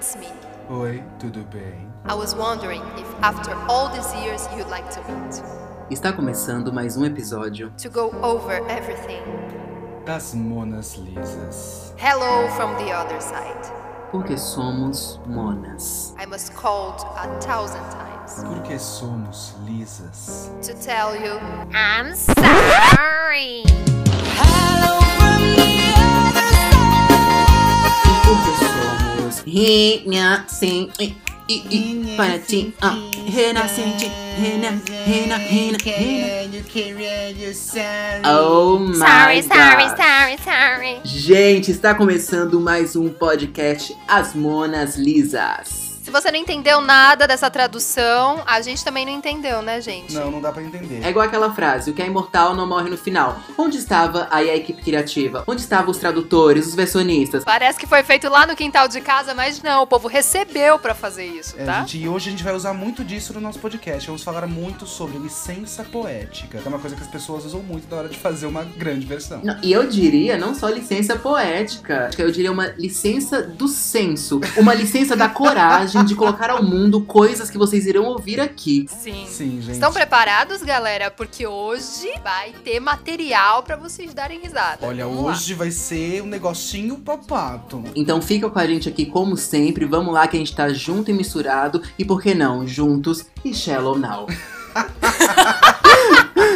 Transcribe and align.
it's 0.00 0.16
me. 0.16 0.28
Oi, 0.70 1.02
tudo 1.18 1.44
bem? 1.50 1.92
I 2.06 2.14
was 2.14 2.34
wondering 2.34 2.80
if 2.96 3.06
after 3.22 3.52
all 3.68 3.90
these 3.94 4.14
years 4.24 4.48
you'd 4.56 4.68
like 4.70 4.88
to 4.94 5.00
meet. 5.12 5.42
Está 5.90 6.10
começando 6.12 6.72
mais 6.72 6.96
um 6.96 7.04
episódio. 7.04 7.70
To 7.82 7.90
go 7.90 8.10
over 8.22 8.62
everything. 8.70 9.22
Das 10.06 10.32
monas 10.34 10.96
lisas. 10.96 11.92
Hello 11.98 12.48
from 12.56 12.74
the 12.76 12.90
other 12.92 13.20
side. 13.20 13.70
Porque 14.10 14.38
somos 14.38 15.20
monas. 15.26 16.14
I 16.18 16.24
must 16.26 16.54
called 16.54 17.00
a 17.16 17.28
thousand 17.40 17.84
times 17.90 18.42
Porque 18.42 18.78
somos 18.78 19.54
lisas. 19.66 20.50
to 20.62 20.72
tell 20.82 21.14
you 21.14 21.38
I'm 21.74 22.14
sorry. 22.16 23.64
Porque 24.38 25.29
somos 29.40 29.44
Rinha, 29.46 30.44
sim, 30.48 30.90
e, 30.98 31.14
e, 31.48 31.54
e, 31.70 32.16
para 32.16 32.38
ti, 32.38 32.74
ah, 32.80 32.96
renascente, 33.26 34.06
rena, 34.38 34.80
rena, 35.06 35.36
rena, 35.36 35.78
rena. 35.78 36.38
Oh 38.24 38.78
my 38.78 38.94
Sorry, 38.94 39.42
sorry, 39.42 39.84
God. 39.84 39.96
sorry, 39.96 40.38
sorry. 40.38 41.00
Gente, 41.04 41.70
está 41.70 41.94
começando 41.94 42.60
mais 42.60 42.96
um 42.96 43.08
podcast 43.08 43.96
As 44.06 44.34
Monas 44.34 44.96
Lisas. 44.96 45.79
Se 46.10 46.12
você 46.12 46.32
não 46.32 46.40
entendeu 46.40 46.80
nada 46.80 47.24
dessa 47.24 47.48
tradução, 47.48 48.42
a 48.44 48.60
gente 48.60 48.84
também 48.84 49.06
não 49.06 49.12
entendeu, 49.12 49.62
né, 49.62 49.80
gente? 49.80 50.12
Não, 50.12 50.28
não 50.28 50.40
dá 50.40 50.50
pra 50.50 50.60
entender. 50.60 51.04
É 51.04 51.08
igual 51.08 51.24
aquela 51.24 51.54
frase, 51.54 51.92
o 51.92 51.94
que 51.94 52.02
é 52.02 52.06
imortal 52.06 52.52
não 52.52 52.66
morre 52.66 52.90
no 52.90 52.98
final. 52.98 53.38
Onde 53.56 53.78
estava 53.78 54.26
aí 54.28 54.50
a 54.50 54.56
equipe 54.56 54.82
criativa? 54.82 55.44
Onde 55.46 55.60
estavam 55.60 55.88
os 55.92 55.98
tradutores, 55.98 56.66
os 56.66 56.74
versionistas? 56.74 57.44
Parece 57.44 57.78
que 57.78 57.86
foi 57.86 58.02
feito 58.02 58.28
lá 58.28 58.44
no 58.44 58.56
quintal 58.56 58.88
de 58.88 59.00
casa, 59.00 59.34
mas 59.34 59.62
não, 59.62 59.84
o 59.84 59.86
povo 59.86 60.08
recebeu 60.08 60.80
pra 60.80 60.96
fazer 60.96 61.26
isso, 61.26 61.54
É, 61.56 61.64
tá? 61.64 61.78
gente, 61.82 61.98
e 61.98 62.08
hoje 62.08 62.26
a 62.26 62.30
gente 62.32 62.42
vai 62.42 62.56
usar 62.56 62.74
muito 62.74 63.04
disso 63.04 63.32
no 63.32 63.40
nosso 63.40 63.60
podcast. 63.60 64.04
Vamos 64.08 64.24
falar 64.24 64.48
muito 64.48 64.88
sobre 64.88 65.16
licença 65.16 65.84
poética, 65.84 66.58
que 66.58 66.66
é 66.66 66.68
uma 66.68 66.80
coisa 66.80 66.96
que 66.96 67.02
as 67.02 67.08
pessoas 67.08 67.44
usam 67.44 67.62
muito 67.62 67.88
na 67.88 67.98
hora 67.98 68.08
de 68.08 68.18
fazer 68.18 68.46
uma 68.46 68.64
grande 68.64 69.06
versão. 69.06 69.42
Não, 69.44 69.56
e 69.62 69.70
eu 69.70 69.86
diria 69.86 70.36
não 70.36 70.56
só 70.56 70.68
licença 70.70 71.14
poética, 71.14 72.10
eu 72.18 72.32
diria 72.32 72.50
uma 72.50 72.66
licença 72.76 73.42
do 73.42 73.68
senso, 73.68 74.40
uma 74.56 74.74
licença 74.74 75.14
da 75.14 75.28
coragem 75.28 75.99
de 76.04 76.14
colocar 76.14 76.50
ao 76.50 76.62
mundo 76.62 77.00
coisas 77.02 77.50
que 77.50 77.58
vocês 77.58 77.86
irão 77.86 78.04
ouvir 78.04 78.40
aqui. 78.40 78.86
Sim. 78.88 79.26
Sim, 79.28 79.60
gente. 79.60 79.72
Estão 79.72 79.92
preparados, 79.92 80.62
galera? 80.62 81.10
Porque 81.10 81.46
hoje 81.46 82.08
vai 82.22 82.52
ter 82.64 82.80
material 82.80 83.62
pra 83.62 83.76
vocês 83.76 84.12
darem 84.14 84.40
risada. 84.40 84.86
Olha, 84.86 85.04
Vamos 85.06 85.24
lá. 85.24 85.30
hoje 85.32 85.54
vai 85.54 85.70
ser 85.70 86.22
um 86.22 86.26
negocinho 86.26 86.98
papato. 86.98 87.82
Então 87.94 88.20
fica 88.20 88.48
com 88.50 88.58
a 88.58 88.66
gente 88.66 88.88
aqui 88.88 89.06
como 89.06 89.36
sempre, 89.36 89.84
vamos 89.84 90.12
lá 90.14 90.26
que 90.26 90.36
a 90.36 90.40
gente 90.40 90.54
tá 90.54 90.68
junto 90.72 91.10
e 91.10 91.14
misturado 91.14 91.82
e 91.98 92.04
por 92.04 92.20
que 92.22 92.34
não, 92.34 92.66
juntos 92.66 93.26
e 93.44 93.54
shallow 93.54 93.98
now. 93.98 94.26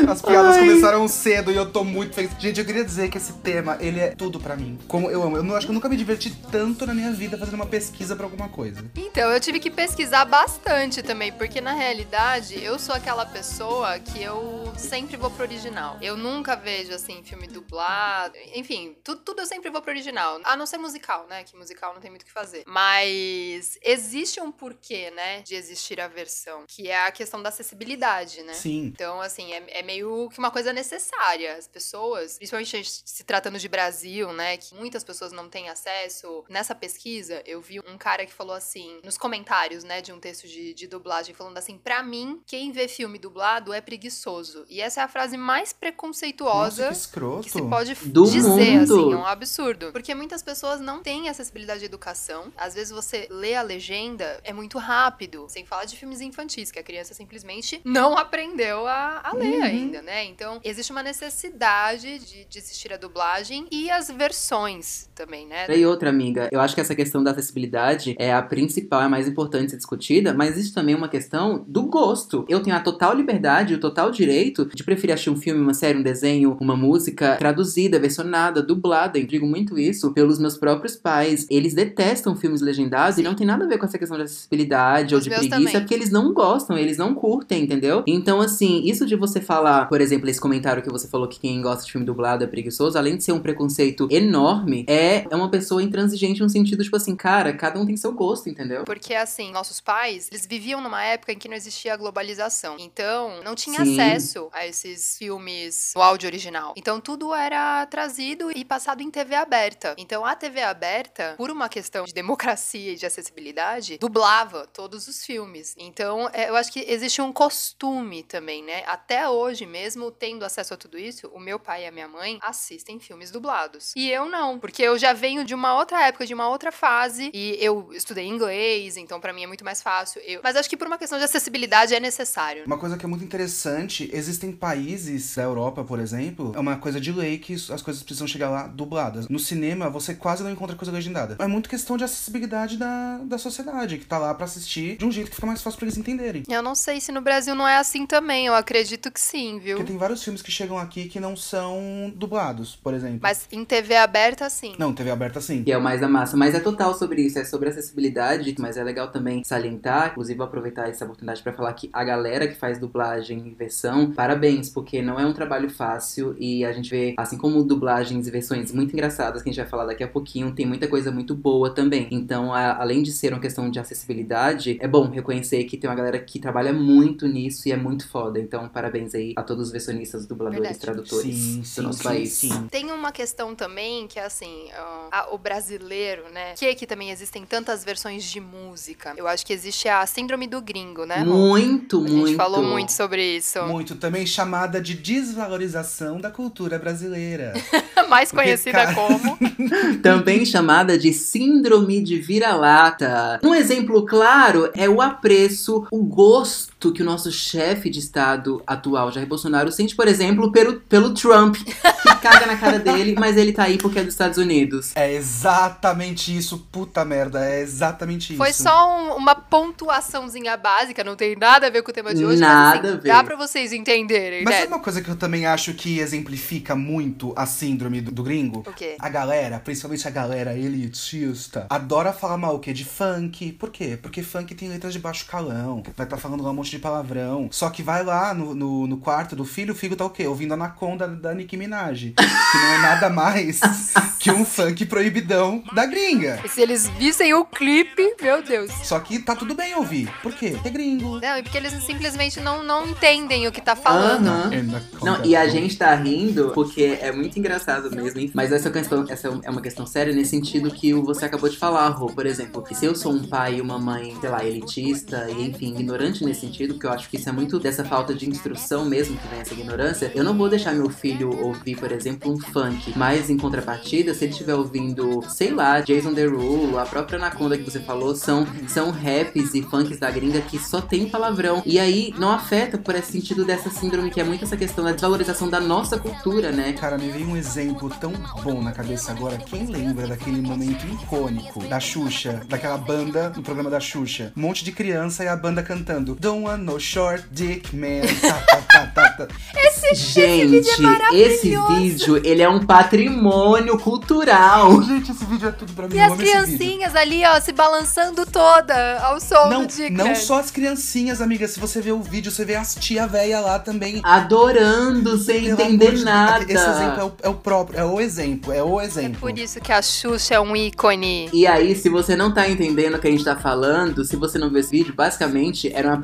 As 0.08 0.22
piadas 0.22 0.56
Ai. 0.56 0.66
começaram 0.66 1.06
cedo 1.08 1.50
e 1.50 1.56
eu 1.56 1.70
tô 1.70 1.84
muito 1.84 2.14
feliz. 2.14 2.30
Gente, 2.38 2.60
eu 2.60 2.66
queria 2.66 2.84
dizer 2.84 3.08
que 3.10 3.18
esse 3.18 3.32
tema, 3.34 3.76
ele 3.80 4.00
é 4.00 4.10
tudo 4.10 4.40
pra 4.40 4.56
mim. 4.56 4.78
Como 4.88 5.10
eu 5.10 5.22
amo. 5.22 5.36
Eu 5.36 5.42
não, 5.42 5.54
acho 5.56 5.66
que 5.66 5.70
eu 5.70 5.74
nunca 5.74 5.88
me 5.88 5.96
diverti 5.96 6.34
tanto 6.50 6.86
na 6.86 6.94
minha 6.94 7.12
vida 7.12 7.38
fazendo 7.38 7.54
uma 7.54 7.66
pesquisa 7.66 8.16
pra 8.16 8.26
alguma 8.26 8.48
coisa. 8.48 8.84
Então, 8.96 9.30
eu 9.30 9.40
tive 9.40 9.60
que 9.60 9.70
pesquisar 9.70 10.24
bastante 10.24 11.02
também, 11.02 11.32
porque 11.32 11.60
na 11.60 11.72
realidade 11.72 12.62
eu 12.62 12.78
sou 12.78 12.94
aquela 12.94 13.26
pessoa 13.26 13.98
que 13.98 14.22
eu 14.22 14.72
sempre 14.76 15.16
vou 15.16 15.30
pro 15.30 15.44
original. 15.44 15.98
Eu 16.00 16.16
nunca 16.16 16.54
vejo, 16.54 16.92
assim, 16.92 17.22
filme 17.22 17.46
dublado. 17.46 18.34
Enfim, 18.54 18.96
tudo, 19.02 19.20
tudo 19.20 19.42
eu 19.42 19.46
sempre 19.46 19.70
vou 19.70 19.80
pro 19.80 19.90
original. 19.90 20.40
A 20.44 20.56
não 20.56 20.66
ser 20.66 20.78
musical, 20.78 21.26
né? 21.28 21.44
Que 21.44 21.56
musical 21.56 21.94
não 21.94 22.00
tem 22.00 22.10
muito 22.10 22.22
o 22.22 22.26
que 22.26 22.32
fazer. 22.32 22.64
Mas 22.66 23.78
existe 23.82 24.40
um 24.40 24.50
porquê, 24.50 25.10
né? 25.10 25.42
De 25.42 25.54
existir 25.54 26.00
a 26.00 26.08
versão, 26.08 26.64
que 26.66 26.88
é 26.88 27.06
a 27.06 27.10
questão 27.10 27.42
da 27.42 27.48
acessibilidade, 27.48 28.42
né? 28.42 28.54
Sim. 28.54 28.86
Então, 28.86 29.20
assim, 29.20 29.52
é, 29.52 29.64
é 29.74 29.82
meio 29.82 30.30
que 30.30 30.38
uma 30.38 30.50
coisa 30.50 30.72
necessária. 30.72 31.56
As 31.56 31.66
pessoas, 31.66 32.36
principalmente 32.38 32.84
se 33.04 33.24
tratando 33.24 33.58
de 33.58 33.68
Brasil, 33.68 34.32
né, 34.32 34.56
que 34.56 34.74
muitas 34.74 35.02
pessoas 35.02 35.32
não 35.32 35.48
têm 35.48 35.68
acesso. 35.68 36.44
Nessa 36.48 36.74
pesquisa, 36.74 37.42
eu 37.44 37.60
vi 37.60 37.80
um 37.80 37.98
cara 37.98 38.24
que 38.24 38.32
falou 38.32 38.54
assim, 38.54 39.00
nos 39.04 39.18
comentários, 39.18 39.82
né, 39.82 40.00
de 40.00 40.12
um 40.12 40.20
texto 40.20 40.46
de, 40.46 40.72
de 40.72 40.86
dublagem, 40.86 41.34
falando 41.34 41.58
assim: 41.58 41.76
pra 41.76 42.02
mim, 42.02 42.40
quem 42.46 42.70
vê 42.70 42.86
filme 42.86 43.18
dublado 43.18 43.72
é 43.72 43.80
preguiçoso. 43.80 44.64
E 44.68 44.80
essa 44.80 45.00
é 45.00 45.04
a 45.04 45.08
frase 45.08 45.36
mais 45.36 45.70
Nossa, 45.70 45.74
preconceituosa. 45.80 46.86
que 46.88 46.92
escroto. 46.92 47.42
Que 47.42 47.50
se 47.50 47.62
pode 47.62 47.94
Do 47.94 48.24
dizer, 48.24 48.78
mundo. 48.78 48.94
assim, 48.94 49.12
é 49.12 49.16
um 49.16 49.26
absurdo. 49.26 49.90
Porque 49.92 50.14
muitas 50.14 50.42
pessoas 50.42 50.80
não 50.80 51.02
têm 51.02 51.28
acessibilidade 51.28 51.82
à 51.82 51.86
educação. 51.86 52.52
Às 52.56 52.74
vezes 52.74 52.92
você 52.92 53.26
lê 53.28 53.54
a 53.54 53.62
legenda, 53.62 54.40
é 54.44 54.52
muito 54.52 54.78
rápido. 54.78 55.46
Sem 55.48 55.66
falar 55.66 55.84
de 55.84 55.96
filmes 55.96 56.20
infantis, 56.20 56.70
que 56.70 56.78
a 56.78 56.82
criança 56.82 57.12
simplesmente 57.12 57.80
não 57.84 58.16
aprendeu 58.16 58.86
a, 58.86 59.20
a 59.24 59.34
ler 59.34 59.63
Uhum. 59.64 59.70
ainda, 59.70 60.02
né? 60.02 60.24
Então, 60.24 60.60
existe 60.64 60.90
uma 60.92 61.02
necessidade 61.02 62.18
de, 62.20 62.44
de 62.44 62.58
assistir 62.58 62.92
a 62.92 62.96
dublagem 62.96 63.66
e 63.70 63.90
as 63.90 64.08
versões 64.10 65.08
também, 65.14 65.46
né? 65.46 65.66
E 65.76 65.86
outra, 65.86 66.10
amiga, 66.10 66.48
eu 66.52 66.60
acho 66.60 66.74
que 66.74 66.80
essa 66.80 66.94
questão 66.94 67.22
da 67.22 67.30
acessibilidade 67.30 68.14
é 68.18 68.32
a 68.32 68.42
principal, 68.42 69.02
é 69.02 69.04
a 69.04 69.08
mais 69.08 69.26
importante 69.28 69.66
de 69.66 69.70
ser 69.72 69.76
discutida, 69.78 70.34
mas 70.34 70.50
existe 70.56 70.74
também 70.74 70.94
uma 70.94 71.08
questão 71.08 71.64
do 71.66 71.84
gosto. 71.86 72.44
Eu 72.48 72.62
tenho 72.62 72.76
a 72.76 72.80
total 72.80 73.14
liberdade, 73.14 73.74
o 73.74 73.80
total 73.80 74.10
direito 74.10 74.66
de 74.74 74.84
preferir 74.84 75.14
assistir 75.14 75.30
um 75.30 75.36
filme, 75.36 75.60
uma 75.60 75.74
série, 75.74 75.98
um 75.98 76.02
desenho, 76.02 76.56
uma 76.60 76.76
música 76.76 77.36
traduzida, 77.36 77.98
versionada, 77.98 78.62
dublada. 78.62 79.18
Eu 79.18 79.26
digo 79.26 79.46
muito 79.46 79.78
isso 79.78 80.12
pelos 80.12 80.38
meus 80.38 80.56
próprios 80.56 80.96
pais. 80.96 81.46
Eles 81.50 81.74
detestam 81.74 82.36
filmes 82.36 82.60
legendados 82.60 83.18
e 83.18 83.22
não 83.22 83.34
tem 83.34 83.46
nada 83.46 83.64
a 83.64 83.68
ver 83.68 83.78
com 83.78 83.84
essa 83.86 83.98
questão 83.98 84.16
de 84.16 84.24
acessibilidade 84.24 85.14
ou 85.14 85.18
Os 85.18 85.24
de 85.24 85.30
meus 85.30 85.40
preguiça, 85.46 85.58
também. 85.72 85.80
porque 85.80 85.94
eles 85.94 86.10
não 86.10 86.32
gostam, 86.32 86.76
eles 86.76 86.96
não 86.96 87.14
curtem, 87.14 87.62
entendeu? 87.64 88.02
Então, 88.06 88.40
assim, 88.40 88.82
isso 88.84 89.06
de 89.06 89.16
você 89.16 89.40
falar, 89.40 89.53
por 89.88 90.00
exemplo, 90.00 90.28
esse 90.28 90.40
comentário 90.40 90.82
que 90.82 90.90
você 90.90 91.08
falou 91.08 91.28
que 91.28 91.40
quem 91.40 91.60
gosta 91.60 91.84
de 91.84 91.92
filme 91.92 92.06
dublado 92.06 92.44
é 92.44 92.46
preguiçoso, 92.46 92.96
além 92.98 93.16
de 93.16 93.24
ser 93.24 93.32
um 93.32 93.40
preconceito 93.40 94.08
enorme, 94.10 94.84
é, 94.88 95.26
é 95.30 95.36
uma 95.36 95.50
pessoa 95.50 95.82
intransigente 95.82 96.42
no 96.42 96.48
sentido, 96.48 96.82
tipo 96.82 96.96
assim, 96.96 97.16
cara, 97.16 97.52
cada 97.52 97.78
um 97.78 97.86
tem 97.86 97.96
seu 97.96 98.12
gosto, 98.12 98.48
entendeu? 98.48 98.84
Porque, 98.84 99.14
assim, 99.14 99.50
nossos 99.52 99.80
pais, 99.80 100.28
eles 100.30 100.46
viviam 100.46 100.80
numa 100.80 101.02
época 101.02 101.32
em 101.32 101.38
que 101.38 101.48
não 101.48 101.56
existia 101.56 101.94
a 101.94 101.96
globalização. 101.96 102.76
Então, 102.78 103.42
não 103.42 103.54
tinha 103.54 103.84
Sim. 103.84 104.00
acesso 104.00 104.48
a 104.52 104.66
esses 104.66 105.16
filmes 105.18 105.92
no 105.94 106.02
áudio 106.02 106.28
original. 106.28 106.74
Então, 106.76 107.00
tudo 107.00 107.34
era 107.34 107.84
trazido 107.86 108.50
e 108.54 108.64
passado 108.64 109.02
em 109.02 109.10
TV 109.10 109.34
aberta. 109.34 109.94
Então, 109.98 110.24
a 110.24 110.34
TV 110.34 110.62
aberta, 110.62 111.34
por 111.36 111.50
uma 111.50 111.68
questão 111.68 112.04
de 112.04 112.12
democracia 112.12 112.92
e 112.92 112.96
de 112.96 113.06
acessibilidade, 113.06 113.98
dublava 113.98 114.66
todos 114.66 115.08
os 115.08 115.24
filmes. 115.24 115.74
Então, 115.78 116.28
é, 116.32 116.48
eu 116.48 116.56
acho 116.56 116.72
que 116.72 116.80
existe 116.80 117.20
um 117.20 117.32
costume 117.32 118.22
também, 118.22 118.62
né? 118.62 118.82
Até 118.86 119.28
hoje 119.34 119.66
mesmo, 119.66 120.10
tendo 120.10 120.44
acesso 120.44 120.74
a 120.74 120.76
tudo 120.76 120.98
isso, 120.98 121.28
o 121.34 121.40
meu 121.40 121.58
pai 121.58 121.84
e 121.84 121.86
a 121.86 121.92
minha 121.92 122.08
mãe 122.08 122.38
assistem 122.42 122.98
filmes 123.00 123.30
dublados. 123.30 123.92
E 123.96 124.10
eu 124.10 124.26
não, 124.28 124.58
porque 124.58 124.82
eu 124.82 124.96
já 124.98 125.12
venho 125.12 125.44
de 125.44 125.54
uma 125.54 125.76
outra 125.76 126.06
época, 126.06 126.26
de 126.26 126.34
uma 126.34 126.48
outra 126.48 126.70
fase, 126.72 127.30
e 127.34 127.56
eu 127.60 127.90
estudei 127.92 128.26
inglês, 128.26 128.96
então 128.96 129.20
pra 129.20 129.32
mim 129.32 129.44
é 129.44 129.46
muito 129.46 129.64
mais 129.64 129.82
fácil. 129.82 130.20
Eu- 130.24 130.40
Mas 130.42 130.56
acho 130.56 130.68
que 130.68 130.76
por 130.76 130.86
uma 130.86 130.98
questão 130.98 131.18
de 131.18 131.24
acessibilidade 131.24 131.94
é 131.94 132.00
necessário. 132.00 132.64
Uma 132.66 132.78
coisa 132.78 132.96
que 132.96 133.04
é 133.04 133.08
muito 133.08 133.24
interessante, 133.24 134.08
existem 134.12 134.52
países 134.52 135.34
da 135.36 135.42
Europa, 135.42 135.84
por 135.84 135.98
exemplo, 136.00 136.52
é 136.54 136.58
uma 136.60 136.76
coisa 136.76 137.00
de 137.00 137.12
lei 137.12 137.38
que 137.38 137.54
as 137.54 137.82
coisas 137.82 138.02
precisam 138.02 138.26
chegar 138.26 138.50
lá 138.50 138.66
dubladas. 138.66 139.28
No 139.28 139.38
cinema, 139.38 139.88
você 139.90 140.14
quase 140.14 140.42
não 140.42 140.50
encontra 140.50 140.76
coisa 140.76 140.92
legendada. 140.92 141.36
É 141.38 141.46
muito 141.46 141.68
questão 141.68 141.96
de 141.96 142.04
acessibilidade 142.04 142.76
da, 142.76 143.18
da 143.18 143.38
sociedade, 143.38 143.98
que 143.98 144.04
tá 144.06 144.18
lá 144.18 144.34
pra 144.34 144.44
assistir 144.44 144.96
de 144.96 145.04
um 145.04 145.10
jeito 145.12 145.28
que 145.30 145.34
fica 145.36 145.46
mais 145.46 145.62
fácil 145.62 145.78
pra 145.78 145.86
eles 145.86 145.98
entenderem. 145.98 146.42
Eu 146.48 146.62
não 146.62 146.74
sei 146.74 147.00
se 147.00 147.12
no 147.12 147.20
Brasil 147.20 147.54
não 147.54 147.66
é 147.66 147.76
assim 147.76 148.06
também, 148.06 148.46
eu 148.46 148.54
acredito 148.54 149.10
que 149.10 149.20
sim, 149.24 149.58
viu? 149.58 149.76
Porque 149.76 149.90
tem 149.90 149.98
vários 149.98 150.22
filmes 150.22 150.42
que 150.42 150.50
chegam 150.50 150.78
aqui 150.78 151.06
que 151.06 151.18
não 151.18 151.36
são 151.36 152.12
dublados, 152.14 152.76
por 152.76 152.94
exemplo. 152.94 153.20
Mas 153.22 153.46
em 153.50 153.64
TV 153.64 153.96
aberta, 153.96 154.48
sim. 154.50 154.74
Não, 154.78 154.92
TV 154.92 155.10
aberta 155.10 155.40
sim. 155.40 155.62
Que 155.64 155.72
é 155.72 155.78
o 155.78 155.82
mais 155.82 156.00
da 156.00 156.08
massa. 156.08 156.36
Mas 156.36 156.54
é 156.54 156.60
total 156.60 156.94
sobre 156.94 157.22
isso, 157.22 157.38
é 157.38 157.44
sobre 157.44 157.68
acessibilidade, 157.68 158.54
mas 158.58 158.76
é 158.76 158.84
legal 158.84 159.08
também 159.10 159.42
salientar, 159.44 160.10
inclusive 160.12 160.42
aproveitar 160.42 160.88
essa 160.88 161.04
oportunidade 161.04 161.42
pra 161.42 161.52
falar 161.52 161.72
que 161.74 161.88
a 161.92 162.04
galera 162.04 162.46
que 162.46 162.54
faz 162.54 162.78
dublagem 162.78 163.48
e 163.48 163.54
versão, 163.54 164.10
parabéns, 164.12 164.68
porque 164.68 165.00
não 165.02 165.18
é 165.18 165.24
um 165.26 165.32
trabalho 165.32 165.70
fácil 165.70 166.36
e 166.38 166.64
a 166.64 166.72
gente 166.72 166.90
vê, 166.90 167.14
assim 167.16 167.38
como 167.38 167.62
dublagens 167.64 168.26
e 168.26 168.30
versões 168.30 168.70
muito 168.72 168.92
engraçadas, 168.92 169.42
que 169.42 169.48
a 169.48 169.52
gente 169.52 169.60
vai 169.60 169.68
falar 169.70 169.86
daqui 169.86 170.02
a 170.04 170.08
pouquinho, 170.08 170.52
tem 170.52 170.66
muita 170.66 170.86
coisa 170.88 171.10
muito 171.10 171.34
boa 171.34 171.74
também. 171.74 172.08
Então, 172.10 172.52
a- 172.52 172.76
além 172.80 173.02
de 173.02 173.12
ser 173.12 173.32
uma 173.32 173.40
questão 173.40 173.70
de 173.70 173.78
acessibilidade, 173.78 174.78
é 174.80 174.88
bom 174.88 175.08
reconhecer 175.08 175.64
que 175.64 175.76
tem 175.76 175.88
uma 175.88 175.96
galera 175.96 176.18
que 176.18 176.38
trabalha 176.38 176.72
muito 176.72 177.26
nisso 177.26 177.68
e 177.68 177.72
é 177.72 177.76
muito 177.76 178.08
foda. 178.08 178.38
Então, 178.38 178.68
parabéns 178.68 179.13
aí 179.14 179.32
a 179.36 179.42
todos 179.42 179.66
os 179.66 179.72
versionistas, 179.72 180.26
dubladores, 180.26 180.60
Verdade. 180.60 180.80
tradutores 180.80 181.34
Sim, 181.36 181.60
do 181.60 181.66
sim, 181.66 181.80
nosso 181.82 181.98
sim, 181.98 182.04
país. 182.04 182.32
sim. 182.32 182.66
Tem 182.70 182.90
uma 182.90 183.12
questão 183.12 183.54
também 183.54 184.06
que 184.06 184.18
é 184.18 184.24
assim, 184.24 184.68
ó, 184.78 185.08
a- 185.10 185.28
o 185.34 185.38
brasileiro, 185.38 186.24
né? 186.32 186.54
Que 186.56 186.74
que 186.74 186.86
também 186.86 187.10
existem 187.10 187.44
tantas 187.44 187.84
versões 187.84 188.24
de 188.24 188.40
música. 188.40 189.14
Eu 189.16 189.26
acho 189.28 189.44
que 189.46 189.52
existe 189.52 189.88
a 189.88 190.04
síndrome 190.06 190.46
do 190.46 190.60
gringo, 190.60 191.04
né? 191.06 191.18
Rô? 191.22 191.32
Muito, 191.34 191.98
A 191.98 192.00
muito. 192.00 192.26
gente 192.28 192.36
falou 192.36 192.62
muito 192.62 192.90
sobre 192.92 193.36
isso. 193.36 193.62
Muito 193.64 193.94
também 193.94 194.26
chamada 194.26 194.80
de 194.80 194.94
desvalorização 194.94 196.20
da 196.20 196.30
cultura 196.30 196.78
brasileira. 196.78 197.52
mais 198.08 198.30
conhecida 198.32 198.94
como. 198.94 199.38
Também 200.02 200.44
chamada 200.44 200.96
de 200.98 201.12
síndrome 201.12 202.02
de 202.02 202.18
vira-lata. 202.18 203.40
Um 203.42 203.54
exemplo 203.54 204.04
claro 204.04 204.70
é 204.76 204.88
o 204.88 205.00
apreço, 205.00 205.86
o 205.90 206.02
gosto 206.02 206.73
que 206.92 207.02
o 207.02 207.04
nosso 207.04 207.30
chefe 207.30 207.88
de 207.90 207.98
Estado 207.98 208.62
atual, 208.66 209.10
Jair 209.12 209.26
Bolsonaro, 209.26 209.70
sente, 209.72 209.94
por 209.94 210.06
exemplo, 210.08 210.50
pelo, 210.52 210.80
pelo 210.80 211.12
Trump, 211.14 211.56
que 211.56 211.74
caga 212.22 212.46
na 212.46 212.56
cara 212.56 212.78
dele, 212.78 213.14
mas 213.18 213.36
ele 213.36 213.52
tá 213.52 213.64
aí 213.64 213.78
porque 213.78 213.98
é 213.98 214.04
dos 214.04 214.14
Estados 214.14 214.38
Unidos. 214.38 214.92
É 214.94 215.12
exatamente 215.12 216.36
isso, 216.36 216.58
puta 216.72 217.04
merda. 217.04 217.44
É 217.44 217.60
exatamente 217.60 218.36
Foi 218.36 218.50
isso. 218.50 218.62
só 218.62 218.98
um- 218.98 219.16
uma 219.16 219.34
pontuaçãozinha 219.34 220.56
básica, 220.56 221.04
não 221.04 221.16
tem 221.16 221.36
nada 221.36 221.66
a 221.66 221.70
ver 221.70 221.82
com 221.82 221.90
o 221.90 221.94
tema 221.94 222.14
de 222.14 222.24
hoje, 222.24 222.40
Nada 222.40 222.76
mas 222.76 222.84
a 222.84 222.88
assim, 222.88 223.00
ver. 223.00 223.08
dá 223.08 223.24
pra 223.24 223.36
vocês 223.36 223.72
entenderem, 223.72 224.44
Mas 224.44 224.54
né? 224.54 224.60
sabe 224.62 224.72
uma 224.72 224.80
coisa 224.82 225.00
que 225.02 225.08
eu 225.08 225.16
também 225.16 225.46
acho 225.46 225.74
que 225.74 225.98
exemplifica 225.98 226.74
muito 226.74 227.32
a 227.36 227.46
síndrome 227.46 228.00
do, 228.00 228.10
do 228.10 228.22
gringo? 228.22 228.60
O 228.66 228.72
quê? 228.72 228.96
A 228.98 229.08
galera, 229.08 229.58
principalmente 229.58 230.06
a 230.06 230.10
galera 230.10 230.56
elitista, 230.56 231.66
adora 231.70 232.12
falar 232.12 232.36
mal 232.36 232.56
o 232.56 232.58
quê? 232.58 232.72
De 232.72 232.84
funk. 232.84 233.52
Por 233.52 233.70
quê? 233.70 233.98
Porque 234.00 234.22
funk 234.22 234.54
tem 234.54 234.68
letras 234.68 234.92
de 234.92 234.98
baixo 234.98 235.26
calão. 235.26 235.82
Vai 235.96 236.06
estar 236.06 236.16
falando 236.16 236.42
lá 236.42 236.50
um 236.50 236.54
monte 236.54 236.70
de 236.74 236.80
palavrão. 236.80 237.48
Só 237.50 237.70
que 237.70 237.82
vai 237.82 238.02
lá 238.04 238.32
no, 238.34 238.54
no, 238.54 238.86
no 238.86 238.96
quarto 238.98 239.34
do 239.36 239.44
filho, 239.44 239.72
o 239.72 239.76
filho 239.76 239.96
tá 239.96 240.04
o 240.04 240.10
quê? 240.10 240.26
Ouvindo 240.26 240.54
Anaconda 240.54 241.06
da 241.08 241.34
Nicki 241.34 241.56
Minaj. 241.56 242.12
que 242.16 242.58
não 242.58 242.68
é 242.74 242.78
nada 242.78 243.08
mais 243.10 243.60
que 244.18 244.30
um 244.30 244.44
funk 244.44 244.84
proibidão 244.86 245.62
da 245.72 245.86
gringa. 245.86 246.40
E 246.44 246.48
se 246.48 246.60
eles 246.60 246.88
vissem 246.98 247.34
o 247.34 247.44
clipe, 247.44 248.14
meu 248.20 248.42
Deus. 248.42 248.70
Só 248.82 248.98
que 249.00 249.18
tá 249.18 249.34
tudo 249.36 249.54
bem 249.54 249.74
ouvir. 249.74 250.10
Por 250.22 250.32
quê? 250.34 250.56
É 250.64 250.70
gringo. 250.70 251.20
Não, 251.20 251.38
e 251.38 251.42
porque 251.42 251.58
eles 251.58 251.72
simplesmente 251.84 252.40
não, 252.40 252.62
não 252.62 252.86
entendem 252.86 253.46
o 253.46 253.52
que 253.52 253.60
tá 253.60 253.76
falando. 253.76 254.28
Anaconda. 254.28 254.82
Não, 255.02 255.24
e 255.24 255.36
a 255.36 255.46
gente 255.48 255.76
tá 255.76 255.94
rindo 255.94 256.50
porque 256.54 256.98
é 257.00 257.12
muito 257.12 257.38
engraçado 257.38 257.90
mesmo, 257.94 258.20
hein? 258.20 258.30
mas 258.34 258.52
essa 258.52 258.70
questão 258.70 259.04
essa 259.08 259.28
é 259.42 259.50
uma 259.50 259.60
questão 259.60 259.86
séria 259.86 260.12
nesse 260.14 260.30
sentido 260.30 260.70
que 260.70 260.94
o- 260.94 261.04
você 261.04 261.24
acabou 261.26 261.48
de 261.48 261.56
falar, 261.56 261.88
Rô. 261.90 262.06
Por 262.06 262.26
exemplo, 262.26 262.62
que 262.62 262.74
se 262.74 262.86
eu 262.86 262.94
sou 262.94 263.12
um 263.12 263.22
pai 263.24 263.56
e 263.56 263.60
uma 263.60 263.78
mãe, 263.78 264.16
sei 264.20 264.30
lá, 264.30 264.44
elitista 264.44 265.26
e 265.30 265.48
enfim, 265.48 265.70
ignorante 265.74 266.24
nesse 266.24 266.40
sentido, 266.40 266.53
porque 266.56 266.86
eu 266.86 266.92
acho 266.92 267.08
que 267.08 267.16
isso 267.16 267.28
é 267.28 267.32
muito 267.32 267.58
dessa 267.58 267.84
falta 267.84 268.14
de 268.14 268.28
instrução 268.28 268.84
mesmo 268.84 269.16
que 269.16 269.28
vem 269.28 269.40
essa 269.40 269.54
ignorância, 269.54 270.12
eu 270.14 270.22
não 270.22 270.36
vou 270.36 270.48
deixar 270.48 270.72
meu 270.72 270.88
filho 270.88 271.30
ouvir, 271.44 271.76
por 271.76 271.90
exemplo, 271.90 272.32
um 272.32 272.38
funk. 272.38 272.92
Mas 272.96 273.28
em 273.28 273.36
contrapartida, 273.36 274.14
se 274.14 274.24
ele 274.24 274.32
estiver 274.32 274.54
ouvindo, 274.54 275.22
sei 275.28 275.50
lá, 275.50 275.80
Jason 275.80 276.12
Derulo, 276.12 276.78
a 276.78 276.86
própria 276.86 277.18
Anaconda 277.18 277.58
que 277.58 277.64
você 277.64 277.80
falou, 277.80 278.14
são, 278.14 278.46
são 278.68 278.90
raps 278.90 279.54
e 279.54 279.62
funks 279.62 279.98
da 279.98 280.10
gringa 280.10 280.40
que 280.40 280.58
só 280.58 280.80
tem 280.80 281.08
palavrão. 281.08 281.62
E 281.66 281.78
aí 281.78 282.14
não 282.18 282.30
afeta 282.30 282.78
por 282.78 282.94
esse 282.94 283.12
sentido 283.12 283.44
dessa 283.44 283.70
síndrome 283.70 284.10
que 284.10 284.20
é 284.20 284.24
muito 284.24 284.44
essa 284.44 284.56
questão 284.56 284.84
da 284.84 284.92
desvalorização 284.92 285.48
da 285.48 285.60
nossa 285.60 285.98
cultura, 285.98 286.52
né? 286.52 286.72
Cara, 286.72 286.98
me 286.98 287.08
veio 287.10 287.28
um 287.28 287.36
exemplo 287.36 287.90
tão 288.00 288.12
bom 288.42 288.62
na 288.62 288.72
cabeça 288.72 289.12
agora. 289.12 289.36
Quem 289.38 289.66
lembra 289.66 290.06
daquele 290.06 290.40
momento 290.40 290.86
icônico 290.86 291.66
da 291.66 291.80
Xuxa, 291.80 292.42
daquela 292.48 292.78
banda 292.78 293.30
no 293.30 293.42
programa 293.42 293.70
da 293.70 293.80
Xuxa? 293.80 294.32
Um 294.36 294.42
monte 294.42 294.64
de 294.64 294.72
criança 294.72 295.24
e 295.24 295.28
a 295.28 295.36
banda 295.36 295.62
cantando 295.62 296.14
Don't 296.14 296.43
want 296.44 296.62
no 296.62 296.78
short 296.78 297.24
dick 297.32 297.74
man. 297.74 298.02
Tá, 298.20 298.32
tá, 298.32 298.56
tá, 298.62 298.86
tá, 298.86 299.10
tá. 299.26 299.28
Gente, 299.94 300.70
esse 301.12 301.56
vídeo, 301.68 302.16
ele 302.24 302.42
é 302.42 302.48
um 302.48 302.64
patrimônio 302.64 303.78
cultural. 303.78 304.80
Gente, 304.82 305.12
esse 305.12 305.24
vídeo 305.24 305.48
é 305.48 305.52
tudo 305.52 305.72
pra 305.72 305.86
mim. 305.88 305.94
E 305.94 305.98
eu 305.98 306.04
as 306.04 306.12
esse 306.12 306.22
vídeo. 306.22 306.32
criancinhas 306.46 306.96
ali, 306.96 307.22
ó, 307.24 307.38
se 307.40 307.52
balançando 307.52 308.24
toda 308.26 308.98
ao 309.00 309.20
som 309.20 309.48
Não, 309.48 309.66
do 309.66 309.66
Dick. 309.74 309.90
não 309.90 310.14
só 310.14 310.40
as 310.40 310.50
criancinhas, 310.50 311.20
amiga. 311.20 311.46
Se 311.46 311.60
você 311.60 311.80
ver 311.80 311.92
o 311.92 312.00
vídeo, 312.02 312.30
você 312.32 312.44
vê 312.44 312.54
as 312.56 312.74
tia 312.74 313.06
véia 313.06 313.40
lá 313.40 313.58
também. 313.58 314.00
Adorando, 314.02 315.16
sem 315.18 315.46
entender 315.48 316.02
nada. 316.02 316.44
Esse 316.44 316.68
exemplo 316.68 317.00
é 317.00 317.04
o, 317.04 317.12
é 317.22 317.28
o 317.28 317.34
próprio, 317.34 317.78
é 317.78 317.84
o 317.84 318.00
exemplo, 318.00 318.52
é 318.52 318.62
o 318.62 318.80
É 318.80 318.84
exemplo. 318.84 319.20
por 319.20 319.38
isso 319.38 319.60
que 319.60 319.72
a 319.72 319.80
Xuxa 319.82 320.34
é 320.34 320.40
um 320.40 320.56
ícone. 320.56 321.28
E 321.32 321.46
aí, 321.46 321.74
se 321.76 321.88
você 321.88 322.16
não 322.16 322.32
tá 322.32 322.48
entendendo 322.48 322.94
o 322.96 322.98
que 322.98 323.06
a 323.08 323.10
gente 323.10 323.24
tá 323.24 323.36
falando, 323.36 324.04
se 324.04 324.16
você 324.16 324.38
não 324.38 324.50
viu 324.50 324.58
esse 324.60 324.70
vídeo, 324.70 324.94
basicamente 324.94 325.70
era 325.72 325.88
uma 325.88 325.98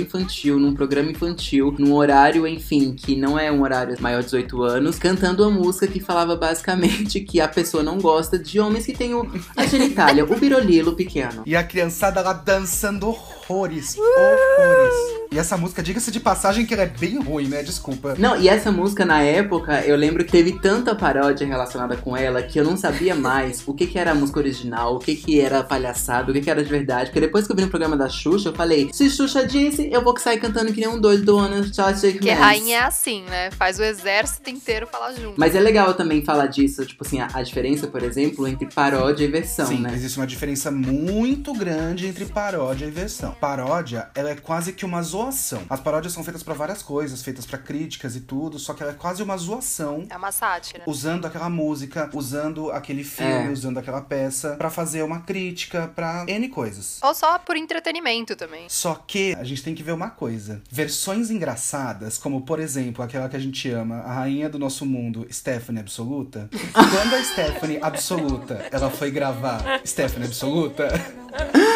infantil, 0.00 0.58
num 0.58 0.74
programa 0.74 1.10
infantil, 1.10 1.74
num 1.78 1.94
horário, 1.94 2.46
enfim, 2.46 2.92
que 2.92 3.14
não 3.14 3.38
é 3.38 3.50
um 3.50 3.62
horário 3.62 3.96
maior 4.00 4.20
de 4.20 4.26
18 4.26 4.62
anos, 4.62 4.98
cantando 4.98 5.46
uma 5.46 5.58
música 5.58 5.86
que 5.86 6.00
falava 6.00 6.36
basicamente 6.36 7.20
que 7.20 7.40
a 7.40 7.48
pessoa 7.48 7.82
não 7.82 7.98
gosta 7.98 8.38
de 8.38 8.58
homens 8.60 8.86
que 8.86 8.92
têm 8.92 9.14
o, 9.14 9.26
a 9.56 9.66
genitália, 9.66 10.24
o 10.24 10.38
birolilo 10.38 10.94
pequeno. 10.94 11.42
E 11.46 11.54
a 11.54 11.62
criançada 11.62 12.20
lá 12.20 12.32
dançando 12.32 13.14
horrores. 13.48 13.96
Horrores. 13.96 15.24
E 15.30 15.38
essa 15.38 15.56
música, 15.56 15.82
diga-se 15.82 16.12
de 16.12 16.20
passagem, 16.20 16.64
que 16.64 16.72
ela 16.72 16.84
é 16.84 16.86
bem 16.86 17.20
ruim, 17.20 17.48
né? 17.48 17.62
Desculpa. 17.62 18.14
Não, 18.16 18.40
e 18.40 18.48
essa 18.48 18.70
música 18.70 19.04
na 19.04 19.20
época, 19.20 19.80
eu 19.80 19.96
lembro 19.96 20.24
que 20.24 20.30
teve 20.30 20.60
tanta 20.60 20.94
paródia 20.94 21.44
relacionada 21.44 21.96
com 21.96 22.16
ela 22.16 22.40
que 22.40 22.58
eu 22.58 22.64
não 22.64 22.76
sabia 22.76 23.16
mais 23.16 23.66
o 23.66 23.74
que, 23.74 23.86
que 23.86 23.98
era 23.98 24.12
a 24.12 24.14
música 24.14 24.38
original, 24.38 24.94
o 24.94 24.98
que, 25.00 25.16
que 25.16 25.40
era 25.40 25.64
palhaçada, 25.64 26.30
o 26.30 26.34
que, 26.34 26.40
que 26.40 26.50
era 26.50 26.62
de 26.62 26.70
verdade. 26.70 27.06
Porque 27.06 27.20
depois 27.20 27.46
que 27.46 27.52
eu 27.52 27.56
vi 27.56 27.62
no 27.62 27.68
programa 27.68 27.96
da 27.96 28.08
Xuxa, 28.08 28.50
eu 28.50 28.54
falei: 28.54 28.90
se 28.92 29.10
Xuxa 29.10 29.44
disse, 29.44 29.88
eu 29.90 30.02
vou 30.02 30.16
sair 30.18 30.38
cantando 30.38 30.72
que 30.72 30.80
nem 30.80 30.88
um 30.88 31.00
doido 31.00 31.24
do 31.24 31.38
Ana 31.38 31.64
Chacha 31.64 32.12
Porque 32.12 32.30
rainha 32.30 32.76
é 32.76 32.82
assim, 32.82 33.24
né? 33.24 33.50
Faz 33.50 33.78
o 33.80 33.82
exército 33.82 34.50
inteiro 34.50 34.86
falar 34.86 35.12
junto. 35.14 35.34
Mas 35.36 35.56
é 35.56 35.60
legal 35.60 35.94
também 35.94 36.24
falar 36.24 36.46
disso, 36.46 36.86
tipo 36.86 37.04
assim, 37.04 37.20
a, 37.20 37.28
a 37.34 37.42
diferença, 37.42 37.88
por 37.88 38.04
exemplo, 38.04 38.46
entre 38.46 38.68
paródia 38.72 39.24
e 39.24 39.28
versão, 39.28 39.66
Sim, 39.66 39.78
né? 39.78 39.90
existe 39.94 40.16
uma 40.16 40.26
diferença 40.28 40.70
muito 40.70 41.52
grande 41.52 42.06
entre 42.06 42.24
paródia 42.26 42.86
e 42.86 42.90
versão. 42.90 43.33
Paródia, 43.40 44.08
ela 44.14 44.30
é 44.30 44.34
quase 44.36 44.72
que 44.72 44.84
uma 44.84 45.02
zoação. 45.02 45.62
As 45.68 45.80
paródias 45.80 46.12
são 46.12 46.22
feitas 46.24 46.42
pra 46.42 46.54
várias 46.54 46.82
coisas, 46.82 47.22
feitas 47.22 47.44
pra 47.46 47.58
críticas 47.58 48.16
e 48.16 48.20
tudo, 48.20 48.58
só 48.58 48.72
que 48.74 48.82
ela 48.82 48.92
é 48.92 48.94
quase 48.94 49.22
uma 49.22 49.36
zoação. 49.36 50.06
É 50.08 50.16
uma 50.16 50.32
sátira. 50.32 50.82
Usando 50.86 51.26
aquela 51.26 51.48
música, 51.50 52.08
usando 52.12 52.70
aquele 52.70 53.04
filme, 53.04 53.48
É. 53.48 53.50
usando 53.50 53.78
aquela 53.78 54.00
peça, 54.00 54.56
pra 54.56 54.70
fazer 54.70 55.02
uma 55.02 55.20
crítica 55.20 55.90
pra 55.94 56.24
N 56.28 56.48
coisas. 56.48 56.98
Ou 57.02 57.14
só 57.14 57.38
por 57.38 57.56
entretenimento 57.56 58.34
também. 58.36 58.66
Só 58.68 58.94
que 58.94 59.34
a 59.38 59.44
gente 59.44 59.62
tem 59.62 59.74
que 59.74 59.82
ver 59.82 59.92
uma 59.92 60.10
coisa. 60.10 60.62
Versões 60.70 61.30
engraçadas, 61.30 62.18
como 62.18 62.42
por 62.42 62.60
exemplo 62.60 63.04
aquela 63.04 63.28
que 63.28 63.36
a 63.36 63.40
gente 63.40 63.68
ama, 63.70 63.96
a 64.00 64.12
rainha 64.12 64.48
do 64.48 64.58
nosso 64.58 64.84
mundo, 64.86 65.26
Stephanie 65.30 65.80
Absoluta. 65.80 66.48
Quando 66.72 67.14
a 67.14 67.22
Stephanie 67.22 67.78
Absoluta, 67.80 68.66
ela 68.70 68.90
foi 68.90 69.10
gravar 69.10 69.80
Stephanie 69.86 70.26
Absoluta, 70.28 70.88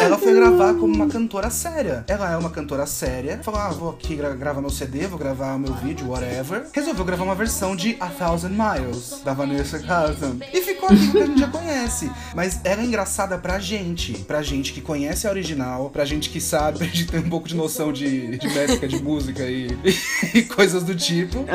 ela 0.01 0.17
foi 0.17 0.33
gravar 0.33 0.73
como 0.75 0.93
uma 0.93 1.07
cantora 1.07 1.48
séria. 1.49 2.03
Ela 2.07 2.31
é 2.31 2.37
uma 2.37 2.49
cantora 2.49 2.85
séria. 2.85 3.39
Falou, 3.43 3.59
ah, 3.59 3.69
vou 3.69 3.89
aqui 3.91 4.15
gra- 4.15 4.35
gravar 4.35 4.61
meu 4.61 4.69
CD, 4.69 5.07
vou 5.07 5.17
gravar 5.19 5.57
meu 5.57 5.73
vídeo, 5.73 6.09
whatever. 6.09 6.65
Resolveu 6.73 7.05
gravar 7.05 7.23
uma 7.23 7.35
versão 7.35 7.75
de 7.75 7.95
A 7.99 8.07
Thousand 8.07 8.49
Miles, 8.51 9.21
da 9.23 9.33
Vanessa 9.33 9.79
Carlton. 9.79 10.37
E 10.53 10.61
ficou 10.61 10.89
aquilo 10.89 11.11
que 11.11 11.17
a 11.21 11.25
gente 11.25 11.39
já 11.39 11.47
conhece. 11.47 12.11
Mas 12.35 12.59
ela 12.63 12.81
é 12.81 12.85
engraçada 12.85 13.37
pra 13.37 13.59
gente. 13.59 14.13
Pra 14.19 14.41
gente 14.41 14.73
que 14.73 14.81
conhece 14.81 15.27
a 15.27 15.29
original, 15.29 15.89
pra 15.89 16.05
gente 16.05 16.29
que 16.29 16.39
sabe, 16.41 16.77
pra 16.79 16.87
gente 16.87 17.05
tem 17.07 17.19
um 17.19 17.29
pouco 17.29 17.47
de 17.47 17.55
noção 17.55 17.91
de, 17.91 18.37
de 18.37 18.47
métrica, 18.47 18.87
de 18.87 19.01
música 19.01 19.43
e, 19.43 19.67
e 20.33 20.43
coisas 20.43 20.83
do 20.83 20.95
tipo. 20.95 21.45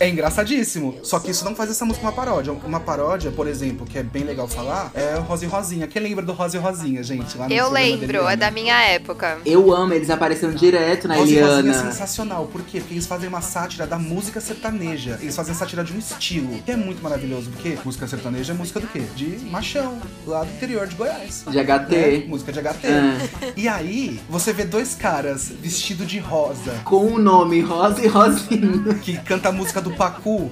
É 0.00 0.08
engraçadíssimo. 0.08 0.96
Só 1.02 1.18
que 1.18 1.30
isso 1.30 1.44
não 1.44 1.54
faz 1.54 1.70
essa 1.70 1.84
música 1.84 2.04
uma 2.06 2.12
paródia. 2.12 2.52
Uma 2.52 2.80
paródia, 2.80 3.30
por 3.30 3.46
exemplo, 3.46 3.86
que 3.86 3.98
é 3.98 4.02
bem 4.02 4.24
legal 4.24 4.46
falar, 4.48 4.90
é 4.94 5.16
o 5.16 5.22
Rosa 5.22 5.44
e 5.44 5.48
Rosinha. 5.48 5.86
Quem 5.86 6.02
lembra 6.02 6.24
do 6.24 6.32
Rosa 6.32 6.56
e 6.56 6.60
Rosinha, 6.60 7.02
gente? 7.02 7.36
Lá 7.36 7.48
no 7.48 7.54
Eu 7.54 7.70
lembro, 7.70 8.04
é 8.06 8.20
Eliana. 8.20 8.36
da 8.36 8.50
minha 8.50 8.80
época. 8.82 9.35
Eu 9.44 9.74
amo, 9.74 9.92
eles 9.92 10.10
apareceram 10.10 10.54
direto 10.54 11.06
na 11.08 11.16
Rosa 11.16 11.30
e 11.30 11.40
Rosinha 11.40 11.56
é 11.56 11.58
Eliana. 11.60 11.90
sensacional. 11.92 12.46
Por 12.46 12.62
quê? 12.62 12.80
Porque 12.80 12.94
eles 12.94 13.06
fazem 13.06 13.28
uma 13.28 13.40
sátira 13.40 13.86
da 13.86 13.98
música 13.98 14.40
sertaneja. 14.40 15.18
Eles 15.20 15.34
fazem 15.36 15.54
sátira 15.54 15.84
de 15.84 15.92
um 15.92 15.98
estilo, 15.98 16.48
que 16.64 16.70
é 16.70 16.76
muito 16.76 17.02
maravilhoso. 17.02 17.50
Porque 17.50 17.76
música 17.84 18.06
sertaneja 18.06 18.52
é 18.52 18.56
música 18.56 18.80
do 18.80 18.86
quê? 18.86 19.02
De 19.14 19.26
machão, 19.50 20.00
lá 20.26 20.42
do 20.44 20.50
interior 20.52 20.86
de 20.86 20.94
Goiás. 20.96 21.44
De 21.48 21.58
HT. 21.58 21.96
Né? 21.96 22.24
Música 22.26 22.52
de 22.52 22.60
HT. 22.60 22.86
É. 22.86 23.52
E 23.56 23.68
aí, 23.68 24.20
você 24.28 24.52
vê 24.52 24.64
dois 24.64 24.94
caras 24.94 25.50
vestidos 25.60 26.06
de 26.06 26.18
rosa, 26.18 26.72
Com 26.84 27.06
o 27.06 27.18
nome 27.18 27.60
Rosa 27.60 28.04
e 28.04 28.08
Rosinha. 28.08 28.94
que 29.02 29.16
canta 29.18 29.48
a 29.48 29.52
música 29.52 29.80
do 29.80 29.90
Pacu, 29.92 30.50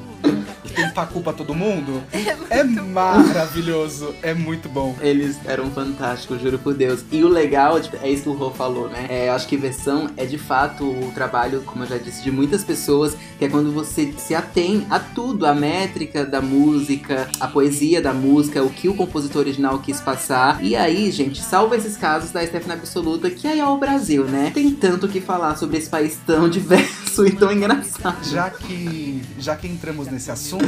Pacu 0.95 1.21
pra 1.21 1.33
todo 1.33 1.55
mundo. 1.55 2.03
É, 2.51 2.63
maravilhoso, 2.65 4.15
é 4.23 4.35
muito 4.35 4.69
bom. 4.69 4.95
Eles 5.01 5.39
eram 5.45 5.71
fantásticos, 5.71 6.41
juro 6.41 6.59
por 6.59 6.75
Deus. 6.75 7.05
E 7.11 7.23
o 7.25 7.29
legal, 7.29 7.81
tipo, 7.81 7.97
é 8.03 8.09
isso 8.11 8.25
que 8.25 8.29
o 8.29 8.33
Rô 8.33 8.51
falou, 8.51 8.89
né? 8.89 9.07
É, 9.09 9.29
eu 9.29 9.33
acho 9.33 9.47
que 9.49 9.57
versão 9.57 10.09
é 10.17 10.25
de 10.25 10.39
fato 10.39 10.85
o 10.85 11.11
trabalho, 11.15 11.63
como 11.63 11.85
eu 11.85 11.89
já 11.89 11.99
disse, 11.99 12.23
de 12.23 12.31
muitas 12.31 12.65
pessoas, 12.65 13.17
que 13.39 13.45
é 13.45 13.49
quando 13.49 13.73
você 13.73 14.13
se 14.17 14.35
atém 14.35 14.87
a 14.91 14.99
tudo, 14.99 15.47
a 15.47 15.55
métrica 15.55 16.25
da 16.25 16.41
música, 16.41 17.29
a 17.41 17.49
poesia 17.49 18.01
da 18.01 18.13
música, 18.13 18.63
o 18.63 18.71
que 18.71 18.89
o 18.89 18.95
compositor 18.95 19.41
original 19.43 19.79
quis 19.79 20.01
passar. 20.01 20.63
E 20.63 20.77
aí, 20.77 21.11
gente, 21.11 21.43
salva 21.43 21.77
esses 21.77 21.97
casos 21.97 22.31
da 22.31 22.45
Stephanie 22.45 22.79
Absoluta, 22.79 23.31
que 23.31 23.47
aí 23.47 23.61
é 23.61 23.67
o 23.67 23.77
Brasil, 23.77 24.25
né? 24.25 24.51
Tem 24.55 24.71
tanto 24.71 25.07
o 25.07 25.09
que 25.09 25.21
falar 25.21 25.57
sobre 25.57 25.79
esse 25.79 25.89
país 25.89 26.19
tão 26.27 26.49
diverso. 26.51 27.27
e 27.27 27.33
tão 27.33 27.53
engraçado. 27.53 28.25
Já 28.29 28.51
que, 28.51 29.23
já 29.39 29.57
que 29.57 29.69
entramos 29.69 30.09
nesse 30.09 30.31
assunto 30.31 30.64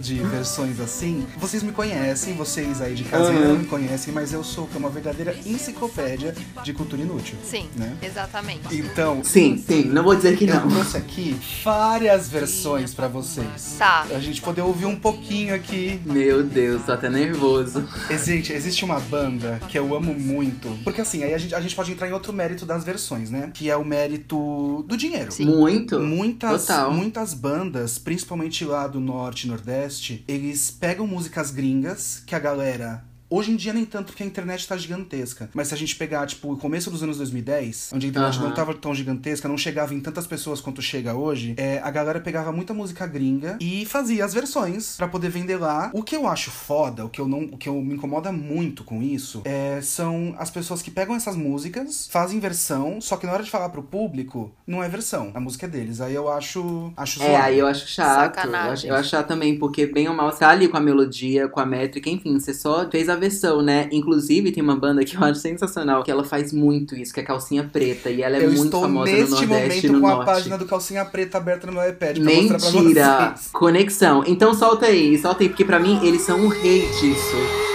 de 0.00 0.14
versões 0.22 0.80
assim, 0.80 1.26
vocês 1.38 1.62
me 1.62 1.72
conhecem, 1.72 2.34
vocês 2.34 2.80
aí 2.80 2.94
de 2.94 3.04
casa 3.04 3.30
Uhum. 3.30 3.48
não 3.48 3.58
me 3.58 3.64
conhecem, 3.66 4.12
mas 4.12 4.32
eu 4.32 4.42
sou 4.44 4.68
uma 4.76 4.88
verdadeira 4.88 5.34
enciclopédia 5.46 6.34
de 6.64 6.72
cultura 6.72 7.02
inútil. 7.02 7.36
Sim, 7.44 7.68
Né? 7.76 7.96
exatamente. 8.02 8.74
Então, 8.76 9.22
Sim, 9.24 9.62
sim, 9.64 9.84
não 9.84 10.02
vou 10.02 10.14
dizer 10.16 10.36
que 10.36 10.44
eu 10.46 10.54
não. 10.54 10.68
trouxe 10.68 10.96
aqui 10.96 11.36
várias 11.64 12.28
versões 12.28 12.94
pra 12.94 13.08
vocês. 13.08 13.76
Tá. 13.78 14.06
A 14.14 14.18
gente 14.20 14.40
poder 14.40 14.62
ouvir 14.62 14.86
um 14.86 14.96
pouquinho 14.96 15.54
aqui. 15.54 16.00
Meu 16.04 16.42
Deus, 16.42 16.82
tô 16.84 16.92
até 16.92 17.08
nervoso. 17.08 17.86
Gente, 18.24 18.52
existe 18.52 18.84
uma 18.84 18.98
banda 19.00 19.60
que 19.68 19.78
eu 19.78 19.94
amo 19.94 20.14
muito. 20.14 20.68
Porque 20.84 21.00
assim, 21.00 21.22
aí 21.22 21.34
a 21.34 21.38
gente, 21.38 21.54
a 21.54 21.60
gente 21.60 21.74
pode 21.74 21.92
entrar 21.92 22.08
em 22.08 22.12
outro 22.12 22.32
mérito 22.32 22.64
das 22.66 22.84
versões, 22.84 23.30
né? 23.30 23.50
Que 23.52 23.70
é 23.70 23.76
o 23.76 23.84
mérito 23.84 24.84
do 24.86 24.96
dinheiro. 24.96 25.30
Sim. 25.32 25.46
Muito. 25.46 25.98
Muitas, 26.00 26.66
Total. 26.66 26.92
muitas 26.92 27.34
bandas, 27.34 27.98
principalmente 27.98 28.64
lá 28.64 28.86
do 28.86 29.00
norte 29.00 29.39
e 29.46 29.48
nordeste, 29.48 30.24
eles 30.26 30.70
pegam 30.70 31.06
músicas 31.06 31.50
gringas 31.50 32.22
que 32.26 32.34
a 32.34 32.38
galera. 32.38 33.09
Hoje 33.32 33.52
em 33.52 33.56
dia 33.56 33.72
nem 33.72 33.84
tanto 33.84 34.06
porque 34.06 34.24
a 34.24 34.26
internet 34.26 34.66
tá 34.66 34.76
gigantesca. 34.76 35.48
Mas 35.54 35.68
se 35.68 35.74
a 35.74 35.76
gente 35.76 35.94
pegar, 35.94 36.26
tipo, 36.26 36.52
o 36.52 36.56
começo 36.56 36.90
dos 36.90 37.00
anos 37.02 37.16
2010, 37.18 37.92
onde 37.94 38.06
a 38.06 38.08
internet 38.10 38.36
Aham. 38.38 38.48
não 38.48 38.54
tava 38.54 38.74
tão 38.74 38.92
gigantesca, 38.92 39.46
não 39.48 39.56
chegava 39.56 39.94
em 39.94 40.00
tantas 40.00 40.26
pessoas 40.26 40.60
quanto 40.60 40.82
chega 40.82 41.14
hoje, 41.14 41.54
é, 41.56 41.78
a 41.78 41.90
galera 41.92 42.18
pegava 42.20 42.50
muita 42.50 42.74
música 42.74 43.06
gringa 43.06 43.56
e 43.60 43.86
fazia 43.86 44.24
as 44.24 44.34
versões 44.34 44.96
pra 44.96 45.06
poder 45.06 45.28
vender 45.30 45.56
lá. 45.58 45.90
O 45.94 46.02
que 46.02 46.16
eu 46.16 46.26
acho 46.26 46.50
foda, 46.50 47.04
o 47.04 47.08
que 47.08 47.20
eu 47.20 47.28
não, 47.28 47.42
o 47.44 47.56
que 47.56 47.68
eu 47.68 47.80
me 47.80 47.94
incomoda 47.94 48.32
muito 48.32 48.82
com 48.82 49.00
isso, 49.00 49.42
é, 49.44 49.80
são 49.80 50.34
as 50.36 50.50
pessoas 50.50 50.82
que 50.82 50.90
pegam 50.90 51.14
essas 51.14 51.36
músicas, 51.36 52.08
fazem 52.10 52.40
versão, 52.40 53.00
só 53.00 53.16
que 53.16 53.26
na 53.26 53.32
hora 53.32 53.44
de 53.44 53.50
falar 53.50 53.68
pro 53.68 53.82
público, 53.82 54.52
não 54.66 54.82
é 54.82 54.88
versão. 54.88 55.30
A 55.34 55.38
música 55.40 55.66
é 55.66 55.68
deles. 55.68 56.00
Aí 56.00 56.14
eu 56.14 56.28
acho, 56.28 56.92
acho 56.96 57.22
É, 57.22 57.26
zoado. 57.26 57.44
aí 57.44 57.58
eu 57.60 57.66
acho 57.68 57.86
chato. 57.86 58.10
Eu 58.10 58.42
Sacanagem. 58.42 58.72
acho, 58.72 58.86
eu 58.88 58.94
acho 58.96 59.08
chato 59.10 59.28
também, 59.28 59.56
porque 59.56 59.86
bem 59.86 60.08
ou 60.08 60.14
mal, 60.14 60.32
você 60.32 60.40
tá 60.40 60.48
ali 60.50 60.66
com 60.66 60.76
a 60.76 60.80
melodia, 60.80 61.48
com 61.48 61.60
a 61.60 61.66
métrica, 61.66 62.10
enfim, 62.10 62.38
você 62.40 62.52
só 62.52 62.90
fez 62.90 63.08
a 63.08 63.19
versão, 63.20 63.62
né? 63.62 63.88
Inclusive, 63.92 64.50
tem 64.50 64.62
uma 64.62 64.74
banda 64.74 65.04
que 65.04 65.14
eu 65.16 65.22
acho 65.22 65.38
sensacional, 65.38 66.02
que 66.02 66.10
ela 66.10 66.24
faz 66.24 66.52
muito 66.52 66.96
isso, 66.96 67.12
que 67.14 67.20
é 67.20 67.22
Calcinha 67.22 67.62
Preta, 67.70 68.10
e 68.10 68.22
ela 68.22 68.36
é 68.36 68.40
eu 68.44 68.50
muito 68.50 68.64
estou 68.64 68.80
famosa 68.82 69.12
no 69.12 69.18
neste 69.18 69.46
Nordeste 69.46 69.86
e 69.86 69.90
momento 69.90 69.92
no 69.92 70.00
com 70.00 70.06
a 70.06 70.10
Norte. 70.16 70.26
página 70.26 70.58
do 70.58 70.64
Calcinha 70.64 71.04
Preta 71.04 71.38
aberta 71.38 71.66
no 71.68 71.74
meu 71.74 71.88
iPad 71.88 72.16
pra 72.18 72.24
mostrar 72.34 72.58
pra 72.58 72.80
Mentira! 72.80 73.32
vocês. 73.36 73.48
Conexão. 73.52 74.24
Então 74.26 74.54
solta 74.54 74.86
aí, 74.86 75.16
solta 75.18 75.42
aí, 75.44 75.48
porque 75.48 75.64
pra 75.64 75.78
mim 75.78 76.00
eles 76.02 76.22
são 76.22 76.40
um 76.40 76.48
rei 76.48 76.80
disso. 77.00 77.69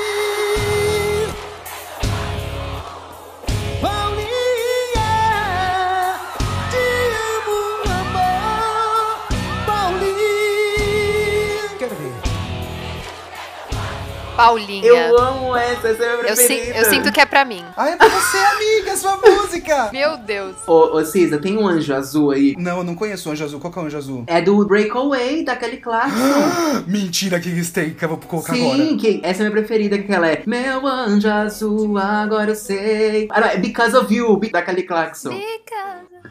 Paulinha. 14.45 14.85
Eu 14.85 15.17
amo 15.19 15.55
essa, 15.55 15.87
essa 15.87 16.03
é 16.03 16.13
a 16.13 16.17
minha 16.17 16.29
Eu, 16.29 16.35
si- 16.35 16.47
preferida. 16.47 16.77
eu 16.77 16.85
sinto 16.85 17.11
que 17.11 17.19
é 17.19 17.25
pra 17.25 17.43
mim. 17.43 17.63
Ah, 17.75 17.89
é 17.89 17.95
pra 17.95 18.07
você, 18.07 18.37
amiga, 18.37 18.91
é 18.91 18.95
sua 18.95 19.17
música! 19.25 19.89
Meu 19.91 20.17
Deus. 20.17 20.55
Ô, 20.67 20.97
ô 20.97 21.03
Cisa, 21.05 21.37
tem 21.39 21.57
um 21.57 21.67
anjo 21.67 21.93
azul 21.95 22.31
aí. 22.31 22.55
Não, 22.57 22.77
eu 22.77 22.83
não 22.83 22.93
conheço 22.95 23.27
o 23.27 23.31
Anjo 23.31 23.43
Azul. 23.43 23.59
Qual 23.59 23.73
que 23.73 23.79
é 23.79 23.81
o 23.81 23.85
Anjo 23.85 23.97
Azul? 23.97 24.23
É 24.27 24.41
do 24.41 24.63
Breakaway, 24.65 25.43
da 25.43 25.55
Kelly 25.55 25.77
Clarkson. 25.77 26.15
Mentira 26.87 27.39
que 27.39 27.49
eles 27.49 27.71
têm, 27.71 27.93
que 27.93 28.05
eu 28.05 28.09
vou 28.09 28.17
colocar 28.19 28.53
Sim, 28.53 28.71
agora. 28.71 28.97
que 28.97 29.19
essa 29.23 29.41
é 29.43 29.45
a 29.47 29.49
minha 29.49 29.59
preferida, 29.63 29.97
que 29.97 30.11
ela 30.13 30.27
é 30.29 30.43
Meu 30.45 30.85
anjo 30.85 31.27
azul, 31.29 31.97
agora 31.97 32.51
eu 32.51 32.55
sei. 32.55 33.27
Ah, 33.31 33.41
não, 33.41 33.47
é 33.47 33.57
Because 33.57 33.95
of 33.97 34.13
You, 34.13 34.39
da 34.51 34.61
Kelly 34.61 34.83
Clarkson. 34.83 35.31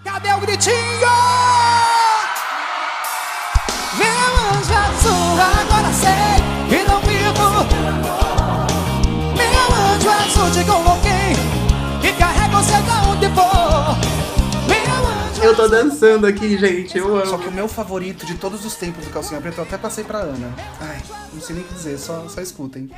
Cadê 0.04 0.32
o 0.34 0.38
gritinho? 0.38 0.74
Meu 3.98 4.06
anjo 4.06 4.72
azul, 4.72 5.40
agora 5.40 5.73
Eu 15.54 15.56
tô 15.56 15.68
dançando 15.68 16.26
aqui, 16.26 16.58
gente, 16.58 16.98
eu 16.98 17.24
Só 17.24 17.36
amo. 17.36 17.38
que 17.44 17.48
o 17.48 17.52
meu 17.52 17.68
favorito 17.68 18.26
de 18.26 18.34
todos 18.34 18.64
os 18.64 18.74
tempos 18.74 19.04
do 19.04 19.10
Calcinha 19.12 19.40
Preta, 19.40 19.60
eu 19.60 19.64
até 19.64 19.78
passei 19.78 20.02
pra 20.02 20.18
Ana. 20.18 20.52
Ai, 20.80 21.00
não 21.32 21.40
sei 21.40 21.54
nem 21.54 21.64
o 21.64 21.68
que 21.68 21.74
dizer, 21.74 21.96
só, 21.96 22.26
só 22.28 22.40
escutem. 22.40 22.90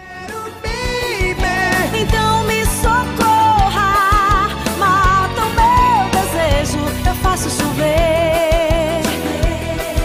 Então 1.93 2.45
me 2.45 2.65
socorra, 2.65 4.49
mata 4.79 5.43
o 5.43 5.51
meu 5.51 6.09
desejo. 6.23 6.79
Eu 7.07 7.15
faço 7.17 7.51
chover, 7.51 9.03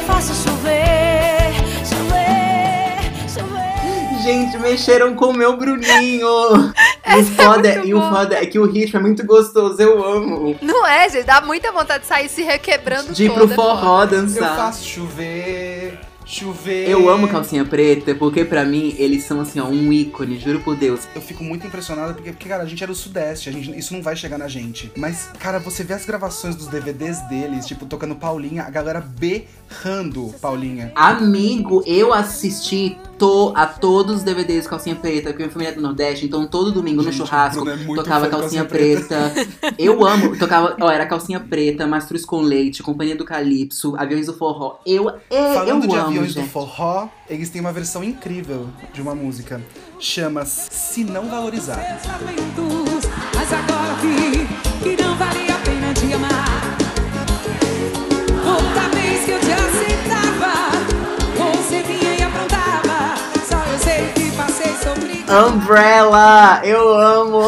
faço 0.05 0.33
chover, 0.43 1.53
chover, 1.87 3.29
chover. 3.33 4.23
Gente, 4.23 4.57
mexeram 4.57 5.15
com 5.15 5.27
o 5.27 5.33
meu 5.33 5.55
Bruninho. 5.55 6.27
E 7.13 7.17
o, 7.17 7.19
é 7.19 7.23
foda, 7.23 7.73
muito 7.73 7.87
e 7.87 7.93
o 7.93 8.01
foda 8.01 8.35
é 8.35 8.45
que 8.45 8.59
o 8.59 8.65
ritmo 8.65 8.99
é 8.99 9.01
muito 9.01 9.25
gostoso, 9.25 9.81
eu 9.81 10.03
amo. 10.03 10.55
Não 10.61 10.85
é, 10.85 11.09
gente? 11.09 11.25
Dá 11.25 11.41
muita 11.41 11.71
vontade 11.71 12.01
de 12.03 12.07
sair 12.07 12.29
se 12.29 12.41
requebrando 12.43 13.13
De 13.13 13.25
ir 13.25 13.31
pro 13.31 13.47
forró 13.47 14.03
Eu 14.03 14.07
dançar. 14.07 14.55
faço 14.55 14.83
chover, 14.85 15.99
chover. 16.25 16.89
Eu 16.89 17.09
amo 17.09 17.27
calcinha 17.27 17.65
preta, 17.65 18.15
porque 18.15 18.45
pra 18.45 18.63
mim 18.63 18.95
eles 18.97 19.23
são 19.23 19.41
assim, 19.41 19.59
ó, 19.59 19.65
um 19.65 19.91
ícone, 19.91 20.39
juro 20.39 20.59
por 20.61 20.75
Deus. 20.75 21.01
Eu 21.13 21.21
fico 21.21 21.43
muito 21.43 21.65
impressionado 21.67 22.13
porque, 22.13 22.31
porque, 22.31 22.47
cara, 22.49 22.63
a 22.63 22.65
gente 22.65 22.83
é 22.83 22.87
do 22.87 22.95
Sudeste, 22.95 23.49
a 23.49 23.51
gente, 23.51 23.77
isso 23.77 23.93
não 23.93 24.01
vai 24.01 24.15
chegar 24.15 24.37
na 24.37 24.47
gente. 24.47 24.91
Mas, 24.95 25.29
cara, 25.39 25.59
você 25.59 25.83
vê 25.83 25.93
as 25.93 26.05
gravações 26.05 26.55
dos 26.55 26.67
DVDs 26.67 27.19
deles, 27.27 27.65
tipo, 27.65 27.85
tocando 27.85 28.15
Paulinha, 28.15 28.63
a 28.63 28.69
galera 28.69 29.01
berrando 29.01 30.33
Paulinha. 30.41 30.91
Amigo, 30.95 31.83
eu 31.85 32.13
assisti 32.13 32.97
to- 33.21 33.53
a 33.55 33.67
todos 33.67 34.15
os 34.17 34.23
DVDs 34.23 34.65
Calcinha 34.65 34.95
Preta, 34.95 35.29
porque 35.29 35.43
minha 35.43 35.51
família 35.51 35.71
é 35.71 35.75
do 35.75 35.81
Nordeste, 35.81 36.25
então 36.25 36.47
todo 36.47 36.71
domingo 36.71 37.03
no 37.03 37.11
Gente, 37.11 37.17
churrasco 37.17 37.61
o 37.61 37.65
Bruno 37.65 37.93
é 37.93 37.95
tocava 37.95 38.25
de 38.25 38.31
Calcinha, 38.31 38.65
Calcinha 38.65 38.65
Preta. 38.65 39.31
eu 39.77 40.03
amo, 40.05 40.35
tocava, 40.37 40.75
ó, 40.81 40.89
era 40.89 41.05
Calcinha 41.05 41.39
Preta, 41.39 41.85
Mastruz 41.85 42.25
com 42.25 42.41
Leite, 42.41 42.81
Companhia 42.81 43.15
do 43.15 43.23
Calypso, 43.23 43.93
Aviões 43.95 44.25
do 44.25 44.33
Forró. 44.33 44.79
Eu, 44.85 45.07
é, 45.29 45.53
Falando 45.53 45.83
eu 45.83 45.89
de 45.89 45.95
amo, 45.95 46.07
aviões 46.07 46.33
gente. 46.33 46.43
do 46.45 46.49
forró, 46.49 47.09
eles 47.29 47.49
têm 47.51 47.61
uma 47.61 47.71
versão 47.71 48.03
incrível 48.03 48.67
de 48.91 49.01
uma 49.03 49.13
música. 49.13 49.61
Chama 49.99 50.43
Se 50.45 51.03
Não 51.03 51.29
Valorizar. 51.29 51.75
pensamentos, 51.77 53.07
mas 53.35 53.53
agora 53.53 53.93
vi 54.01 54.47
que 54.81 54.99
não 55.03 55.15
valia 55.15 55.53
a 55.53 55.59
pena 55.59 55.93
te 55.93 56.11
amar. 56.11 56.77
Toda 58.43 58.89
vez 58.95 59.25
que 59.25 59.31
eu 59.31 59.39
te 59.39 59.51
aceitava, 59.51 60.20
Umbrella, 65.31 66.61
eu 66.65 66.93
amo. 66.93 67.41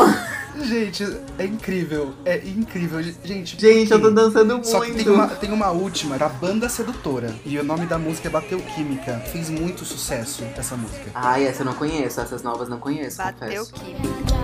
Gente, 0.64 1.04
é 1.38 1.46
incrível, 1.46 2.14
é 2.24 2.38
incrível. 2.38 3.02
Gente, 3.04 3.60
Gente, 3.60 3.92
eu 3.92 4.00
tô 4.00 4.10
dançando 4.10 4.54
muito. 4.54 4.68
Só 4.68 4.80
que 4.80 4.92
tem 4.94 5.10
uma, 5.10 5.28
tem 5.28 5.52
uma 5.52 5.72
última, 5.72 6.18
da 6.18 6.30
Banda 6.30 6.70
Sedutora. 6.70 7.34
E 7.46 7.60
o 7.60 7.64
nome 7.64 7.86
da 7.86 7.98
música 7.98 8.30
é 8.30 8.32
Bateu 8.32 8.60
Química. 8.60 9.20
Fez 9.32 9.50
muito 9.50 9.84
sucesso 9.84 10.44
essa 10.56 10.78
música. 10.78 11.12
Ai, 11.14 11.46
essa 11.46 11.64
eu 11.64 11.66
não 11.66 11.74
conheço, 11.74 12.22
essas 12.22 12.44
novas 12.44 12.70
não 12.70 12.80
conheço, 12.80 13.18
Bateu 13.18 13.66
confesso. 13.66 13.74
química. 13.74 14.43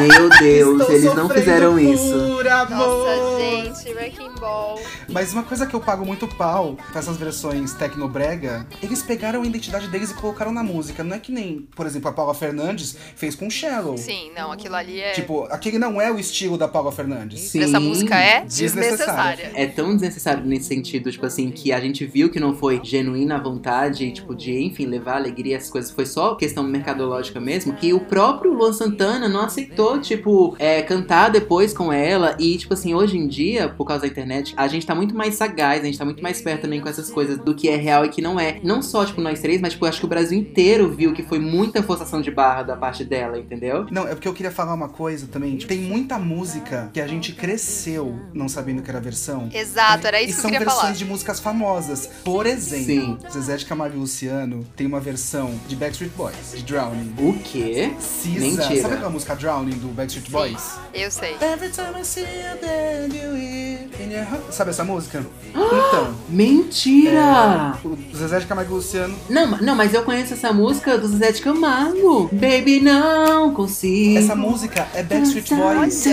Meu 0.00 0.28
Deus, 0.38 0.80
Estou 0.80 0.94
eles 0.94 1.14
não 1.14 1.28
fizeram 1.28 1.78
isso. 1.78 2.12
por 2.36 2.46
amor. 2.48 2.70
Nossa, 2.70 3.38
gente, 3.40 3.94
Wrecking 3.94 4.34
Ball. 4.38 4.80
Mas 5.08 5.32
uma 5.32 5.42
coisa 5.42 5.66
que 5.66 5.74
eu 5.74 5.80
pago 5.80 6.04
muito 6.04 6.26
pau 6.26 6.76
com 6.92 6.98
essas 6.98 7.16
versões 7.16 7.72
tecnobrega, 7.72 8.66
eles 8.82 9.02
pegaram 9.02 9.42
a 9.42 9.46
identidade 9.46 9.88
deles 9.88 10.10
e 10.10 10.14
colocaram 10.14 10.52
na 10.52 10.62
música. 10.62 11.02
Não 11.02 11.16
é 11.16 11.18
que 11.18 11.32
nem, 11.32 11.66
por 11.74 11.86
exemplo, 11.86 12.08
a 12.10 12.12
Paula 12.12 12.34
Fernandes 12.34 12.96
fez 13.14 13.34
com 13.34 13.48
Shallow. 13.48 13.96
Sim, 13.96 14.30
não, 14.36 14.52
aquilo 14.52 14.74
ali 14.74 15.00
é. 15.00 15.12
Tipo, 15.12 15.44
aquele 15.44 15.78
não 15.78 16.00
é 16.00 16.10
o 16.10 16.18
estilo 16.18 16.58
da 16.58 16.68
Paula 16.68 16.92
Fernandes. 16.92 17.40
Sim. 17.40 17.62
Essa 17.62 17.80
música 17.80 18.16
é 18.16 18.44
Desnecessária. 18.44 19.52
É 19.54 19.66
tão 19.66 19.92
desnecessário 19.92 20.44
nesse 20.44 20.66
sentido, 20.66 21.10
tipo 21.10 21.24
assim, 21.24 21.50
que 21.50 21.72
a 21.72 21.80
gente 21.80 22.04
viu 22.04 22.28
que 22.30 22.40
não 22.40 22.54
foi 22.56 22.80
genuína 22.82 23.36
a 23.36 23.40
vontade, 23.40 24.10
tipo, 24.12 24.34
de, 24.34 24.52
enfim, 24.62 24.86
levar 24.86 25.16
alegria, 25.16 25.56
essas 25.56 25.70
coisas. 25.70 25.90
Foi 25.90 26.04
só 26.06 26.34
questão 26.34 26.62
mercadológica 26.64 27.40
mesmo, 27.40 27.72
que 27.74 27.92
o 27.92 28.00
próprio 28.00 28.52
Luan 28.52 28.72
Santana 28.72 29.28
não 29.28 29.40
aceitou 29.42 29.85
tentou, 29.86 30.00
tipo, 30.00 30.56
é, 30.58 30.82
cantar 30.82 31.30
depois 31.30 31.72
com 31.72 31.92
ela. 31.92 32.36
E, 32.38 32.56
tipo 32.56 32.74
assim, 32.74 32.94
hoje 32.94 33.16
em 33.16 33.26
dia, 33.26 33.68
por 33.68 33.84
causa 33.84 34.02
da 34.02 34.08
internet, 34.08 34.54
a 34.56 34.66
gente 34.66 34.86
tá 34.86 34.94
muito 34.94 35.14
mais 35.14 35.34
sagaz, 35.34 35.82
a 35.82 35.86
gente 35.86 35.98
tá 35.98 36.04
muito 36.04 36.22
mais 36.22 36.40
perto 36.40 36.62
também 36.62 36.80
com 36.80 36.88
essas 36.88 37.10
coisas 37.10 37.38
do 37.38 37.54
que 37.54 37.68
é 37.68 37.76
real 37.76 38.04
e 38.04 38.08
que 38.08 38.20
não 38.20 38.38
é. 38.38 38.58
Não 38.62 38.82
só, 38.82 39.04
tipo, 39.04 39.20
nós 39.20 39.40
três, 39.40 39.60
mas, 39.60 39.72
tipo, 39.72 39.84
eu 39.84 39.88
acho 39.88 40.00
que 40.00 40.06
o 40.06 40.08
Brasil 40.08 40.38
inteiro 40.38 40.90
viu 40.90 41.12
que 41.12 41.22
foi 41.22 41.38
muita 41.38 41.82
forçação 41.82 42.20
de 42.20 42.30
barra 42.30 42.62
da 42.62 42.76
parte 42.76 43.04
dela, 43.04 43.38
entendeu? 43.38 43.86
Não, 43.90 44.06
é 44.06 44.14
porque 44.14 44.26
eu 44.28 44.34
queria 44.34 44.50
falar 44.50 44.74
uma 44.74 44.88
coisa 44.88 45.26
também. 45.26 45.56
Tipo, 45.56 45.68
tem 45.68 45.82
muita 45.82 46.18
música 46.18 46.90
que 46.92 47.00
a 47.00 47.06
gente 47.06 47.32
cresceu 47.32 48.18
não 48.32 48.48
sabendo 48.48 48.82
que 48.82 48.90
era 48.90 49.00
versão. 49.00 49.48
Exato, 49.52 50.06
era 50.06 50.20
e 50.20 50.24
isso 50.24 50.34
que 50.34 50.38
eu 50.38 50.42
são 50.42 50.50
queria 50.50 50.66
versões 50.66 50.82
falar. 50.82 50.94
de 50.94 51.04
músicas 51.04 51.40
famosas. 51.40 52.10
Por 52.24 52.46
exemplo, 52.46 52.86
Sim. 52.86 53.18
Zezé 53.30 53.56
de 53.56 53.66
Camargo 53.66 53.96
e 53.96 54.00
Luciano 54.00 54.66
tem 54.74 54.86
uma 54.86 55.00
versão 55.00 55.54
de 55.68 55.76
Backstreet 55.76 56.12
Boys, 56.16 56.52
de 56.54 56.62
Drowning. 56.62 57.14
O 57.18 57.34
quê? 57.44 57.92
Cisa. 57.98 58.40
Mentira. 58.40 58.82
Sabe 58.82 58.94
aquela 58.94 59.10
música 59.10 59.34
Drowning 59.34 59.75
do 59.78 59.88
Backstreet 59.88 60.30
Boys? 60.30 60.78
Eu 60.94 61.10
sei. 61.10 61.36
Every 61.40 61.70
time 61.70 62.00
I 62.00 62.04
see 62.04 62.20
you, 62.20 62.58
then 62.60 63.14
you 63.14 63.90
in 64.02 64.12
your 64.12 64.24
heart. 64.24 64.52
Sabe 64.52 64.70
essa 64.70 64.84
música? 64.84 65.24
então, 65.50 66.14
Mentira! 66.28 67.78
o 67.84 67.96
Zezé 68.16 68.40
de 68.40 68.46
Camargo 68.46 68.72
e 68.72 68.74
Luciano. 68.76 69.16
Não, 69.28 69.46
não, 69.58 69.74
mas 69.74 69.94
eu 69.94 70.02
conheço 70.02 70.34
essa 70.34 70.52
música 70.52 70.98
do 70.98 71.08
Zé 71.08 71.32
de 71.32 71.42
Camargo. 71.42 72.28
Baby, 72.32 72.80
não 72.80 73.52
consigo. 73.54 74.18
Essa 74.18 74.34
música 74.34 74.88
é 74.94 75.02
Backstreet 75.02 75.50
Boys. 75.50 76.04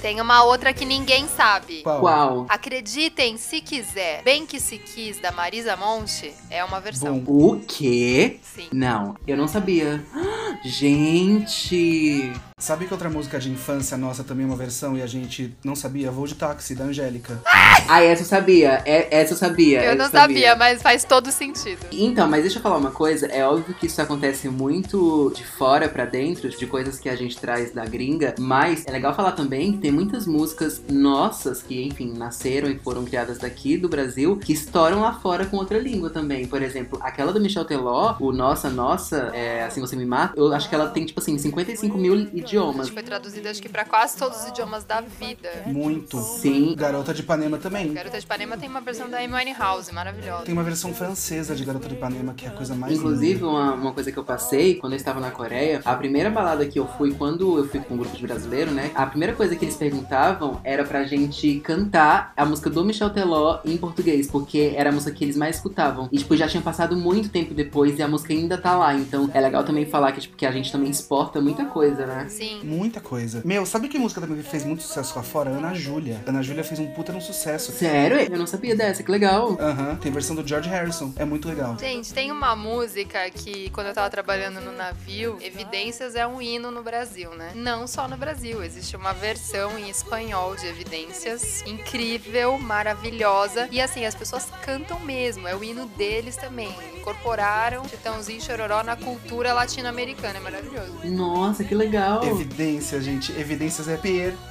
Tem 0.00 0.20
uma 0.20 0.44
outra 0.44 0.72
que 0.72 0.84
ninguém 0.84 1.26
sabe. 1.28 1.82
Qual? 1.82 2.00
Qual? 2.00 2.46
Acreditem 2.48 3.36
se 3.36 3.60
quiser. 3.60 4.22
Bem 4.22 4.46
que 4.46 4.60
se 4.60 4.78
quis 4.78 5.20
da 5.20 5.32
Marisa 5.32 5.76
Monte 5.76 6.32
é 6.50 6.64
uma 6.64 6.80
versão. 6.80 7.18
Bom. 7.18 7.54
O 7.54 7.60
quê? 7.60 8.38
Sim. 8.42 8.68
Não, 8.72 9.16
eu 9.26 9.36
não 9.36 9.48
sabia. 9.48 10.04
Gente! 10.64 12.32
Sabe 12.58 12.86
que 12.86 12.92
outra 12.98 13.08
música 13.08 13.38
de 13.38 13.48
infância 13.48 13.96
nossa 13.96 14.24
também 14.24 14.44
é 14.44 14.48
uma 14.48 14.56
versão 14.56 14.96
e 14.96 15.02
a 15.02 15.06
gente 15.06 15.56
não 15.62 15.76
sabia? 15.76 16.10
Voo 16.10 16.26
de 16.26 16.34
Táxi, 16.34 16.74
da 16.74 16.84
Angélica. 16.84 17.40
Ah, 17.88 18.02
essa 18.02 18.22
eu 18.22 18.26
sabia. 18.26 18.82
É, 18.84 19.20
essa 19.20 19.34
eu 19.34 19.36
sabia. 19.36 19.84
Eu 19.84 19.94
não 19.96 20.10
sabia, 20.10 20.56
mas 20.56 20.82
faz 20.82 21.04
todo 21.04 21.30
sentido. 21.30 21.78
Então, 21.92 22.28
mas 22.28 22.42
deixa 22.42 22.58
eu 22.58 22.62
falar 22.62 22.76
uma 22.76 22.90
coisa. 22.90 23.26
É 23.26 23.46
óbvio 23.46 23.74
que 23.74 23.86
isso 23.86 24.02
acontece 24.02 24.48
muito 24.48 25.32
de 25.34 25.46
fora 25.46 25.88
pra 25.88 26.04
dentro, 26.04 26.48
de 26.50 26.66
coisas 26.66 26.98
que 26.98 27.08
a 27.08 27.14
gente 27.14 27.38
traz 27.38 27.72
da 27.72 27.84
gringa. 27.84 28.34
Mas 28.38 28.84
é 28.86 28.90
legal 28.90 29.14
falar 29.14 29.32
também 29.32 29.72
que 29.72 29.78
tem 29.78 29.92
muitas 29.92 30.26
músicas 30.26 30.82
nossas 30.90 31.62
que, 31.62 31.80
enfim, 31.82 32.12
nasceram 32.16 32.68
e 32.68 32.78
foram 32.80 33.04
criadas 33.04 33.38
daqui 33.38 33.76
do 33.76 33.88
Brasil, 33.88 34.36
que 34.36 34.52
estouram 34.52 35.02
lá 35.02 35.12
fora 35.12 35.46
com 35.46 35.56
outra 35.56 35.78
língua 35.78 36.10
também. 36.10 36.46
Por 36.48 36.62
exemplo, 36.62 36.98
aquela 37.00 37.32
do 37.32 37.40
Michel 37.40 37.64
Teló, 37.64 38.16
o 38.18 38.32
Nossa, 38.32 38.68
Nossa, 38.68 39.30
é, 39.32 39.62
Assim 39.62 39.80
Você 39.80 39.94
Me 39.94 40.04
Mata, 40.04 40.34
eu 40.36 40.52
acho 40.52 40.68
que 40.68 40.74
ela 40.74 40.88
tem, 40.88 41.06
tipo 41.06 41.20
assim, 41.20 41.38
55 41.38 41.96
mil 41.96 42.14
idiomas. 42.34 42.87
Foi 42.92 43.02
traduzida, 43.02 43.50
acho 43.50 43.60
que 43.62 43.68
pra 43.68 43.84
quase 43.84 44.16
todos 44.16 44.42
os 44.42 44.48
idiomas 44.48 44.84
da 44.84 45.00
vida. 45.00 45.50
Muito. 45.66 46.18
Sim. 46.18 46.74
Garota 46.76 47.12
de 47.14 47.22
Ipanema 47.22 47.58
também. 47.58 47.92
Garota 47.92 48.18
de 48.18 48.24
Ipanema 48.24 48.56
tem 48.56 48.68
uma 48.68 48.80
versão 48.80 49.08
da 49.08 49.18
Amy 49.18 49.34
Winehouse, 49.34 49.92
maravilhosa. 49.92 50.44
Tem 50.44 50.52
uma 50.52 50.62
versão 50.62 50.92
francesa 50.94 51.54
de 51.54 51.64
Garota 51.64 51.88
de 51.88 51.94
Ipanema 51.94 52.34
que 52.34 52.44
é 52.46 52.48
a 52.48 52.52
coisa 52.52 52.74
mais 52.74 52.94
Inclusive, 52.96 53.34
linda. 53.34 53.46
uma, 53.48 53.74
uma 53.74 53.92
coisa 53.92 54.10
que 54.12 54.18
eu 54.18 54.24
passei 54.24 54.74
quando 54.76 54.92
eu 54.92 54.96
estava 54.96 55.20
na 55.20 55.30
Coreia, 55.30 55.80
a 55.84 55.94
primeira 55.94 56.30
balada 56.30 56.66
que 56.66 56.78
eu 56.78 56.86
fui, 56.86 57.12
quando 57.14 57.58
eu 57.58 57.68
fui 57.68 57.80
com 57.80 57.94
um 57.94 57.96
grupo 57.96 58.16
de 58.16 58.22
brasileiro, 58.26 58.70
né? 58.70 58.90
A 58.94 59.06
primeira 59.06 59.34
coisa 59.34 59.54
que 59.56 59.64
eles 59.64 59.76
perguntavam 59.76 60.60
era 60.64 60.84
pra 60.84 61.04
gente 61.04 61.60
cantar 61.60 62.32
a 62.36 62.44
música 62.44 62.70
do 62.70 62.84
Michel 62.84 63.10
Teló 63.10 63.60
em 63.64 63.76
português, 63.76 64.26
porque 64.26 64.72
era 64.76 64.90
a 64.90 64.92
música 64.92 65.12
que 65.12 65.24
eles 65.24 65.36
mais 65.36 65.56
escutavam. 65.56 66.08
E, 66.12 66.18
tipo, 66.18 66.36
já 66.36 66.48
tinha 66.48 66.62
passado 66.62 66.96
muito 66.96 67.28
tempo 67.28 67.54
depois 67.54 67.98
e 67.98 68.02
a 68.02 68.08
música 68.08 68.32
ainda 68.32 68.56
tá 68.58 68.76
lá. 68.76 68.94
Então, 68.94 69.30
é 69.32 69.40
legal 69.40 69.64
também 69.64 69.86
falar 69.86 70.12
que, 70.12 70.20
tipo, 70.20 70.36
que 70.36 70.46
a 70.46 70.50
gente 70.52 70.70
também 70.70 70.90
exporta 70.90 71.40
muita 71.40 71.64
coisa, 71.64 72.06
né? 72.06 72.26
Sim. 72.28 72.60
Muita 72.78 73.00
coisa. 73.00 73.42
Meu, 73.44 73.66
sabe 73.66 73.88
que 73.88 73.98
música 73.98 74.20
também 74.20 74.40
fez 74.40 74.64
muito 74.64 74.84
sucesso 74.84 75.14
lá 75.16 75.22
fora? 75.24 75.50
Ana 75.50 75.74
Júlia. 75.74 76.22
Ana 76.24 76.42
Júlia 76.42 76.62
fez 76.62 76.78
um 76.78 76.86
puta 76.86 77.12
um 77.12 77.20
sucesso. 77.20 77.72
Sério? 77.72 78.20
Eu 78.20 78.38
não 78.38 78.46
sabia 78.46 78.76
dessa, 78.76 79.02
que 79.02 79.10
legal. 79.10 79.56
Aham, 79.60 79.96
tem 79.96 80.12
versão 80.12 80.36
do 80.36 80.46
George 80.46 80.68
Harrison. 80.68 81.12
É 81.16 81.24
muito 81.24 81.48
legal. 81.48 81.76
Gente, 81.76 82.14
tem 82.14 82.30
uma 82.30 82.54
música 82.54 83.28
que, 83.30 83.68
quando 83.70 83.88
eu 83.88 83.94
tava 83.94 84.08
trabalhando 84.08 84.60
no 84.60 84.70
navio, 84.70 85.38
Evidências 85.40 86.14
é 86.14 86.24
um 86.24 86.40
hino 86.40 86.70
no 86.70 86.82
Brasil, 86.84 87.34
né? 87.34 87.50
Não 87.56 87.88
só 87.88 88.06
no 88.06 88.16
Brasil, 88.16 88.62
existe 88.62 88.94
uma 88.94 89.12
versão 89.12 89.76
em 89.76 89.90
espanhol 89.90 90.54
de 90.54 90.66
Evidências 90.66 91.62
incrível, 91.66 92.58
maravilhosa. 92.58 93.68
E 93.72 93.80
assim, 93.80 94.04
as 94.06 94.14
pessoas 94.14 94.46
cantam 94.62 95.00
mesmo, 95.00 95.48
é 95.48 95.56
o 95.56 95.64
hino 95.64 95.86
deles 95.86 96.36
também. 96.36 96.72
Incorporaram 96.96 97.88
Chitãozinho 97.88 98.38
e 98.38 98.42
Chororó 98.42 98.82
na 98.82 98.94
cultura 98.94 99.52
latino-americana, 99.52 100.38
é 100.38 100.40
maravilhoso. 100.40 100.98
Nossa, 101.04 101.64
que 101.64 101.74
legal. 101.74 102.22
Evidências, 102.24 102.67
gente. 103.00 103.32
Evidências 103.32 103.88
é 103.88 103.96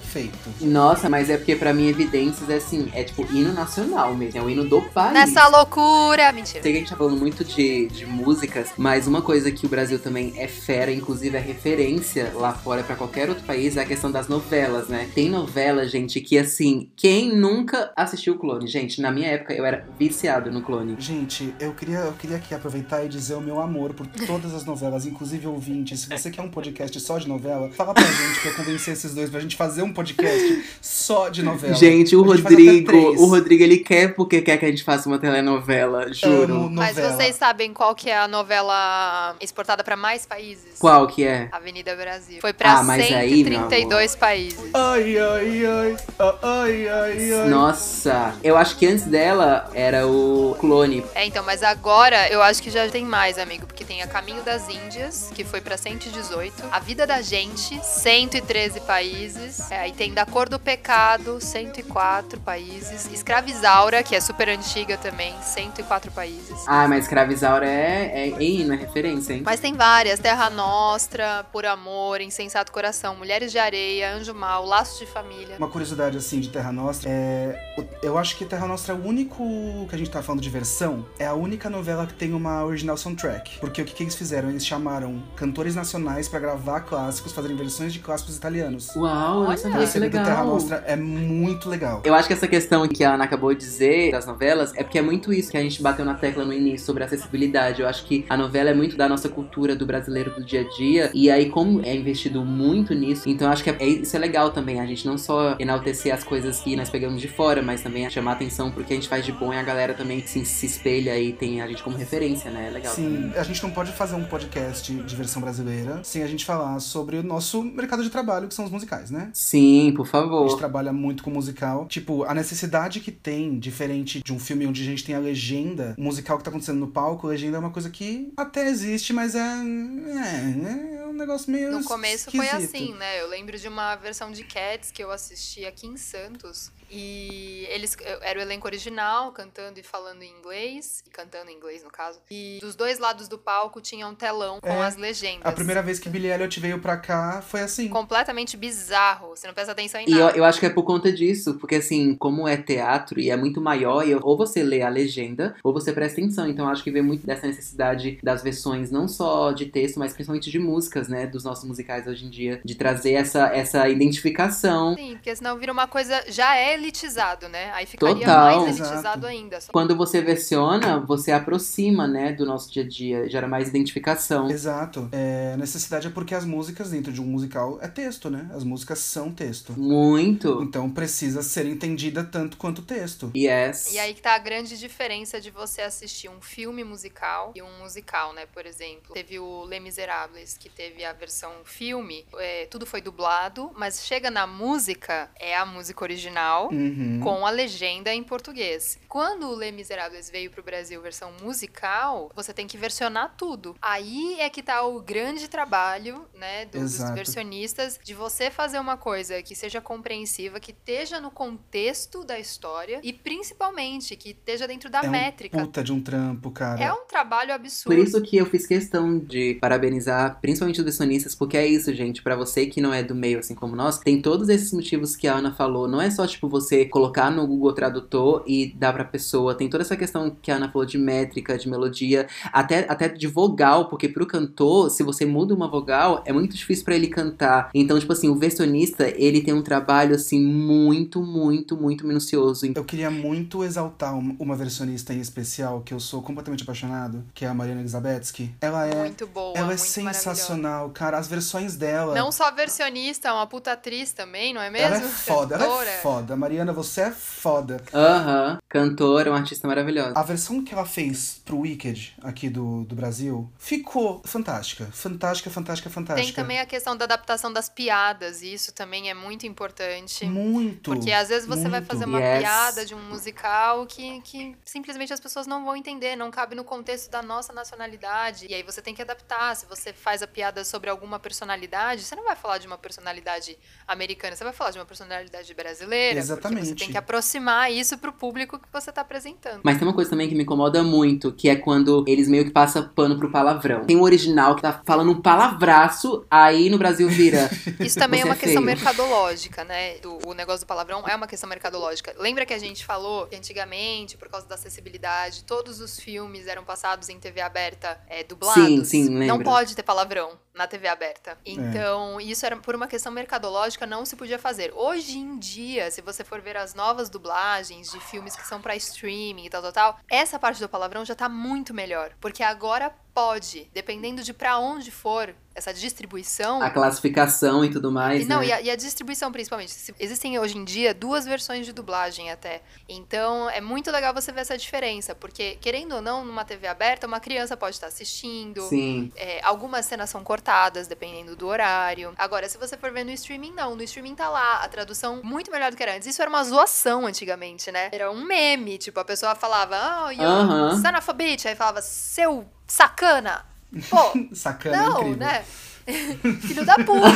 perfeito. 0.08 0.38
Nossa, 0.62 1.10
mas 1.10 1.30
é 1.30 1.38
porque 1.38 1.56
pra 1.56 1.74
mim 1.74 1.88
Evidências 1.88 2.50
é 2.50 2.56
assim, 2.56 2.90
é 2.94 3.04
tipo 3.04 3.24
hino 3.32 3.54
nacional 3.54 4.16
mesmo, 4.16 4.40
é 4.40 4.44
o 4.44 4.50
hino 4.50 4.68
do 4.68 4.82
país. 4.82 5.14
Nessa 5.14 5.48
loucura! 5.48 6.32
Mentira. 6.32 6.64
Sei 6.64 6.72
que 6.72 6.78
a 6.78 6.82
gente 6.82 6.90
tá 6.90 6.96
falando 6.96 7.18
muito 7.18 7.44
de, 7.44 7.88
de 7.88 8.06
músicas, 8.06 8.70
mas 8.78 9.06
uma 9.08 9.22
coisa 9.22 9.52
que 9.52 9.66
o 9.66 9.70
Brasil 9.70 10.00
também 10.00 10.34
é 10.38 10.48
fera, 10.48 10.92
inclusive 10.92 11.36
é 11.36 11.40
referência 11.40 12.32
lá 12.34 12.54
fora 12.54 12.84
pra 12.84 12.96
qualquer 12.96 13.30
outro 13.30 13.44
país, 13.44 13.76
é 13.78 13.82
a 13.82 13.86
questão 13.86 14.12
das 14.12 14.28
novelas, 14.28 14.88
né? 14.88 15.10
Tem 15.14 15.30
novela, 15.30 15.88
gente, 15.88 16.22
que 16.22 16.38
assim, 16.38 16.90
quem 16.96 17.36
nunca 17.36 17.92
assistiu 17.96 18.36
o 18.36 18.38
Clone? 18.38 18.68
Gente, 18.68 19.02
na 19.02 19.12
minha 19.12 19.28
época 19.28 19.54
eu 19.54 19.66
era 19.66 19.86
viciado 20.00 20.52
no 20.52 20.62
Clone. 20.62 20.96
Gente, 21.00 21.54
eu 21.60 21.74
queria, 21.74 22.00
eu 22.00 22.14
queria 22.14 22.38
aqui 22.38 22.56
aproveitar 22.56 23.04
e 23.04 23.10
dizer 23.10 23.36
o 23.36 23.42
meu 23.42 23.60
amor 23.60 23.94
por 23.94 24.08
todas 24.08 24.54
as 24.54 24.66
novelas, 24.66 25.06
inclusive 25.06 25.48
ouvintes. 25.48 26.02
Se 26.02 26.10
você 26.10 26.32
quer 26.32 26.42
um 26.42 26.50
podcast 26.50 26.98
só 27.00 27.18
de 27.18 27.28
novela, 27.28 27.70
fala 27.72 27.94
pra 27.94 28.04
gente 28.04 28.40
pra 28.42 28.52
eu 28.52 28.56
convencer 28.56 28.94
esses 28.94 29.14
dois 29.14 29.30
pra 29.30 29.40
gente 29.40 29.56
fazer 29.56 29.82
um 29.82 29.94
podcast 29.98 30.64
só 30.80 31.28
de 31.30 31.42
novela. 31.42 31.74
Gente, 31.74 32.16
o 32.16 32.22
Rodrigo, 32.22 32.92
o 33.18 33.26
Rodrigo, 33.26 33.64
ele 33.64 33.78
quer 33.78 34.14
porque 34.14 34.42
quer 34.42 34.58
que 34.58 34.66
a 34.66 34.70
gente 34.70 34.84
faça 34.84 35.10
uma 35.10 35.18
telenovela, 35.18 36.14
juro. 36.14 36.54
Amo 36.54 36.70
Mas 36.70 36.96
novela. 36.96 37.16
vocês 37.16 37.36
sabem 37.36 37.74
qual 37.74 37.96
que 37.96 38.10
é 38.10 38.18
a 38.18 38.28
novela 38.28 39.36
exportada 39.42 39.84
pra 39.84 39.96
mais 39.96 40.26
países? 40.26 40.78
Qual 40.80 41.08
que 41.08 41.24
é? 41.26 41.50
Avenida 41.52 41.96
Brasil. 41.96 42.40
Foi 42.42 42.54
pra 42.54 42.80
Ah, 42.80 42.84
mas 42.84 43.12
aí, 43.12 43.44
meu 43.44 43.54
132 43.54 44.16
países. 44.16 44.70
Ai, 44.74 45.18
ai, 45.18 45.66
ai, 45.66 45.98
ah, 46.20 46.36
ai, 46.44 46.88
ai, 46.88 47.34
ai. 47.34 47.50
Nossa, 47.50 48.36
eu 48.44 48.56
acho 48.56 48.78
que 48.78 48.86
antes 48.86 49.06
dela 49.06 49.70
era 49.74 50.08
o 50.08 50.56
Clone. 50.60 51.04
É, 51.16 51.26
então, 51.26 51.44
mas 51.44 51.64
agora 51.64 52.30
eu 52.30 52.42
acho 52.44 52.62
que 52.62 52.70
já 52.70 52.88
tem 52.88 53.04
mais, 53.04 53.40
amigo, 53.40 53.66
porque 53.66 53.84
tem 53.84 54.04
a 54.04 54.08
Caminho 54.08 54.44
das 54.44 54.70
Índias, 54.70 55.32
que 55.34 55.44
foi 55.44 55.60
pra 55.62 55.76
118, 55.78 56.54
A 56.72 56.80
Vida 56.80 57.08
da 57.08 57.22
Gente, 57.22 57.80
113 57.84 58.82
países, 58.82 59.72
é, 59.72 59.87
aí 59.88 59.94
tem 59.94 60.14
Da 60.14 60.26
Cor 60.26 60.50
do 60.50 60.60
Pecado, 60.60 61.40
104 61.40 62.40
países, 62.42 63.10
Escravizaura, 63.12 64.04
que 64.04 64.16
é 64.16 64.22
super 64.22 64.50
antiga 64.50 64.98
também, 64.98 65.34
104 65.42 66.12
países. 66.12 66.64
Ah, 66.68 66.88
mas 66.88 67.06
Escravizaura 67.06 67.66
é, 67.66 68.12
é, 68.14 68.30
é 68.30 68.44
hino, 68.44 68.74
é 68.74 68.78
referência, 68.78 69.34
hein? 69.34 69.42
Mas 69.46 69.60
tem 69.60 69.74
várias, 69.74 70.20
Terra 70.20 70.50
Nostra, 70.50 71.46
Por 71.52 71.66
Amor, 71.66 72.22
Insensato 72.22 72.72
Coração, 72.72 73.16
Mulheres 73.16 73.52
de 73.52 73.58
Areia, 73.58 74.14
Anjo 74.14 74.34
Mal, 74.34 74.66
Laços 74.66 75.00
de 75.00 75.06
Família. 75.06 75.56
Uma 75.58 75.70
curiosidade 75.70 76.18
assim 76.18 76.40
de 76.40 76.50
Terra 76.50 76.72
Nostra 76.72 77.10
é. 77.10 77.58
Eu 78.04 78.18
acho 78.18 78.36
que 78.36 78.46
Terra 78.46 78.68
Nostra 78.68 78.94
é 78.94 78.98
o 78.98 79.06
único 79.06 79.44
que 79.88 79.96
a 79.96 79.98
gente 79.98 80.10
tá 80.10 80.22
falando 80.22 80.42
de 80.42 80.50
versão. 80.50 81.06
É 81.18 81.26
a 81.26 81.34
única 81.34 81.70
novela 81.70 82.06
que 82.06 82.14
tem 82.14 82.34
uma 82.34 82.66
original 82.66 82.98
soundtrack. 82.98 83.60
Porque 83.60 83.82
o 83.82 83.86
que, 83.86 83.94
que 83.94 84.04
eles 84.04 84.16
fizeram? 84.16 84.50
Eles 84.50 84.66
chamaram 84.66 85.24
cantores 85.36 85.76
nacionais 85.76 86.28
pra 86.28 86.40
gravar 86.40 86.82
clássicos, 86.82 87.32
fazerem 87.32 87.56
versões 87.56 87.94
de 87.94 88.00
clássicos 88.00 88.36
italianos. 88.36 88.96
Uau, 88.96 89.44
Olha. 89.44 89.77
Sabia, 89.78 89.84
A 89.84 89.88
que 89.88 89.92
série 89.94 90.10
do 90.10 90.12
Terra 90.12 90.30
legal. 90.42 90.46
Nostra 90.48 90.84
é 90.88 90.96
muito 90.96 91.70
legal. 91.70 92.02
Eu 92.04 92.14
acho 92.14 92.28
que 92.28 92.34
essa 92.34 92.48
questão 92.48 92.88
que 92.88 93.04
a 93.04 93.14
Ana 93.14 93.24
acabou 93.26 93.54
de 93.54 93.60
dizer 93.60 94.12
das 94.12 94.26
novelas 94.26 94.74
é 94.76 94.84
porque 94.84 94.98
é 94.98 95.02
muito 95.02 95.32
isso 95.34 95.52
que 95.52 95.58
a 95.58 95.62
gente 95.62 95.82
bateu 95.82 96.06
na 96.06 96.14
tecla 96.14 96.44
no 96.46 96.54
início 96.54 96.86
sobre 96.86 97.04
acessibilidade. 97.04 97.82
Eu 97.82 97.88
acho 97.88 98.06
que 98.06 98.26
a 98.30 98.38
novela 98.38 98.70
é 98.70 98.74
muito 98.74 98.96
da 98.98 99.08
nossa 99.10 99.30
cultura 99.30 99.76
do 99.76 99.86
brasileiro 99.86 100.32
do 100.32 100.44
dia 100.44 100.62
a 100.62 100.78
dia. 100.78 101.12
E 101.14 101.30
aí, 101.30 101.50
como 101.50 101.82
é 101.86 101.96
investido 101.96 102.44
muito 102.44 102.94
nisso, 102.94 103.28
então 103.30 103.48
eu 103.48 103.54
acho 103.54 103.64
que 103.64 103.70
é, 103.70 103.76
é- 103.80 103.86
isso 103.88 104.16
é 104.16 104.20
legal 104.20 104.52
também. 104.52 104.80
A 104.80 104.86
gente 104.86 105.06
não 105.06 105.18
só 105.18 105.56
enaltecer 105.60 106.14
as 106.14 106.24
coisas 106.24 106.60
que 106.60 106.76
nós 106.76 106.90
pegamos 106.90 107.22
de 107.22 107.28
fora, 107.28 107.62
mas 107.62 107.82
também 107.82 108.10
chamar 108.10 108.34
atenção 108.34 108.72
pro 108.72 108.84
que 108.84 108.94
a 108.94 108.96
gente 108.96 109.08
faz 109.08 109.26
de 109.26 109.32
bom 109.32 109.54
e 109.54 109.58
a 109.58 109.64
galera 109.64 109.94
também 109.94 110.26
se, 110.26 110.46
se 110.46 110.66
espelha 110.66 111.20
e 111.20 111.34
tem 111.34 111.62
a 111.62 111.68
gente 111.68 111.84
como 111.84 111.98
referência, 111.98 112.50
né? 112.52 112.68
É 112.68 112.72
legal. 112.72 112.94
Sim, 112.94 113.32
a 113.36 113.44
gente 113.44 113.62
não 113.64 113.72
pode 113.72 113.92
fazer 113.92 114.16
um 114.16 114.24
podcast 114.24 114.94
de 114.94 115.16
versão 115.16 115.42
brasileira 115.42 116.00
sem 116.04 116.24
a 116.24 116.28
gente 116.28 116.46
falar 116.46 116.80
sobre 116.80 117.18
o 117.18 117.24
nosso 117.24 117.64
mercado 117.64 118.04
de 118.04 118.10
trabalho, 118.10 118.48
que 118.48 118.54
são 118.54 118.66
os 118.66 118.72
musicais, 118.72 119.12
né? 119.12 119.30
Sim, 119.34 119.67
por 119.96 120.02
A 120.02 120.06
gente 120.06 120.12
favor. 120.12 120.58
trabalha 120.58 120.94
muito 120.94 121.24
com 121.24 121.30
musical. 121.32 121.86
Tipo, 121.88 122.24
a 122.24 122.34
necessidade 122.34 123.00
que 123.00 123.12
tem, 123.12 123.58
diferente 123.60 124.22
de 124.24 124.34
um 124.34 124.40
filme 124.40 124.66
onde 124.68 124.82
a 124.82 124.86
gente 124.86 125.04
tem 125.04 125.16
a 125.16 125.20
legenda, 125.20 125.96
o 125.98 126.02
musical 126.02 126.38
que 126.38 126.44
tá 126.44 126.50
acontecendo 126.50 126.80
no 126.80 126.88
palco, 126.88 127.28
a 127.28 127.30
legenda 127.32 127.58
é 127.58 127.60
uma 127.60 127.72
coisa 127.72 127.90
que 127.90 128.32
até 128.38 128.68
existe, 128.70 129.14
mas 129.14 129.36
é. 129.36 129.40
É, 129.40 130.96
é 131.04 131.08
um 131.08 131.14
negócio 131.14 131.52
meio. 131.52 131.72
No 131.72 131.84
começo 131.84 132.32
foi 132.32 132.46
esquisito. 132.46 132.76
assim, 132.76 132.94
né? 132.94 133.22
Eu 133.22 133.30
lembro 133.30 133.58
de 133.58 133.68
uma 133.68 133.96
versão 133.96 134.32
de 134.32 134.44
Cats 134.44 134.92
que 134.92 135.04
eu 135.04 135.12
assisti 135.12 135.66
aqui 135.66 135.88
em 135.88 135.98
Santos. 135.98 136.72
E 136.90 137.68
eles 137.70 137.96
era 138.22 138.40
o 138.40 138.42
elenco 138.42 138.68
original, 138.68 139.32
cantando 139.32 139.80
e 139.80 139.84
falando 139.84 140.24
em 140.24 140.32
inglês, 140.32 141.04
e 141.06 141.10
cantando 141.10 141.52
em 141.52 141.56
inglês 141.56 141.84
no 141.84 141.90
caso. 141.90 142.20
E 142.32 142.60
dos 142.62 142.76
dois 142.76 143.00
lados 143.00 143.28
do 143.28 143.38
palco 143.38 143.82
tinha 143.82 144.08
um 144.08 144.16
telão 144.16 144.60
com 144.62 144.70
É, 144.70 144.86
as 144.86 144.96
legendas. 144.96 145.46
A 145.46 145.52
primeira 145.52 145.82
vez 145.82 146.00
que 146.00 146.10
Billie 146.10 146.32
Elliot 146.32 146.60
veio 146.60 146.80
pra 146.80 146.98
cá 146.98 147.42
foi 147.42 147.62
assim. 147.62 147.90
Completamente 147.90 148.56
bizarro. 148.56 149.30
Você 149.30 149.48
não 149.48 149.54
presta 149.54 149.72
atenção 149.74 150.00
em 150.02 150.10
E 150.10 150.14
eu, 150.14 150.26
nada. 150.26 150.38
eu 150.38 150.44
acho 150.46 150.60
que 150.60 150.66
é 150.66 150.70
por 150.70 150.84
conta 150.84 151.12
disso, 151.12 151.56
porque 151.56 151.76
assim, 151.76 152.16
como 152.16 152.48
é 152.48 152.56
teatro 152.58 153.20
e 153.20 153.30
é 153.30 153.36
muito 153.38 153.60
maior, 153.60 154.08
e 154.08 154.16
ou 154.16 154.38
você 154.38 154.64
lê 154.64 154.82
a 154.82 154.90
legenda, 154.90 155.56
ou 155.64 155.74
você 155.74 155.92
presta 155.92 156.22
atenção. 156.22 156.48
Então 156.48 156.66
eu 156.66 156.72
acho 156.72 156.84
que 156.84 156.92
vem 156.92 157.02
muito 157.02 157.26
dessa 157.26 157.48
necessidade 157.48 158.18
das 158.24 158.42
versões, 158.44 158.92
não 158.92 159.08
só 159.08 159.52
de 159.52 159.66
texto, 159.66 160.00
mas 160.00 160.14
principalmente 160.14 160.50
de 160.50 160.60
músicas, 160.60 161.08
né? 161.08 161.28
Dos 161.28 161.44
nossos 161.44 161.66
musicais 161.66 162.08
hoje 162.08 162.26
em 162.26 162.30
dia, 162.30 162.62
de 162.64 162.76
trazer 162.76 163.14
essa, 163.14 163.48
essa 163.48 163.88
identificação. 163.90 164.96
Sim, 164.96 165.14
porque 165.16 165.36
senão 165.36 165.58
vira 165.58 165.72
uma 165.72 165.88
coisa. 165.88 166.24
Já 166.30 166.56
é 166.56 166.77
elitizado, 166.78 167.48
né? 167.50 167.72
Aí 167.74 167.86
ficaria 167.86 168.16
Total. 168.16 168.46
mais 168.62 168.64
elitizado 168.78 169.00
Exato. 169.00 169.26
ainda. 169.28 169.62
Só- 169.62 169.72
Quando 169.72 169.96
você 169.96 170.22
versiona, 170.22 171.00
você 171.00 171.32
aproxima, 171.32 172.08
né, 172.08 172.32
do 172.34 172.46
nosso 172.46 172.72
dia 172.72 172.84
a 172.84 172.88
dia, 172.88 173.30
gera 173.30 173.48
mais 173.48 173.68
identificação. 173.68 174.50
Exato. 174.50 175.10
É, 175.12 175.52
a 175.54 175.58
necessidade 175.58 176.08
é 176.08 176.10
porque 176.10 176.34
as 176.36 176.46
músicas 176.46 176.92
dentro 176.92 177.12
de 177.12 177.22
um 177.22 177.26
musical 177.26 177.78
é 177.82 177.88
texto, 177.88 178.30
né? 178.30 178.50
As 178.54 178.64
músicas 178.64 179.00
são 179.00 179.32
texto. 179.32 179.74
Muito. 179.78 180.62
Então 180.64 180.90
precisa 180.90 181.42
ser 181.42 181.66
entendida 181.66 182.24
tanto 182.24 182.58
quanto 182.58 182.80
o 182.80 182.82
texto. 182.84 183.32
Yes. 183.36 183.94
E 183.94 184.00
aí 184.00 184.14
que 184.14 184.22
tá 184.22 184.36
a 184.36 184.40
grande 184.40 184.78
diferença 184.78 185.40
de 185.42 185.52
você 185.52 185.82
assistir 185.82 186.30
um 186.30 186.42
filme 186.42 186.84
musical 186.84 187.52
e 187.56 187.62
um 187.62 187.80
musical, 187.80 188.34
né? 188.34 188.46
Por 188.54 188.66
exemplo, 188.66 189.14
teve 189.14 189.40
o 189.40 189.64
Les 189.66 189.82
Miserables, 189.82 190.58
que 190.58 190.70
teve 190.70 191.04
a 191.04 191.14
versão 191.14 191.52
filme, 191.64 192.26
é, 192.38 192.66
tudo 192.70 192.86
foi 192.86 193.02
dublado, 193.02 193.72
mas 193.76 194.06
chega 194.06 194.30
na 194.30 194.46
música, 194.48 195.30
é 195.40 195.56
a 195.56 195.66
música 195.66 196.04
original. 196.04 196.67
Uhum. 196.72 197.20
Com 197.24 197.46
a 197.46 197.50
legenda 197.50 198.14
em 198.14 198.24
português. 198.24 199.00
Quando 199.08 199.48
o 199.50 199.56
Les 199.56 199.74
Miserables 199.74 200.30
veio 200.30 200.50
pro 200.52 200.64
Brasil 200.64 201.02
versão 201.02 201.32
musical, 201.42 202.32
você 202.36 202.54
tem 202.54 202.68
que 202.68 202.78
versionar 202.78 203.34
tudo. 203.38 203.76
Aí 203.82 204.38
é 204.40 204.50
que 204.50 204.62
tá 204.64 204.84
o 204.84 205.02
grande 205.02 205.48
trabalho, 205.48 206.26
né, 206.34 206.66
do- 206.66 206.80
dos 206.80 206.98
versionistas, 207.16 208.00
de 208.04 208.14
você 208.14 208.50
fazer 208.52 208.80
uma 208.80 208.98
coisa 208.98 209.42
que 209.42 209.56
seja 209.56 209.82
compreensiva, 209.82 210.60
que 210.60 210.72
esteja 210.72 211.20
no 211.20 211.32
contexto 211.32 212.24
da 212.24 212.40
história 212.40 213.00
e 213.04 213.12
principalmente 213.14 214.16
que 214.16 214.30
esteja 214.32 214.68
dentro 214.68 214.90
da 214.90 215.02
é 215.04 215.08
métrica. 215.10 215.58
um 215.58 215.66
puta 215.66 215.84
de 215.84 215.92
um 215.92 216.02
trampo, 216.02 216.52
cara. 216.52 216.82
É 216.84 216.92
um 216.92 217.06
trabalho 217.06 217.54
absurdo. 217.54 217.96
Por 217.96 218.02
isso 218.04 218.22
que 218.22 218.38
eu 218.38 218.46
fiz 218.46 218.66
questão 218.68 219.18
de 219.20 219.56
parabenizar, 219.62 220.40
principalmente 220.42 220.80
os 220.80 220.84
versionistas, 220.86 221.36
porque 221.36 221.58
é 221.58 221.66
isso, 221.66 221.94
gente. 221.94 222.22
Pra 222.22 222.36
você 222.36 222.66
que 222.68 222.82
não 222.82 222.94
é 222.94 223.02
do 223.04 223.16
meio, 223.16 223.40
assim 223.40 223.56
como 223.56 223.76
nós, 223.76 223.98
tem 224.00 224.22
todos 224.22 224.50
esses 224.50 224.72
motivos 224.74 225.16
que 225.16 225.28
a 225.28 225.36
Ana 225.36 225.54
falou. 225.54 225.88
Não 225.88 226.02
é 226.02 226.10
só, 226.10 226.26
tipo, 226.28 226.48
você 226.62 226.86
colocar 226.86 227.30
no 227.30 227.46
Google 227.48 227.74
Tradutor 227.74 228.44
e 228.48 228.74
dar 228.76 228.94
pra 228.94 229.04
pessoa. 229.04 229.56
Tem 229.56 229.70
toda 229.70 229.84
essa 229.84 229.96
questão 229.98 230.30
que 230.42 230.52
a 230.52 230.56
Ana 230.56 230.70
falou 230.72 230.86
de 230.86 230.98
métrica, 230.98 231.58
de 231.58 231.70
melodia, 231.70 232.28
até, 232.52 232.86
até 232.90 233.08
de 233.08 233.28
vogal, 233.28 233.90
porque 233.90 234.08
pro 234.10 234.26
cantor, 234.26 234.90
se 234.90 235.04
você 235.04 235.26
muda 235.26 235.54
uma 235.54 235.68
vogal, 235.70 236.22
é 236.26 236.34
muito 236.34 236.56
difícil 236.56 236.86
pra 236.86 236.96
ele 236.96 237.08
cantar. 237.08 237.70
Então, 237.74 238.00
tipo 238.00 238.12
assim, 238.14 238.30
o 238.30 238.36
versionista, 238.36 239.08
ele 239.16 239.42
tem 239.42 239.54
um 239.54 239.62
trabalho, 239.62 240.16
assim, 240.16 240.40
muito, 240.42 241.22
muito, 241.22 241.76
muito 241.78 242.06
minucioso. 242.08 242.66
Eu 242.76 242.84
queria 242.84 243.10
muito 243.12 243.64
exaltar 243.64 244.16
um- 244.16 244.36
uma 244.40 244.56
versionista 244.56 245.14
em 245.14 245.20
especial 245.20 245.82
que 245.82 245.94
eu 245.94 246.00
sou 246.00 246.22
completamente 246.22 246.64
apaixonado, 246.64 247.24
que 247.34 247.46
é 247.46 247.48
a 247.48 247.54
Mariana 247.54 247.82
Elizabetsky. 247.82 248.52
Ela 248.62 248.88
é, 248.88 248.96
Muito 248.96 249.28
boa, 249.28 249.54
ela 249.58 249.74
é 249.74 249.78
sensacional, 249.78 250.90
cara. 250.90 251.18
As 251.18 251.28
versões 251.28 251.76
dela. 251.76 252.16
Não 252.16 252.32
só 252.32 252.52
versionista, 252.52 253.30
é 253.30 253.32
uma 253.32 253.48
puta 253.48 253.72
atriz 253.72 254.12
também, 254.12 254.54
não 254.54 254.62
é 254.62 254.70
mesmo? 254.70 254.88
ela 254.88 254.98
é 254.98 255.02
foda, 255.02 255.56
ela 255.56 255.84
é 255.86 255.98
foda. 256.02 256.36
Mariana, 256.48 256.72
você 256.72 257.02
é 257.02 257.12
foda. 257.12 257.76
Aham, 257.94 258.58
cantora, 258.80 259.32
uma 259.32 259.38
artista 259.40 259.68
maravilhosa. 259.68 260.14
A 260.16 260.24
versão 260.24 260.64
que 260.64 260.74
ela 260.74 260.86
fez 260.86 261.42
pro 261.46 261.60
Wicked, 261.60 262.16
aqui 262.22 262.50
do, 262.50 262.84
do 262.86 262.96
Brasil, 262.96 263.52
ficou 263.58 264.22
fantástica. 264.26 264.88
Fantástica, 264.92 265.50
fantástica, 265.50 265.90
fantástica. 265.90 266.26
Tem 266.26 266.34
também 266.34 266.60
a 266.60 266.66
questão 266.66 266.96
da 266.96 267.06
adaptação 267.06 267.52
das 267.52 267.70
piadas, 267.70 268.42
e 268.42 268.54
isso 268.54 268.72
também 268.74 269.10
é 269.10 269.14
muito 269.14 269.46
importante. 269.46 270.26
Muito. 270.26 270.92
Porque 270.92 271.12
às 271.12 271.30
vezes 271.30 271.48
você 271.48 271.64
vai 271.64 271.80
muito. 271.80 271.88
fazer 271.88 272.06
uma 272.06 272.20
Yes. 272.20 272.40
piada 272.40 272.86
de 272.86 272.96
um 272.96 273.02
musical 273.10 273.86
que, 273.86 274.22
que 274.22 274.56
simplesmente 274.66 275.14
as 275.14 275.20
pessoas 275.20 275.48
não 275.48 275.64
vão 275.64 275.76
entender, 275.76 276.16
não 276.16 276.30
cabe 276.32 276.56
no 276.56 276.64
contexto 276.64 277.10
da 277.10 277.22
nossa 277.22 277.54
nacionalidade. 277.54 278.48
E 278.50 278.54
aí 278.54 278.64
você 278.64 278.82
tem 278.82 278.94
que 278.94 279.02
adaptar. 279.02 279.56
Se 279.56 279.66
você 279.66 279.94
faz 279.94 280.22
a 280.22 280.28
piada 280.28 280.64
sobre 280.64 280.90
alguma 280.90 281.20
personalidade, 281.20 282.04
você 282.04 282.16
não 282.16 282.24
vai 282.24 282.36
falar 282.36 282.58
de 282.58 282.68
uma 282.68 282.78
personalidade 282.78 283.58
americana, 283.88 284.36
você 284.36 284.44
vai 284.44 284.54
falar 284.54 284.72
de 284.72 284.80
uma 284.80 284.86
personalidade 284.86 285.54
brasileira. 285.54 286.20
Exatamente. 286.20 286.68
você 286.70 286.76
tem 286.76 286.92
que 286.92 286.98
aproximar 286.98 287.72
isso 287.72 287.98
pro 287.98 288.12
público 288.12 288.60
que 288.68 288.82
você 288.82 288.92
tá 288.92 289.02
apresentando. 289.02 289.62
Mas 289.64 289.78
tem 289.78 289.88
uma 289.88 289.94
coisa 289.94 290.10
também 290.10 290.28
que 290.28 290.36
me 290.36 290.44
incomoda 290.44 290.84
muito, 290.84 291.32
que 291.32 291.50
é 291.50 291.56
quando 291.56 292.04
eles 292.08 292.28
meio 292.28 292.46
que 292.46 292.52
passam 292.52 292.88
pano 292.90 293.18
pro 293.18 293.32
palavrão. 293.32 293.86
Tem 293.86 293.96
o 293.96 294.04
original 294.04 294.56
que 294.56 294.62
tá 294.62 294.82
falando 294.86 295.12
um 295.12 295.22
palavraço, 295.22 296.26
aí 296.30 296.70
no 296.70 296.78
Brasil 296.78 297.08
vira. 297.10 297.50
Isso 297.80 297.98
também 297.98 298.22
é 298.22 298.26
uma 298.26 298.34
é 298.34 298.38
questão 298.38 298.62
mercadológica, 298.62 299.64
né? 299.64 299.98
Do, 300.00 300.20
o 300.28 300.34
negócio 300.34 300.66
do 300.66 300.68
palavrão 300.68 301.04
é 301.08 301.16
uma 301.16 301.28
questão 301.28 301.50
mercadológica. 301.50 302.14
Lembra 302.18 302.46
que 302.46 302.54
a 302.54 302.60
gente 302.60 302.86
falou 302.86 303.28
que 303.28 303.36
antigamente, 303.36 304.18
por 304.18 304.30
causa 304.30 304.48
da 304.48 304.56
acessibilidade, 304.56 305.44
todos 305.44 305.80
os 305.80 306.00
filmes 306.00 306.48
eram 306.48 306.64
passados 306.64 307.10
em 307.10 307.20
TV 307.20 307.42
aberta 307.42 308.00
é, 308.10 308.24
dublados? 308.24 308.64
Sim, 308.64 308.84
sim, 308.84 309.10
Não 309.10 309.40
pode 309.40 309.76
ter 309.76 309.84
palavrão 309.84 310.32
na 310.58 310.68
TV 310.68 310.88
aberta. 310.88 311.38
Então, 311.46 312.20
isso 312.20 312.46
era 312.46 312.58
por 312.58 312.76
uma 312.76 312.88
questão 312.88 313.12
mercadológica, 313.12 313.86
não 313.86 314.06
se 314.06 314.16
podia 314.16 314.40
fazer. 314.40 314.74
Hoje 314.76 315.18
em 315.18 315.38
dia, 315.38 315.92
se 315.92 316.02
você 316.02 316.24
for 316.24 316.42
ver 316.42 316.58
as 316.58 316.74
novas 316.74 317.10
dublagens 317.10 317.92
de 317.92 318.00
filmes 318.00 318.36
que 318.36 318.47
são 318.48 318.62
pra 318.62 318.76
streaming 318.76 319.46
e 319.46 319.50
tal, 319.50 319.62
tal, 319.62 319.72
tal, 319.72 320.00
essa 320.10 320.40
parte 320.40 320.60
do 320.60 320.70
palavrão 320.70 321.04
já 321.04 321.16
tá 321.16 321.28
muito 321.28 321.74
melhor. 321.74 322.12
Porque 322.20 322.42
agora 322.44 322.94
pode, 323.18 323.68
dependendo 323.74 324.22
de 324.22 324.32
pra 324.32 324.60
onde 324.60 324.92
for 324.92 325.34
essa 325.56 325.74
distribuição. 325.74 326.62
A 326.62 326.70
classificação 326.70 327.66
e 327.66 327.70
tudo 327.72 327.92
mais. 327.92 328.24
E, 328.24 328.30
não, 328.30 328.42
né? 328.42 328.46
e 328.46 328.54
a, 328.54 328.62
e 328.62 328.70
a 328.70 328.76
distribuição 328.76 329.32
principalmente. 329.32 329.74
Existem 330.00 330.38
hoje 330.38 330.56
em 330.56 330.64
dia 330.64 330.94
duas 330.94 331.26
versões 331.26 331.66
de 331.66 331.74
dublagem 331.74 332.30
até. 332.30 332.62
Então 332.88 333.50
é 333.50 333.60
muito 333.60 333.90
legal 333.90 334.14
você 334.14 334.32
ver 334.32 334.42
essa 334.42 334.56
diferença. 334.56 335.16
Porque, 335.16 335.58
querendo 335.60 335.96
ou 335.96 336.02
não, 336.02 336.24
numa 336.24 336.46
TV 336.46 336.68
aberta, 336.68 337.08
uma 337.08 337.20
criança 337.20 337.58
pode 337.58 337.76
estar 337.76 337.88
assistindo. 337.88 338.62
Sim. 338.62 339.12
É, 339.16 339.44
algumas 339.44 339.88
cenas 339.88 340.12
são 340.12 340.24
cortadas, 340.24 340.88
dependendo 340.88 341.36
do 341.36 341.48
horário. 341.48 342.14
Agora, 342.20 342.48
se 342.48 342.60
você 342.60 342.78
for 342.78 342.92
ver 342.92 343.04
no 343.04 343.10
streaming, 343.10 343.52
não. 343.52 343.76
No 343.76 343.82
streaming 343.82 344.14
tá 344.14 344.30
lá, 344.30 344.58
a 344.58 344.68
tradução 344.68 345.22
muito 345.24 345.50
melhor 345.50 345.72
do 345.72 345.76
que 345.76 345.82
era 345.82 345.96
antes. 345.96 346.08
Isso 346.08 346.22
era 346.22 346.30
uma 346.30 346.44
zoação 346.44 347.08
antigamente, 347.08 347.72
né? 347.72 347.90
Era 347.92 348.12
um 348.12 348.24
meme. 348.24 348.78
Tipo, 348.78 349.00
a 349.00 349.06
pessoa 349.06 349.34
falava, 349.34 350.06
oh, 350.06 350.12
you 350.12 350.22
Aham. 350.22 350.80
son 350.80 350.96
of 350.96 351.10
a 351.10 351.14
bitch. 351.14 351.48
Aí 351.48 351.56
falava, 351.56 351.82
seu 351.82 352.48
sacana. 352.68 353.46
Pô, 353.90 353.98
Sacana, 354.36 354.78
não, 354.78 355.00
incrível. 355.02 355.18
né? 355.18 355.44
Filho 356.42 356.66
da 356.66 356.76
puta. 356.76 357.10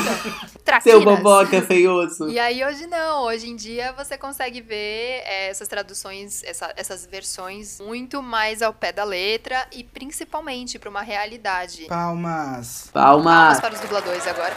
Traquinas. 0.64 0.84
Seu 0.84 1.04
boboca 1.04 1.62
feioso. 1.62 2.30
E 2.30 2.40
aí 2.40 2.64
hoje 2.64 2.88
não, 2.88 3.24
hoje 3.24 3.50
em 3.50 3.56
dia 3.56 3.92
você 3.94 4.18
consegue 4.18 4.62
ver 4.62 5.22
é, 5.26 5.50
essas 5.50 5.68
traduções, 5.68 6.42
essa- 6.44 6.72
essas 6.78 7.06
versões 7.06 7.80
muito 7.82 8.22
mais 8.24 8.62
ao 8.62 8.74
pé 8.74 8.94
da 8.94 9.04
letra 9.04 9.68
e 9.74 9.84
principalmente 9.84 10.80
para 10.80 10.90
uma 10.90 11.02
realidade. 11.02 11.84
Palmas. 11.88 12.90
Palmas 12.94 13.34
Palmas. 13.34 13.60
para 13.60 13.74
os 13.74 13.80
dubladores 13.82 14.26
agora. 14.26 14.56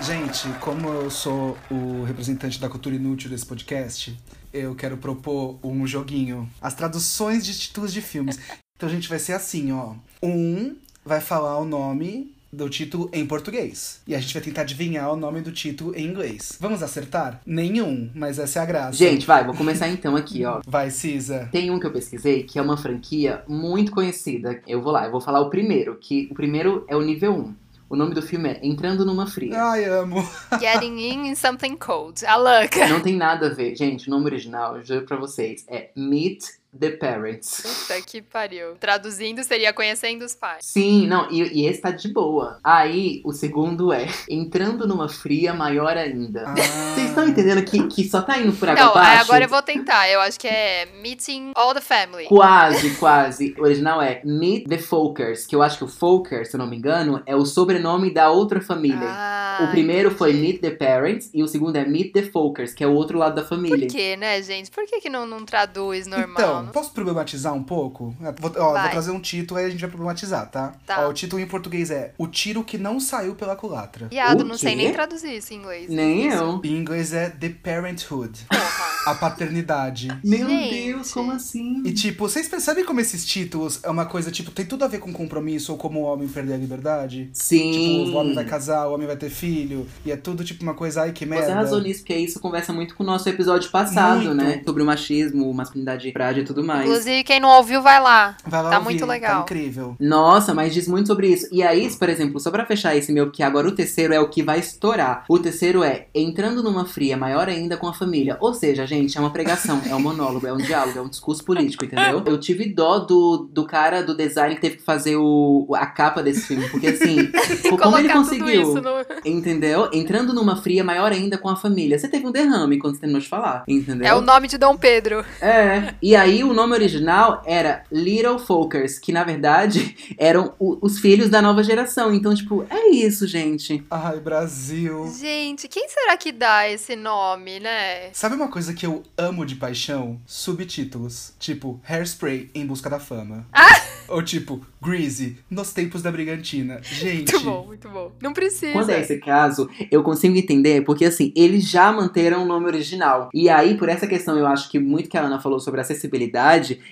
Gente, 0.00 0.48
como 0.60 0.88
eu 0.88 1.10
sou 1.10 1.56
o 1.70 2.04
representante 2.04 2.60
da 2.60 2.68
cultura 2.68 2.94
inútil 2.94 3.30
desse 3.30 3.46
podcast, 3.46 4.14
eu 4.52 4.74
quero 4.74 4.98
propor 4.98 5.58
um 5.62 5.86
joguinho. 5.86 6.50
As 6.60 6.74
traduções 6.74 7.44
de 7.46 7.58
títulos 7.58 7.92
de 7.92 8.02
filmes. 8.02 8.38
Então, 8.76 8.88
gente, 8.88 9.08
vai 9.08 9.20
ser 9.20 9.34
assim, 9.34 9.70
ó. 9.70 9.94
Um 10.20 10.74
vai 11.04 11.20
falar 11.20 11.58
o 11.60 11.64
nome 11.64 12.34
do 12.52 12.68
título 12.68 13.08
em 13.12 13.24
português. 13.24 14.02
E 14.04 14.16
a 14.16 14.18
gente 14.18 14.34
vai 14.34 14.42
tentar 14.42 14.62
adivinhar 14.62 15.12
o 15.12 15.16
nome 15.16 15.40
do 15.42 15.52
título 15.52 15.94
em 15.94 16.04
inglês. 16.04 16.58
Vamos 16.60 16.82
acertar? 16.82 17.40
Nenhum, 17.46 18.10
mas 18.12 18.36
essa 18.36 18.58
é 18.58 18.62
a 18.62 18.66
graça. 18.66 18.98
Gente, 18.98 19.24
vai, 19.26 19.44
vou 19.44 19.54
começar 19.54 19.88
então 19.88 20.16
aqui, 20.16 20.44
ó. 20.44 20.60
Vai, 20.66 20.90
Cisa. 20.90 21.48
Tem 21.52 21.70
um 21.70 21.78
que 21.78 21.86
eu 21.86 21.92
pesquisei 21.92 22.42
que 22.42 22.58
é 22.58 22.62
uma 22.62 22.76
franquia 22.76 23.44
muito 23.46 23.92
conhecida. 23.92 24.60
Eu 24.66 24.82
vou 24.82 24.90
lá, 24.92 25.04
eu 25.04 25.12
vou 25.12 25.20
falar 25.20 25.40
o 25.40 25.50
primeiro, 25.50 25.96
que 26.00 26.26
o 26.32 26.34
primeiro 26.34 26.84
é 26.88 26.96
o 26.96 27.00
nível 27.00 27.32
1. 27.32 27.54
O 27.88 27.94
nome 27.94 28.12
do 28.12 28.22
filme 28.22 28.48
é 28.48 28.58
Entrando 28.60 29.06
numa 29.06 29.28
Fria. 29.28 29.62
Ai, 29.62 29.84
amo. 29.84 30.16
Getting 30.58 30.98
in 30.98 31.28
in 31.28 31.34
something 31.36 31.76
cold. 31.76 32.26
A 32.26 32.34
louca. 32.34 32.88
Não 32.88 33.00
tem 33.00 33.14
nada 33.14 33.46
a 33.46 33.50
ver, 33.50 33.76
gente. 33.76 34.08
O 34.08 34.10
nome 34.10 34.24
original, 34.24 34.76
eu 34.76 34.84
juro 34.84 35.06
pra 35.06 35.16
vocês, 35.16 35.64
é 35.68 35.90
Meet 35.94 36.42
the 36.78 36.90
Parents. 36.90 37.62
Puta 37.62 38.00
que 38.02 38.22
pariu. 38.22 38.74
Traduzindo 38.78 39.42
seria 39.44 39.72
conhecendo 39.72 40.24
os 40.24 40.34
pais. 40.34 40.64
Sim, 40.64 41.06
não, 41.06 41.30
e, 41.30 41.42
e 41.62 41.66
esse 41.66 41.80
tá 41.80 41.90
de 41.90 42.08
boa. 42.12 42.58
Aí, 42.62 43.20
o 43.24 43.32
segundo 43.32 43.92
é 43.92 44.06
entrando 44.28 44.86
numa 44.86 45.08
fria 45.08 45.52
maior 45.54 45.96
ainda. 45.96 46.44
Ah, 46.46 46.54
Vocês 46.94 47.08
estão 47.08 47.28
entendendo 47.28 47.64
que, 47.64 47.86
que 47.88 48.08
só 48.08 48.22
tá 48.22 48.38
indo 48.38 48.52
por 48.52 48.68
água 48.68 48.84
Não, 48.84 48.90
abaixo? 48.90 49.22
agora 49.22 49.44
eu 49.44 49.48
vou 49.48 49.62
tentar. 49.62 50.08
Eu 50.08 50.20
acho 50.20 50.38
que 50.38 50.48
é 50.48 50.86
Meeting 51.00 51.52
All 51.54 51.74
the 51.74 51.80
Family. 51.80 52.26
Quase, 52.26 52.90
quase. 52.96 53.54
O 53.58 53.62
original 53.62 54.00
é 54.00 54.20
Meet 54.24 54.68
the 54.68 54.78
Folkers, 54.78 55.46
que 55.46 55.54
eu 55.54 55.62
acho 55.62 55.78
que 55.78 55.84
o 55.84 55.88
Folkers, 55.88 56.48
se 56.48 56.56
eu 56.56 56.58
não 56.58 56.66
me 56.66 56.76
engano, 56.76 57.22
é 57.26 57.34
o 57.36 57.44
sobrenome 57.44 58.12
da 58.12 58.30
outra 58.30 58.60
família. 58.60 58.98
Ah, 59.08 59.64
o 59.68 59.70
primeiro 59.70 60.10
foi 60.10 60.30
entendi. 60.30 60.44
Meet 60.46 60.60
the 60.60 60.70
Parents 60.70 61.30
e 61.32 61.42
o 61.42 61.48
segundo 61.48 61.76
é 61.76 61.84
Meet 61.84 62.12
the 62.12 62.22
Folkers, 62.22 62.72
que 62.74 62.82
é 62.82 62.86
o 62.86 62.92
outro 62.92 63.18
lado 63.18 63.34
da 63.34 63.44
família. 63.44 63.86
Por 63.86 63.94
que, 63.94 64.16
né, 64.16 64.42
gente? 64.42 64.70
Por 64.70 64.84
que, 64.86 65.00
que 65.00 65.08
não, 65.08 65.26
não 65.26 65.44
traduz 65.44 66.06
normal? 66.06 66.34
Então, 66.36 66.63
Posso 66.72 66.92
problematizar 66.92 67.52
um 67.54 67.62
pouco? 67.62 68.14
Vou, 68.38 68.52
ó, 68.58 68.80
vou 68.80 68.90
trazer 68.90 69.10
um 69.10 69.20
título 69.20 69.60
aí 69.60 69.66
a 69.66 69.70
gente 69.70 69.80
vai 69.80 69.90
problematizar, 69.90 70.48
tá? 70.50 70.72
Tá. 70.86 71.06
Ó, 71.06 71.10
o 71.10 71.12
título 71.12 71.40
em 71.40 71.46
português 71.46 71.90
é 71.90 72.12
O 72.18 72.26
Tiro 72.26 72.62
que 72.64 72.78
Não 72.78 72.98
Saiu 73.00 73.34
pela 73.34 73.56
Culatra. 73.56 74.08
Viado, 74.08 74.44
não 74.44 74.56
sei 74.56 74.74
nem 74.74 74.92
traduzir 74.92 75.36
isso 75.36 75.52
em 75.52 75.58
inglês. 75.58 75.88
Nem 75.90 76.28
Isso. 76.28 76.36
eu. 76.36 76.60
Em 76.64 76.76
inglês 76.76 77.12
é 77.12 77.30
The 77.30 77.48
Parenthood, 77.62 78.46
Porra. 78.48 79.12
a 79.12 79.14
paternidade. 79.14 80.08
Meu 80.24 80.48
Gente. 80.48 80.74
Deus, 80.74 81.12
como 81.12 81.32
assim? 81.32 81.82
E 81.84 81.92
tipo, 81.92 82.28
vocês 82.28 82.48
percebem 82.48 82.84
como 82.84 83.00
esses 83.00 83.24
títulos 83.24 83.80
é 83.82 83.90
uma 83.90 84.06
coisa, 84.06 84.30
tipo, 84.30 84.50
tem 84.50 84.64
tudo 84.64 84.84
a 84.84 84.88
ver 84.88 84.98
com 84.98 85.12
compromisso 85.12 85.72
ou 85.72 85.78
como 85.78 86.00
o 86.00 86.02
homem 86.04 86.28
perder 86.28 86.54
a 86.54 86.56
liberdade? 86.56 87.30
Sim. 87.32 87.72
Tipo, 87.72 88.16
o 88.16 88.20
homem 88.20 88.34
vai 88.34 88.44
casar, 88.44 88.86
o 88.86 88.94
homem 88.94 89.06
vai 89.06 89.16
ter 89.16 89.30
filho, 89.30 89.86
e 90.04 90.10
é 90.12 90.16
tudo 90.16 90.44
tipo 90.44 90.62
uma 90.62 90.74
coisa, 90.74 91.02
ai 91.02 91.12
que 91.12 91.26
merda. 91.26 91.46
Você 91.46 91.52
arrasou 91.52 91.80
nisso, 91.80 92.00
porque 92.00 92.16
isso 92.16 92.40
conversa 92.40 92.72
muito 92.72 92.94
com 92.94 93.02
o 93.02 93.06
nosso 93.06 93.28
episódio 93.28 93.70
passado, 93.70 94.24
Muito. 94.24 94.34
né? 94.34 94.62
Sobre 94.64 94.82
o 94.82 94.86
machismo, 94.86 95.52
masculinidade 95.52 96.10
frágil 96.12 96.42
e 96.42 96.46
tudo 96.46 96.53
mais. 96.62 96.84
Inclusive, 96.84 97.24
quem 97.24 97.40
não 97.40 97.48
ouviu, 97.48 97.82
vai 97.82 98.00
lá. 98.00 98.36
Vai 98.46 98.62
lá 98.62 98.70
Tá 98.70 98.78
ouvir, 98.78 98.90
muito 98.90 99.06
legal. 99.06 99.36
Tá 99.36 99.40
incrível. 99.42 99.96
Nossa, 99.98 100.54
mas 100.54 100.72
diz 100.74 100.86
muito 100.86 101.06
sobre 101.06 101.28
isso. 101.28 101.48
E 101.50 101.62
aí, 101.62 101.90
por 101.96 102.08
exemplo, 102.08 102.38
só 102.38 102.50
pra 102.50 102.66
fechar 102.66 102.94
esse 102.96 103.12
meu, 103.12 103.30
que 103.30 103.42
agora 103.42 103.68
o 103.68 103.72
terceiro 103.72 104.12
é 104.12 104.20
o 104.20 104.28
que 104.28 104.42
vai 104.42 104.58
estourar. 104.58 105.24
O 105.28 105.38
terceiro 105.38 105.82
é 105.82 106.06
entrando 106.14 106.62
numa 106.62 106.84
fria 106.84 107.16
maior 107.16 107.48
ainda 107.48 107.76
com 107.76 107.88
a 107.88 107.94
família. 107.94 108.36
Ou 108.40 108.54
seja, 108.54 108.86
gente, 108.86 109.16
é 109.16 109.20
uma 109.20 109.30
pregação, 109.30 109.80
é 109.88 109.94
um 109.94 110.00
monólogo, 110.00 110.46
é 110.46 110.52
um 110.52 110.58
diálogo, 110.58 110.98
é 110.98 111.02
um 111.02 111.08
discurso 111.08 111.44
político, 111.44 111.84
entendeu? 111.84 112.22
Eu 112.24 112.38
tive 112.38 112.66
dó 112.72 112.98
do, 112.98 113.48
do 113.50 113.66
cara 113.66 114.02
do 114.02 114.14
design 114.16 114.54
que 114.54 114.60
teve 114.60 114.76
que 114.76 114.82
fazer 114.84 115.16
o, 115.16 115.66
a 115.74 115.86
capa 115.86 116.22
desse 116.22 116.46
filme, 116.46 116.68
porque 116.68 116.88
assim, 116.88 117.30
como 117.80 117.98
ele 117.98 118.08
tudo 118.08 118.18
conseguiu, 118.20 118.62
isso 118.62 118.80
no... 118.80 118.90
entendeu? 119.24 119.88
Entrando 119.92 120.32
numa 120.32 120.56
fria 120.56 120.84
maior 120.84 121.12
ainda 121.12 121.38
com 121.38 121.48
a 121.48 121.56
família. 121.56 121.98
Você 121.98 122.08
teve 122.08 122.26
um 122.26 122.32
derrame 122.32 122.78
quando 122.78 122.94
você 122.94 123.00
terminou 123.00 123.20
de 123.20 123.28
falar, 123.28 123.64
entendeu? 123.66 124.06
É 124.06 124.14
o 124.14 124.20
nome 124.20 124.48
de 124.48 124.58
Dom 124.58 124.76
Pedro. 124.76 125.24
É. 125.40 125.94
E 126.02 126.14
aí 126.14 126.43
o 126.50 126.54
nome 126.54 126.74
original 126.74 127.42
era 127.46 127.84
Little 127.90 128.38
Folkers, 128.38 128.98
que 128.98 129.12
na 129.12 129.24
verdade 129.24 129.96
eram 130.18 130.54
o- 130.58 130.78
os 130.80 130.98
filhos 130.98 131.28
da 131.28 131.40
nova 131.42 131.62
geração. 131.62 132.12
Então, 132.14 132.34
tipo, 132.34 132.64
é 132.70 132.88
isso, 132.90 133.26
gente. 133.26 133.84
Ai, 133.90 134.18
Brasil. 134.20 135.06
Gente, 135.18 135.68
quem 135.68 135.88
será 135.88 136.16
que 136.16 136.32
dá 136.32 136.68
esse 136.68 136.94
nome, 136.96 137.60
né? 137.60 138.10
Sabe 138.12 138.34
uma 138.36 138.48
coisa 138.48 138.72
que 138.74 138.86
eu 138.86 139.02
amo 139.16 139.44
de 139.46 139.56
paixão? 139.56 140.20
Subtítulos. 140.26 141.32
Tipo, 141.38 141.80
Hairspray 141.88 142.50
em 142.54 142.66
busca 142.66 142.88
da 142.88 142.98
fama. 143.00 143.46
Ah! 143.52 143.64
Ou 144.06 144.22
tipo, 144.22 144.60
Greasy, 144.82 145.38
nos 145.50 145.72
tempos 145.72 146.02
da 146.02 146.12
Brigantina. 146.12 146.78
Gente. 146.82 147.32
Muito 147.32 147.40
bom, 147.40 147.66
muito 147.66 147.88
bom. 147.88 148.12
Não 148.22 148.32
precisa. 148.34 148.72
Quando 148.72 148.90
é 148.90 149.00
esse 149.00 149.16
caso, 149.18 149.68
eu 149.90 150.02
consigo 150.02 150.36
entender, 150.36 150.84
porque 150.84 151.06
assim, 151.06 151.32
eles 151.34 151.64
já 151.68 151.90
manteram 151.90 152.42
o 152.42 152.46
nome 152.46 152.66
original. 152.66 153.30
E 153.32 153.48
aí, 153.48 153.76
por 153.78 153.88
essa 153.88 154.06
questão, 154.06 154.36
eu 154.38 154.46
acho 154.46 154.70
que 154.70 154.78
muito 154.78 155.08
que 155.08 155.16
a 155.16 155.22
Ana 155.22 155.40
falou 155.40 155.58
sobre 155.58 155.80
acessibilidade, 155.80 156.23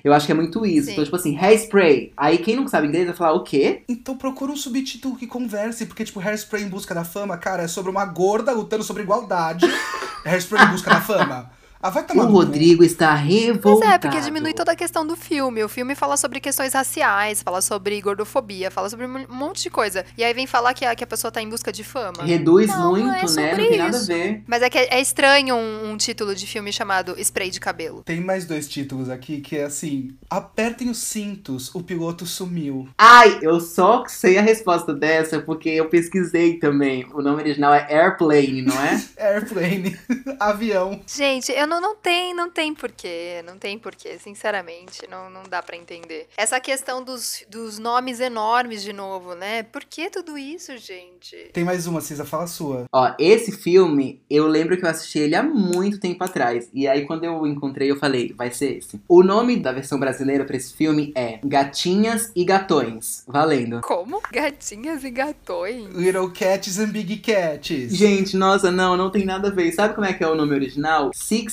eu 0.03 0.13
acho 0.13 0.27
que 0.27 0.33
é 0.33 0.35
muito 0.35 0.65
isso. 0.65 0.87
Sim. 0.87 0.93
Então, 0.93 1.05
tipo 1.05 1.17
assim, 1.17 1.37
hairspray. 1.37 2.13
Aí 2.17 2.39
quem 2.39 2.57
não 2.57 2.69
sabe 2.69 2.87
inglês 2.87 3.07
vai 3.07 3.15
falar 3.15 3.33
o 3.33 3.43
quê? 3.43 3.83
Então 3.89 4.17
procura 4.17 4.53
um 4.53 4.57
subtítulo 4.57 5.17
que 5.17 5.27
converse, 5.27 5.87
porque, 5.87 6.05
tipo, 6.05 6.21
Hairspray 6.21 6.63
em 6.63 6.69
busca 6.69 6.95
da 6.95 7.05
fama, 7.05 7.37
cara, 7.37 7.63
é 7.63 7.69
sobre 7.69 7.91
uma 7.91 8.05
gorda 8.05 8.53
lutando 8.53 8.85
sobre 8.85 9.03
igualdade. 9.03 9.67
Hairspray 10.25 10.65
em 10.65 10.71
busca 10.71 10.91
da 10.91 11.01
fama. 11.01 11.51
Ah, 11.83 11.91
vai 11.91 12.05
tomar 12.07 12.25
O 12.25 12.27
no 12.27 12.33
cu. 12.33 12.39
Rodrigo 12.39 12.85
está 12.85 13.13
Mas 13.13 13.25
revoltado. 13.29 13.93
é, 13.93 13.99
porque 13.99 14.21
diminui 14.21 14.55
toda 14.55 14.73
a 14.73 14.77
questão 14.77 15.07
do 15.07 15.17
filme. 15.17 15.65
O 15.65 15.69
filme 15.69 15.95
fala 15.95 16.17
sobre 16.17 16.41
questões 16.41 16.73
raciais, 16.75 17.43
fala 17.43 17.61
sobre 17.61 18.01
gordofobia, 18.01 18.71
fala 18.71 18.89
sobre 18.89 19.07
um 19.07 19.27
monte 19.29 19.63
de 19.65 19.71
coisa. 19.71 20.05
E 20.17 20.23
aí 20.23 20.33
vem 20.33 20.47
falar 20.47 20.75
que 20.75 20.85
a, 20.85 20.95
que 20.95 21.03
a 21.03 21.07
pessoa 21.07 21.33
tá 21.33 21.43
em 21.43 21.49
busca 21.49 21.73
de 21.73 21.83
fama. 21.83 22.23
Reduz 22.23 22.69
Não, 22.69 22.91
muito, 22.93 23.07
não 23.07 23.15
é 23.15 23.23
né? 23.23 23.27
sobre 23.27 23.51
Não 23.63 23.69
tem 23.69 23.79
nada 23.79 23.97
a 23.97 24.01
isso. 24.01 24.07
ver. 24.07 24.43
Mas 24.47 24.63
é 24.63 24.71
que 24.71 24.79
é, 24.79 24.95
é 24.95 25.01
estranho 25.01 25.55
um, 25.57 25.91
um 25.91 25.97
título 25.97 26.35
de 26.35 26.47
filme 26.47 26.73
chamado 26.73 27.15
Spray 27.19 27.51
de 27.51 27.59
Cabelo. 27.59 28.03
Tem 28.05 28.21
mais 28.21 28.45
dois 28.45 28.69
títulos 28.69 29.09
aqui 29.11 29.41
que 29.41 29.57
é 29.57 29.65
assim: 29.65 30.17
Apertem 30.31 30.89
os 30.91 30.99
cintos, 30.99 31.75
o 31.75 31.83
piloto 31.83 32.27
sumiu. 32.27 32.89
Ai, 32.99 33.39
eu 33.43 33.61
só 33.61 34.05
sei 34.07 34.39
a 34.39 34.43
resposta 34.43 34.95
dessa 34.95 35.41
porque 35.41 35.69
eu 35.71 35.89
pesquisei 35.89 36.59
também. 36.59 37.07
O 37.13 37.23
nome 37.23 37.43
original 37.43 37.73
é 37.75 37.87
Airplane, 37.93 38.63
não 38.63 38.79
é? 38.81 39.03
Airplane, 39.19 39.97
avião. 40.39 41.01
Gente, 41.07 41.51
eu 41.53 41.67
não, 41.67 41.72
não 41.81 41.95
tem, 41.97 42.35
não 42.35 42.51
tem 42.51 42.75
porquê, 42.75 43.43
não 43.45 43.59
tem 43.59 43.79
porquê, 43.79 44.19
sinceramente, 44.19 45.03
não, 45.11 45.31
não 45.31 45.43
dá 45.45 45.63
pra 45.63 45.77
entender. 45.77 46.29
Essa 46.37 46.61
questão 46.61 47.03
dos, 47.03 47.45
dos 47.49 47.79
nomes 47.79 48.21
enormes 48.21 48.83
de 48.83 48.93
novo, 48.93 49.35
né? 49.35 49.63
Por 49.63 49.85
que 49.85 50.11
tudo 50.11 50.37
isso, 50.37 50.77
gente? 50.77 51.37
Tem 51.53 51.65
mais 51.65 51.87
uma, 51.87 52.01
Cisa, 52.01 52.25
fala 52.25 52.45
a 52.45 52.49
sua. 52.49 52.85
Ó, 52.93 53.15
esse 53.19 53.53
filme, 53.53 54.21
eu 54.29 54.47
lembro 54.47 54.77
que 54.77 54.85
eu 54.85 54.91
assisti 54.91 55.19
ele 55.19 55.35
há 55.35 55.43
muito 55.43 55.99
tempo 55.99 56.23
atrás. 56.25 56.69
E 56.73 56.89
aí, 56.89 57.07
quando 57.07 57.25
eu 57.25 57.47
encontrei, 57.47 57.91
eu 57.91 57.97
falei, 57.97 58.33
vai 58.37 58.51
ser 58.51 58.79
esse. 58.79 59.01
O 59.09 59.23
nome 59.23 59.57
da 59.57 59.73
versão 59.73 59.99
brasileira 59.99 60.45
pra 60.45 60.57
esse 60.57 60.75
filme 60.75 61.13
é 61.15 61.39
Gatinhas 61.45 62.31
e 62.35 62.45
Gatões. 62.45 63.25
Valendo. 63.27 63.81
Como? 63.83 64.21
Gatinhas 64.31 65.05
e 65.05 65.11
gatões? 65.11 65.95
Little 65.95 66.31
Cats 66.31 66.79
and 66.79 66.91
Big 66.91 67.19
Cats. 67.19 67.95
Gente, 67.95 68.37
nossa, 68.37 68.71
não, 68.71 68.97
não 68.97 69.11
tem 69.11 69.25
nada 69.25 69.49
a 69.49 69.51
ver. 69.51 69.73
Sabe 69.73 69.95
como 69.95 70.07
é 70.07 70.13
que 70.13 70.25
é 70.25 70.29
o 70.29 70.35
nome 70.35 70.55
original? 70.55 71.11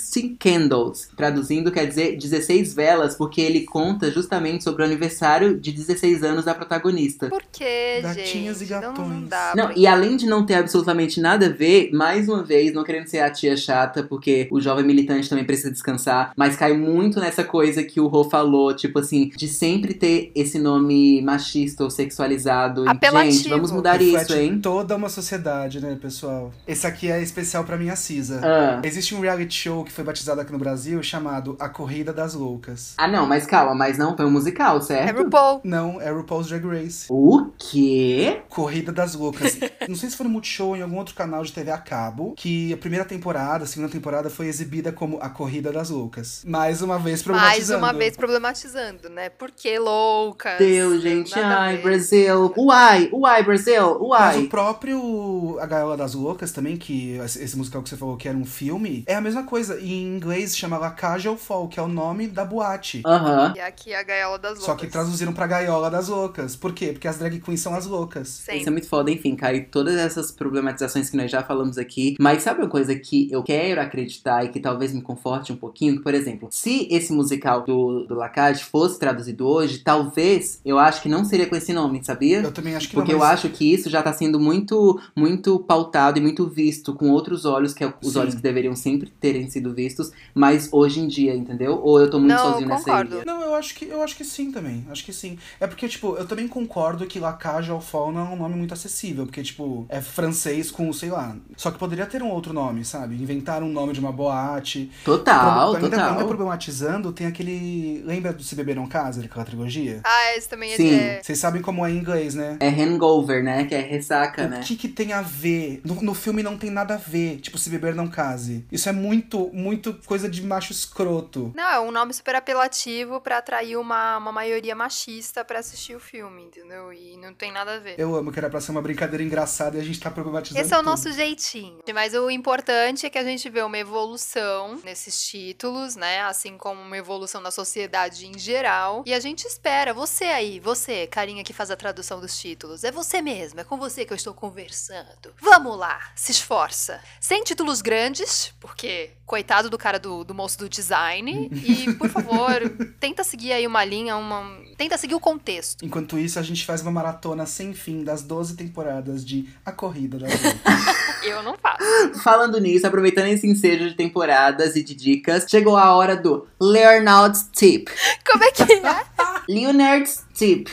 Sixteen 0.09 0.35
Candles. 0.35 1.09
Traduzindo 1.15 1.71
quer 1.71 1.85
dizer 1.85 2.17
16 2.17 2.73
velas, 2.73 3.15
porque 3.15 3.39
ele 3.41 3.61
conta 3.61 4.09
justamente 4.11 4.63
sobre 4.63 4.81
o 4.81 4.85
aniversário 4.85 5.59
de 5.59 5.71
16 5.71 6.23
anos 6.23 6.45
da 6.45 6.55
protagonista. 6.55 7.29
Por 7.29 7.43
que, 7.51 8.01
Gatinhas 8.01 8.59
gente? 8.59 8.69
e 8.69 8.73
Não, 8.73 8.81
não 8.81 8.93
gatões. 8.93 9.29
dá 9.29 9.53
Não, 9.55 9.71
e 9.75 9.85
além 9.85 10.17
de 10.17 10.25
não 10.25 10.45
ter 10.45 10.55
absolutamente 10.55 11.21
nada 11.21 11.45
a 11.45 11.49
ver, 11.49 11.91
mais 11.93 12.27
uma 12.27 12.43
vez, 12.43 12.73
não 12.73 12.83
querendo 12.83 13.07
ser 13.07 13.19
a 13.19 13.29
tia 13.29 13.55
chata, 13.55 14.03
porque 14.03 14.47
o 14.51 14.59
jovem 14.59 14.83
militante 14.85 15.29
também 15.29 15.45
precisa 15.45 15.71
descansar, 15.71 16.31
mas 16.35 16.55
cai 16.55 16.73
muito 16.75 17.19
nessa 17.19 17.43
coisa 17.43 17.83
que 17.83 17.99
o 17.99 18.07
Rô 18.07 18.23
falou, 18.23 18.75
tipo 18.75 18.99
assim, 18.99 19.29
de 19.35 19.47
sempre 19.47 19.93
ter 19.93 20.31
esse 20.33 20.57
nome 20.57 21.21
machista 21.21 21.83
ou 21.83 21.89
sexualizado. 21.91 22.89
Apelativo. 22.89 23.31
gente, 23.31 23.49
vamos 23.49 23.71
mudar 23.71 23.93
Reflete 23.93 24.23
isso, 24.23 24.35
hein? 24.35 24.59
toda 24.59 24.95
uma 24.95 25.09
sociedade, 25.09 25.79
né, 25.79 25.97
pessoal? 26.01 26.51
Esse 26.67 26.87
aqui 26.87 27.11
é 27.11 27.21
especial 27.21 27.63
pra 27.63 27.77
minha 27.77 27.95
Cisa. 27.95 28.41
Ah. 28.43 28.81
Existe 28.83 29.13
um 29.13 29.19
reality 29.19 29.53
show 29.53 29.83
que 29.83 29.91
foi 29.99 30.05
batizado 30.05 30.39
aqui 30.39 30.51
no 30.53 30.57
Brasil 30.57 31.03
chamado 31.03 31.57
A 31.59 31.67
Corrida 31.67 32.13
das 32.13 32.33
Loucas. 32.33 32.93
Ah, 32.97 33.05
não, 33.07 33.25
mas 33.27 33.45
calma, 33.45 33.75
mas 33.75 33.97
não 33.97 34.15
foi 34.15 34.25
um 34.25 34.31
musical, 34.31 34.77
É 34.77 34.81
certo? 34.81 35.17
RuPaul. 35.23 35.59
Não, 35.61 35.99
é 35.99 36.09
RuPaul's 36.09 36.47
Drag 36.47 36.65
Race. 36.65 37.05
O 37.09 37.47
quê? 37.57 38.41
Corrida 38.47 38.93
das 38.93 39.13
Loucas. 39.13 39.57
Não 39.89 39.95
sei 39.95 40.09
se 40.09 40.15
foi 40.15 40.25
no 40.25 40.31
Multishow 40.31 40.69
ou 40.69 40.77
em 40.77 40.81
algum 40.81 40.97
outro 40.97 41.13
canal 41.15 41.43
de 41.43 41.51
TV 41.51 41.69
a 41.71 41.77
cabo, 41.77 42.33
que 42.37 42.71
a 42.71 42.77
primeira 42.77 43.03
temporada, 43.03 43.65
a 43.65 43.67
segunda 43.67 43.91
temporada 43.91 44.29
foi 44.29 44.47
exibida 44.47 44.91
como 44.93 45.17
A 45.21 45.27
Corrida 45.29 45.69
das 45.71 45.89
Loucas. 45.89 46.43
Mais 46.47 46.81
uma 46.81 46.95
vez 46.97 47.05
Mais 47.09 47.23
problematizando. 47.23 47.77
uma 47.79 47.93
vez 47.93 48.15
problematizando, 48.15 49.09
né? 49.09 49.27
Por 49.29 49.51
que 49.51 49.77
loucas? 49.77 50.57
Deus, 50.59 51.01
gente, 51.01 51.31
Nada 51.35 51.59
ai. 51.59 51.77
Brasil. 51.79 52.53
Uai, 52.57 53.09
uai, 53.11 53.43
Brasil, 53.43 53.99
Mas 53.99 54.35
o 54.35 54.39
uai. 54.39 54.47
próprio 54.47 55.57
A 55.59 55.65
Gaiola 55.65 55.97
das 55.97 56.13
Loucas 56.13 56.51
também, 56.53 56.77
que 56.77 57.17
esse 57.17 57.43
esse 57.43 57.57
musical 57.57 57.81
que 57.83 57.89
você 57.89 57.97
falou 57.97 58.15
que 58.15 58.27
era 58.29 58.37
um 58.37 58.45
filme, 58.45 59.03
é 59.05 59.15
a 59.15 59.21
mesma 59.21 59.43
coisa. 59.43 59.77
Em 59.91 60.03
inglês 60.17 60.55
chama 60.55 60.77
La 60.77 60.91
Cage 60.91 61.27
au 61.27 61.35
Fall, 61.35 61.67
que 61.67 61.79
é 61.79 61.83
o 61.83 61.87
nome 61.87 62.27
da 62.27 62.45
boate. 62.45 63.01
Aham. 63.05 63.53
E 63.55 63.59
aqui 63.59 63.91
a 63.91 64.03
gaiola 64.03 64.37
das 64.37 64.51
loucas. 64.51 64.65
Só 64.65 64.75
que 64.75 64.85
traduziram 64.85 65.33
pra 65.33 65.47
Gaiola 65.47 65.89
das 65.89 66.07
Loucas. 66.09 66.55
Por 66.55 66.73
quê? 66.73 66.87
Porque 66.93 67.07
as 67.07 67.17
drag 67.17 67.39
queens 67.39 67.59
são 67.61 67.73
as 67.73 67.87
loucas. 67.87 68.27
Sempre. 68.29 68.59
Isso 68.59 68.69
é 68.69 68.71
muito 68.71 68.87
foda, 68.87 69.09
enfim, 69.09 69.35
cai 69.35 69.61
todas 69.61 69.95
essas 69.95 70.31
problematizações 70.31 71.09
que 71.09 71.17
nós 71.17 71.31
já 71.31 71.41
falamos 71.41 71.77
aqui. 71.79 72.15
Mas 72.19 72.43
sabe 72.43 72.61
uma 72.61 72.69
coisa 72.69 72.93
que 72.95 73.31
eu 73.31 73.41
quero 73.41 73.81
acreditar 73.81 74.45
e 74.45 74.49
que 74.49 74.59
talvez 74.59 74.93
me 74.93 75.01
conforte 75.01 75.51
um 75.51 75.55
pouquinho? 75.55 76.01
Por 76.03 76.13
exemplo, 76.13 76.49
se 76.51 76.87
esse 76.91 77.11
musical 77.11 77.63
do, 77.63 78.05
do 78.05 78.13
Lacage 78.13 78.63
fosse 78.65 78.99
traduzido 78.99 79.47
hoje, 79.47 79.79
talvez 79.79 80.61
eu 80.63 80.77
acho 80.77 81.01
que 81.01 81.09
não 81.09 81.25
seria 81.25 81.47
com 81.47 81.55
esse 81.55 81.73
nome, 81.73 82.03
sabia? 82.03 82.41
Eu 82.41 82.51
também 82.51 82.75
acho 82.75 82.89
que 82.89 82.93
Porque 82.93 83.11
não, 83.11 83.19
eu 83.19 83.25
mas- 83.25 83.39
acho 83.39 83.49
que 83.49 83.73
isso 83.73 83.89
já 83.89 84.03
tá 84.03 84.13
sendo 84.13 84.39
muito, 84.39 84.99
muito 85.15 85.57
pautado 85.59 86.19
e 86.19 86.21
muito 86.21 86.45
visto 86.47 86.93
com 86.93 87.09
outros 87.09 87.43
olhos, 87.45 87.73
que 87.73 87.83
é 87.83 87.91
os 88.03 88.13
Sim. 88.13 88.19
olhos 88.19 88.35
que 88.35 88.41
deveriam 88.41 88.75
sempre 88.75 89.09
terem 89.19 89.49
sido 89.49 89.73
vistos, 89.79 90.11
mas 90.33 90.67
hoje 90.71 90.99
em 90.99 91.07
dia, 91.07 91.33
entendeu? 91.35 91.79
Ou 91.81 91.99
eu 92.01 92.09
tô 92.09 92.19
muito 92.19 92.31
Não, 92.33 92.51
sozinho 92.51 92.67
nessa 92.67 92.83
concordo. 92.83 93.15
ilha? 93.15 93.25
Não, 93.25 93.41
eu 93.41 93.55
acho 93.55 93.73
que 93.75 93.85
eu 93.85 94.01
acho 94.03 94.15
que 94.15 94.25
sim 94.25 94.51
também. 94.51 94.85
Acho 94.91 95.03
que 95.05 95.13
sim. 95.13 95.37
É 95.59 95.67
porque, 95.67 95.87
tipo, 95.87 96.15
eu 96.17 96.25
também 96.27 96.47
concordo 96.47 97.05
que 97.05 97.19
La 97.19 97.33
Cage 97.33 97.71
aux 97.71 97.83
Folles 97.85 98.15
não 98.15 98.25
é 98.27 98.29
um 98.29 98.35
nome 98.35 98.55
muito 98.55 98.73
acessível. 98.73 99.25
Porque, 99.25 99.41
tipo, 99.41 99.85
é 99.89 100.01
francês 100.01 100.69
com, 100.69 100.91
sei 100.91 101.09
lá. 101.09 101.35
Só 101.55 101.71
que 101.71 101.77
poderia 101.79 102.05
ter 102.05 102.21
um 102.21 102.29
outro 102.29 102.51
nome, 102.53 102.83
sabe? 102.83 103.15
Inventar 103.15 103.63
um 103.63 103.69
nome 103.71 103.93
de 103.93 103.99
uma 103.99 104.11
boate. 104.11 104.91
Total, 105.05 105.75
Ainda, 105.75 105.89
total. 105.89 106.09
ainda 106.11 106.25
problematizando, 106.25 107.11
tem 107.11 107.27
aquele. 107.27 108.03
Lembra 108.05 108.33
do 108.33 108.43
Se 108.43 108.55
Beber 108.55 108.75
Não 108.75 108.87
Casa, 108.87 109.23
aquela 109.23 109.45
trilogia? 109.45 110.01
Ah, 110.03 110.35
esse 110.35 110.49
também 110.49 110.75
Sim. 110.75 110.93
é. 110.93 111.21
Vocês 111.23 111.37
sabem 111.39 111.61
como 111.61 111.85
é 111.85 111.91
em 111.91 111.97
inglês, 111.97 112.35
né? 112.35 112.57
É 112.59 112.67
hangover, 112.69 113.43
né? 113.43 113.63
Que 113.65 113.75
é 113.75 113.81
ressaca, 113.81 114.45
O 114.45 114.49
né? 114.49 114.61
que 114.63 114.75
que 114.75 114.87
tem 114.87 115.13
a 115.13 115.21
ver? 115.21 115.81
No, 115.85 115.95
no 116.01 116.13
filme 116.13 116.41
não 116.43 116.57
tem 116.57 116.69
nada 116.69 116.95
a 116.95 116.97
ver. 116.97 117.37
Tipo, 117.37 117.57
se 117.57 117.69
beber 117.69 117.93
não 117.95 118.07
case. 118.07 118.65
Isso 118.71 118.89
é 118.89 118.91
muito, 118.91 119.49
muito 119.59 119.93
coisa 120.05 120.29
de 120.29 120.41
macho 120.41 120.71
escroto. 120.71 121.51
Não, 121.55 121.69
é 121.69 121.79
um 121.79 121.91
nome 121.91 122.13
super 122.13 122.35
apelativo 122.35 123.19
pra 123.21 123.37
atrair 123.37 123.77
uma, 123.77 124.17
uma 124.17 124.31
maioria 124.31 124.75
machista 124.75 125.43
pra 125.43 125.59
assistir 125.59 125.95
o 125.95 125.99
filme, 125.99 126.43
entendeu? 126.43 126.91
E 126.93 127.17
não 127.17 127.33
tem 127.33 127.51
nada 127.51 127.75
a 127.75 127.79
ver. 127.79 127.99
Eu 127.99 128.15
amo 128.15 128.31
que 128.31 128.39
era 128.39 128.49
pra 128.49 128.61
ser 128.61 128.71
uma 128.71 128.81
brincadeira 128.81 129.23
engraçada 129.23 129.77
e 129.77 129.81
a 129.81 129.83
gente 129.83 129.99
tá 129.99 130.09
problematizando. 130.09 130.63
Esse 130.63 130.73
é 130.73 130.77
o 130.77 130.79
tudo. 130.79 130.89
nosso 130.89 131.11
jeitinho. 131.11 131.79
Mas 131.93 132.13
o 132.13 132.29
importante 132.29 133.05
é 133.05 133.09
que 133.09 133.17
a 133.17 133.23
gente 133.23 133.49
vê 133.49 133.61
uma 133.61 133.77
evolução 133.77 134.79
nesses 134.83 135.27
títulos, 135.27 135.95
né? 135.95 136.21
Assim 136.21 136.57
como 136.57 136.81
uma 136.81 136.97
evolução 136.97 137.41
na 137.41 137.51
sociedade 137.51 138.25
em 138.25 138.37
geral. 138.37 139.03
E 139.05 139.13
a 139.13 139.19
gente 139.19 139.45
espera, 139.45 139.93
você 139.93 140.25
aí, 140.25 140.59
você, 140.59 141.07
carinha 141.07 141.43
que 141.43 141.53
faz 141.53 141.69
a 141.69 141.75
tradução 141.75 142.19
dos 142.19 142.39
títulos, 142.39 142.83
é 142.83 142.91
você 142.91 143.21
mesmo, 143.21 143.59
é 143.59 143.63
com 143.63 143.77
você 143.77 144.05
que 144.05 144.13
eu 144.13 144.17
estou 144.17 144.33
conversando. 144.33 145.33
Vamos 145.41 145.77
lá, 145.77 145.99
se 146.15 146.31
esforça. 146.31 147.01
Sem 147.19 147.43
títulos 147.43 147.81
grandes, 147.81 148.53
porque 148.59 149.11
coitado 149.25 149.48
do 149.69 149.77
cara 149.77 149.99
do, 149.99 150.23
do 150.23 150.33
moço 150.33 150.59
do 150.59 150.69
design. 150.69 151.49
E, 151.51 151.93
por 151.93 152.09
favor, 152.09 152.61
tenta 152.99 153.23
seguir 153.23 153.51
aí 153.51 153.65
uma 153.65 153.83
linha, 153.83 154.15
uma. 154.15 154.59
Tenta 154.77 154.97
seguir 154.97 155.15
o 155.15 155.19
contexto. 155.19 155.83
Enquanto 155.83 156.17
isso, 156.19 156.37
a 156.37 156.41
gente 156.41 156.65
faz 156.65 156.81
uma 156.81 156.91
maratona 156.91 157.45
sem 157.45 157.73
fim 157.73 158.03
das 158.03 158.21
12 158.21 158.55
temporadas 158.55 159.25
de 159.25 159.49
A 159.65 159.71
Corrida 159.71 160.19
da 160.19 160.27
Vida. 160.27 160.55
Eu 161.23 161.43
não 161.43 161.57
faço. 161.57 161.83
Falando 162.21 162.59
nisso, 162.59 162.87
aproveitando 162.87 163.27
esse 163.27 163.47
ensejo 163.47 163.89
de 163.89 163.95
temporadas 163.95 164.75
e 164.75 164.83
de 164.83 164.95
dicas, 164.95 165.45
chegou 165.49 165.75
a 165.75 165.93
hora 165.95 166.15
do 166.15 166.47
Leonard's 166.61 167.49
Tip. 167.51 167.89
Como 168.25 168.43
é 168.43 168.51
que 168.51 168.63
é? 168.63 168.81
Leonard's 169.49 170.23
Tip. 170.33 170.69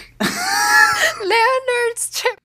Leonard's 1.21 2.11
Trip. 2.11 2.37